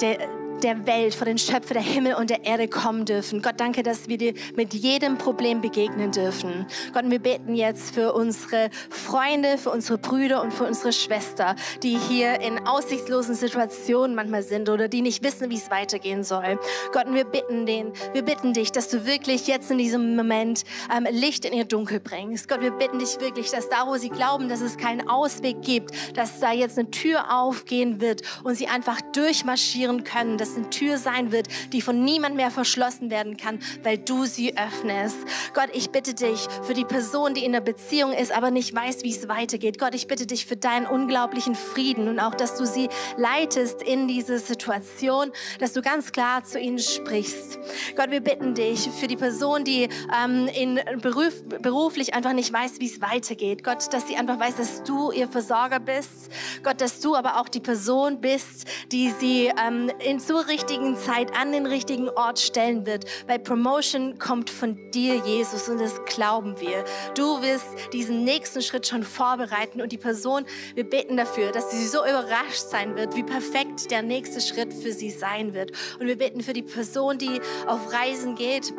der, 0.00 0.18
der 0.62 0.86
Welt, 0.86 1.14
vor 1.14 1.24
den 1.24 1.38
Schöpfer 1.38 1.74
der 1.74 1.82
Himmel 1.82 2.14
und 2.14 2.30
der 2.30 2.44
Erde 2.44 2.68
kommen 2.68 3.04
dürfen. 3.04 3.42
Gott, 3.42 3.54
danke, 3.58 3.82
dass 3.82 4.08
wir 4.08 4.18
dir 4.18 4.34
mit 4.56 4.74
jedem 4.74 5.18
Problem 5.18 5.60
begegnen 5.60 6.12
dürfen. 6.12 6.66
Gott, 6.92 7.04
wir 7.08 7.18
beten 7.18 7.54
jetzt 7.54 7.94
für 7.94 8.12
unsere 8.12 8.70
Freunde, 8.90 9.58
für 9.58 9.70
unsere 9.70 9.98
Brüder 9.98 10.42
und 10.42 10.52
für 10.52 10.64
unsere 10.64 10.92
Schwester, 10.92 11.56
die 11.82 11.96
hier 11.96 12.40
in 12.40 12.66
aussichtslosen 12.66 13.34
Situationen 13.34 14.14
manchmal 14.14 14.42
sind 14.42 14.68
oder 14.68 14.88
die 14.88 15.02
nicht 15.02 15.24
wissen, 15.24 15.50
wie 15.50 15.56
es 15.56 15.70
weitergehen 15.70 16.24
soll. 16.24 16.58
Gott, 16.92 17.06
wir 17.10 17.24
bitten 17.24 17.66
den, 17.66 17.92
wir 18.12 18.22
bitten 18.22 18.52
dich, 18.52 18.72
dass 18.72 18.88
du 18.88 19.06
wirklich 19.06 19.46
jetzt 19.46 19.70
in 19.70 19.78
diesem 19.78 20.16
Moment 20.16 20.64
ähm, 20.94 21.06
Licht 21.10 21.44
in 21.44 21.52
ihr 21.52 21.64
Dunkel 21.64 22.00
bringst. 22.00 22.48
Gott, 22.48 22.60
wir 22.60 22.72
bitten 22.72 22.98
dich 22.98 23.20
wirklich, 23.20 23.50
dass 23.50 23.68
da, 23.68 23.86
wo 23.86 23.96
sie 23.96 24.10
glauben, 24.10 24.48
dass 24.48 24.60
es 24.60 24.76
keinen 24.76 25.08
Ausweg 25.08 25.62
gibt, 25.62 26.16
dass 26.16 26.40
da 26.40 26.52
jetzt 26.52 26.78
eine 26.78 26.90
Tür 26.90 27.32
aufgehen 27.32 28.00
wird 28.00 28.22
und 28.44 28.56
sie 28.56 28.66
einfach 28.66 29.00
durchmarschieren 29.12 30.04
können, 30.04 30.36
dass 30.36 30.49
eine 30.56 30.70
Tür 30.70 30.98
sein 30.98 31.32
wird, 31.32 31.48
die 31.72 31.80
von 31.80 32.04
niemand 32.04 32.36
mehr 32.36 32.50
verschlossen 32.50 33.10
werden 33.10 33.36
kann, 33.36 33.58
weil 33.82 33.98
du 33.98 34.24
sie 34.24 34.56
öffnest. 34.56 35.16
Gott, 35.54 35.68
ich 35.72 35.90
bitte 35.90 36.14
dich 36.14 36.46
für 36.62 36.74
die 36.74 36.84
Person, 36.84 37.34
die 37.34 37.44
in 37.44 37.52
der 37.52 37.60
Beziehung 37.60 38.12
ist, 38.12 38.32
aber 38.32 38.50
nicht 38.50 38.74
weiß, 38.74 39.02
wie 39.02 39.10
es 39.10 39.28
weitergeht. 39.28 39.78
Gott, 39.78 39.94
ich 39.94 40.06
bitte 40.06 40.26
dich 40.26 40.46
für 40.46 40.56
deinen 40.56 40.86
unglaublichen 40.86 41.54
Frieden 41.54 42.08
und 42.08 42.20
auch, 42.20 42.34
dass 42.34 42.56
du 42.56 42.66
sie 42.66 42.88
leitest 43.16 43.82
in 43.82 44.08
diese 44.08 44.38
Situation, 44.38 45.32
dass 45.58 45.72
du 45.72 45.82
ganz 45.82 46.12
klar 46.12 46.44
zu 46.44 46.58
ihnen 46.58 46.78
sprichst. 46.78 47.58
Gott, 47.96 48.10
wir 48.10 48.20
bitten 48.20 48.54
dich 48.54 48.88
für 48.88 49.06
die 49.06 49.16
Person, 49.16 49.64
die 49.64 49.88
ähm, 50.24 50.48
in 50.48 50.80
Beruf, 51.00 51.42
beruflich 51.44 52.14
einfach 52.14 52.32
nicht 52.32 52.52
weiß, 52.52 52.80
wie 52.80 52.86
es 52.86 53.00
weitergeht. 53.00 53.64
Gott, 53.64 53.92
dass 53.92 54.06
sie 54.08 54.16
einfach 54.16 54.38
weiß, 54.38 54.56
dass 54.56 54.82
du 54.84 55.10
ihr 55.12 55.28
Versorger 55.28 55.80
bist. 55.80 56.30
Gott, 56.62 56.80
dass 56.80 57.00
du 57.00 57.16
aber 57.16 57.40
auch 57.40 57.48
die 57.48 57.60
Person 57.60 58.20
bist, 58.20 58.66
die 58.92 59.10
sie 59.18 59.50
ähm, 59.66 59.90
in 59.98 60.20
zur 60.40 60.48
richtigen 60.48 60.96
Zeit 60.96 61.36
an 61.36 61.52
den 61.52 61.66
richtigen 61.66 62.08
Ort 62.08 62.38
stellen 62.38 62.86
wird. 62.86 63.04
Weil 63.26 63.38
Promotion 63.38 64.18
kommt 64.18 64.48
von 64.48 64.90
dir, 64.90 65.16
Jesus, 65.16 65.68
und 65.68 65.78
das 65.78 66.02
glauben 66.04 66.58
wir. 66.60 66.84
Du 67.14 67.42
wirst 67.42 67.66
diesen 67.92 68.24
nächsten 68.24 68.62
Schritt 68.62 68.86
schon 68.86 69.02
vorbereiten 69.02 69.82
und 69.82 69.92
die 69.92 69.98
Person, 69.98 70.44
wir 70.74 70.88
beten 70.88 71.16
dafür, 71.16 71.52
dass 71.52 71.70
sie 71.70 71.86
so 71.86 71.98
überrascht 71.98 72.68
sein 72.70 72.96
wird, 72.96 73.16
wie 73.16 73.22
perfekt 73.22 73.90
der 73.90 74.02
nächste 74.02 74.40
Schritt 74.40 74.72
für 74.72 74.92
sie 74.92 75.10
sein 75.10 75.52
wird. 75.52 75.72
Und 75.98 76.06
wir 76.06 76.16
beten 76.16 76.40
für 76.42 76.52
die 76.52 76.62
Person, 76.62 77.18
die 77.18 77.40
auf 77.66 77.92
Reisen 77.92 78.34
geht. 78.34 78.72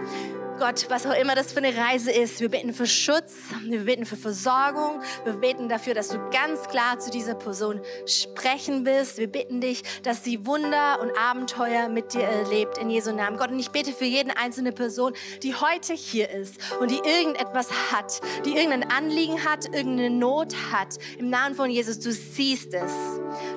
Gott, 0.62 0.86
was 0.90 1.08
auch 1.08 1.16
immer 1.16 1.34
das 1.34 1.54
für 1.54 1.58
eine 1.58 1.76
Reise 1.76 2.12
ist. 2.12 2.40
Wir 2.40 2.50
beten 2.50 2.72
für 2.72 2.86
Schutz, 2.86 3.34
wir 3.64 3.86
beten 3.86 4.06
für 4.06 4.16
Versorgung, 4.16 5.02
wir 5.24 5.34
beten 5.34 5.70
dafür, 5.70 5.96
dass 5.96 6.10
du 6.10 6.20
ganz 6.30 6.68
klar 6.68 7.00
zu 7.00 7.10
dieser 7.10 7.34
Person 7.34 7.82
sprechen 8.06 8.86
willst. 8.86 9.18
Wir 9.18 9.26
bitten 9.26 9.60
dich, 9.60 9.82
dass 10.04 10.24
sie 10.24 10.46
Wunder 10.46 11.00
und 11.02 11.18
Abenteuer 11.18 11.51
mit 11.90 12.14
dir 12.14 12.24
erlebt 12.24 12.78
in 12.78 12.90
Jesu 12.90 13.12
Namen. 13.12 13.38
Gott, 13.38 13.52
und 13.52 13.60
ich 13.60 13.72
bete 13.72 13.92
für 13.92 14.06
jeden 14.06 14.32
einzelne 14.32 14.72
Person, 14.72 15.14
die 15.44 15.54
heute 15.54 15.94
hier 15.94 16.30
ist 16.30 16.56
und 16.80 16.90
die 16.90 16.98
irgendetwas 16.98 17.70
hat, 17.92 18.22
die 18.46 18.56
irgendein 18.56 18.90
Anliegen 18.90 19.44
hat, 19.44 19.66
irgendeine 19.66 20.10
Not 20.10 20.56
hat. 20.72 20.98
Im 21.18 21.30
Namen 21.30 21.56
von 21.56 21.70
Jesus, 21.70 22.00
du 22.00 22.12
siehst 22.12 22.74
es. 22.74 22.92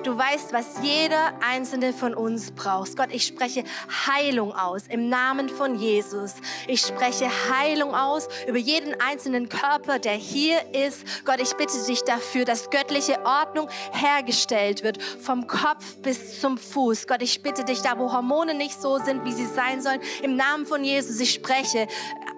Du 0.03 0.17
weißt, 0.17 0.53
was 0.53 0.65
jeder 0.83 1.33
einzelne 1.41 1.93
von 1.93 2.13
uns 2.13 2.51
braucht. 2.51 2.95
Gott, 2.95 3.09
ich 3.11 3.25
spreche 3.25 3.63
Heilung 4.07 4.53
aus 4.53 4.83
im 4.87 5.09
Namen 5.09 5.49
von 5.49 5.75
Jesus. 5.75 6.33
Ich 6.67 6.81
spreche 6.81 7.27
Heilung 7.49 7.95
aus 7.95 8.27
über 8.47 8.57
jeden 8.57 8.99
einzelnen 9.01 9.49
Körper, 9.49 9.99
der 9.99 10.13
hier 10.13 10.57
ist. 10.73 11.25
Gott, 11.25 11.39
ich 11.41 11.53
bitte 11.55 11.83
dich 11.87 12.03
dafür, 12.03 12.45
dass 12.45 12.69
göttliche 12.69 13.25
Ordnung 13.25 13.67
hergestellt 13.91 14.83
wird, 14.83 15.01
vom 15.01 15.47
Kopf 15.47 15.97
bis 15.97 16.39
zum 16.39 16.57
Fuß. 16.57 17.07
Gott, 17.07 17.21
ich 17.21 17.41
bitte 17.41 17.63
dich, 17.63 17.81
da 17.85 17.99
wo 17.99 18.11
Hormone 18.11 18.55
nicht 18.55 18.81
so 18.81 18.97
sind, 18.97 19.23
wie 19.25 19.31
sie 19.31 19.45
sein 19.45 19.81
sollen, 19.81 19.99
im 20.23 20.35
Namen 20.35 20.65
von 20.65 20.83
Jesus, 20.83 21.19
ich 21.19 21.33
spreche, 21.33 21.87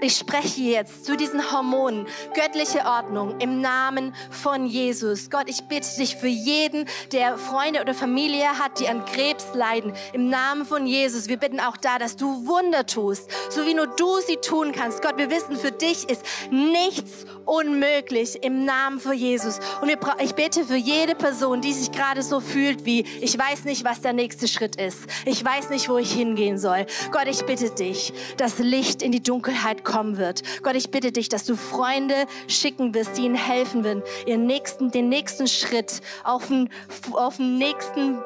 ich 0.01 0.15
spreche 0.15 0.61
jetzt 0.61 1.05
zu 1.05 1.15
diesen 1.15 1.51
Hormonen, 1.51 2.05
göttliche 2.33 2.85
Ordnung 2.85 3.39
im 3.39 3.61
Namen 3.61 4.13
von 4.29 4.65
Jesus. 4.65 5.29
Gott, 5.29 5.45
ich 5.47 5.63
bitte 5.63 5.87
dich 5.97 6.17
für 6.17 6.27
jeden, 6.27 6.85
der 7.11 7.37
Freunde 7.37 7.81
oder 7.81 7.93
Familie 7.93 8.59
hat, 8.59 8.79
die 8.79 8.87
an 8.87 9.05
Krebs 9.05 9.45
leiden, 9.53 9.93
im 10.13 10.29
Namen 10.29 10.65
von 10.65 10.85
Jesus. 10.85 11.29
Wir 11.29 11.37
bitten 11.37 11.59
auch 11.59 11.77
da, 11.77 11.97
dass 11.97 12.17
du 12.17 12.45
Wunder 12.45 12.85
tust, 12.85 13.29
so 13.49 13.65
wie 13.65 13.73
nur 13.73 13.87
du 13.87 14.19
sie 14.25 14.37
tun 14.37 14.73
kannst. 14.73 15.01
Gott, 15.01 15.17
wir 15.17 15.31
wissen, 15.31 15.55
für 15.55 15.71
dich 15.71 16.09
ist 16.09 16.23
nichts 16.51 17.25
unmöglich 17.45 18.43
im 18.43 18.65
Namen 18.65 18.99
von 18.99 19.13
Jesus. 19.13 19.59
Und 19.81 19.89
ich 20.21 20.35
bete 20.35 20.65
für 20.65 20.75
jede 20.75 21.15
Person, 21.15 21.61
die 21.61 21.73
sich 21.73 21.91
gerade 21.91 22.21
so 22.21 22.41
fühlt 22.41 22.85
wie, 22.85 23.01
ich 23.21 23.37
weiß 23.37 23.63
nicht, 23.63 23.85
was 23.85 24.01
der 24.01 24.13
nächste 24.13 24.47
Schritt 24.47 24.75
ist. 24.75 24.99
Ich 25.37 25.45
weiß 25.45 25.69
nicht, 25.69 25.87
wo 25.87 25.99
ich 25.99 26.11
hingehen 26.11 26.57
soll. 26.57 26.87
Gott, 27.11 27.27
ich 27.27 27.45
bitte 27.45 27.69
dich, 27.69 28.11
dass 28.37 28.57
Licht 28.57 29.03
in 29.03 29.11
die 29.11 29.21
Dunkelheit 29.21 29.83
kommen 29.83 30.17
wird. 30.17 30.41
Gott, 30.63 30.75
ich 30.75 30.89
bitte 30.89 31.11
dich, 31.11 31.29
dass 31.29 31.45
du 31.45 31.55
Freunde 31.55 32.25
schicken 32.47 32.95
wirst, 32.95 33.19
die 33.19 33.25
ihnen 33.25 33.35
helfen 33.35 33.83
werden, 33.83 34.01
ihren 34.25 34.47
nächsten, 34.47 34.89
den 34.89 35.09
nächsten 35.09 35.45
Schritt 35.45 36.01
auf 36.23 36.47
den, 36.47 36.69
auf 37.11 37.37
den 37.37 37.59
nächsten 37.59 38.17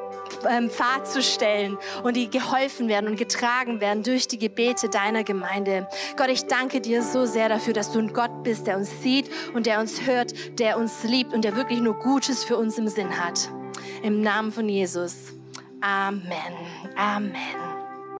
ähm, 0.49 0.69
Pfad 0.69 1.05
zu 1.05 1.21
stellen 1.21 1.77
und 2.01 2.15
die 2.15 2.29
geholfen 2.29 2.87
werden 2.87 3.09
und 3.09 3.17
getragen 3.17 3.81
werden 3.81 4.03
durch 4.03 4.29
die 4.29 4.39
Gebete 4.39 4.87
deiner 4.87 5.25
Gemeinde. 5.25 5.89
Gott, 6.15 6.29
ich 6.29 6.45
danke 6.45 6.79
dir 6.79 7.03
so 7.03 7.25
sehr 7.25 7.49
dafür, 7.49 7.73
dass 7.73 7.91
du 7.91 7.99
ein 7.99 8.13
Gott 8.13 8.43
bist, 8.43 8.67
der 8.67 8.77
uns 8.77 8.89
sieht 9.01 9.29
und 9.53 9.65
der 9.65 9.81
uns 9.81 10.05
hört, 10.05 10.33
der 10.59 10.77
uns 10.77 11.03
liebt 11.03 11.33
und 11.33 11.43
der 11.43 11.57
wirklich 11.57 11.81
nur 11.81 11.99
Gutes 11.99 12.45
für 12.45 12.55
uns 12.55 12.77
im 12.77 12.87
Sinn 12.87 13.19
hat. 13.19 13.49
Im 14.01 14.21
Namen 14.21 14.53
von 14.53 14.69
Jesus. 14.69 15.40
Amen. 15.83 16.53
Amen. 16.97 17.70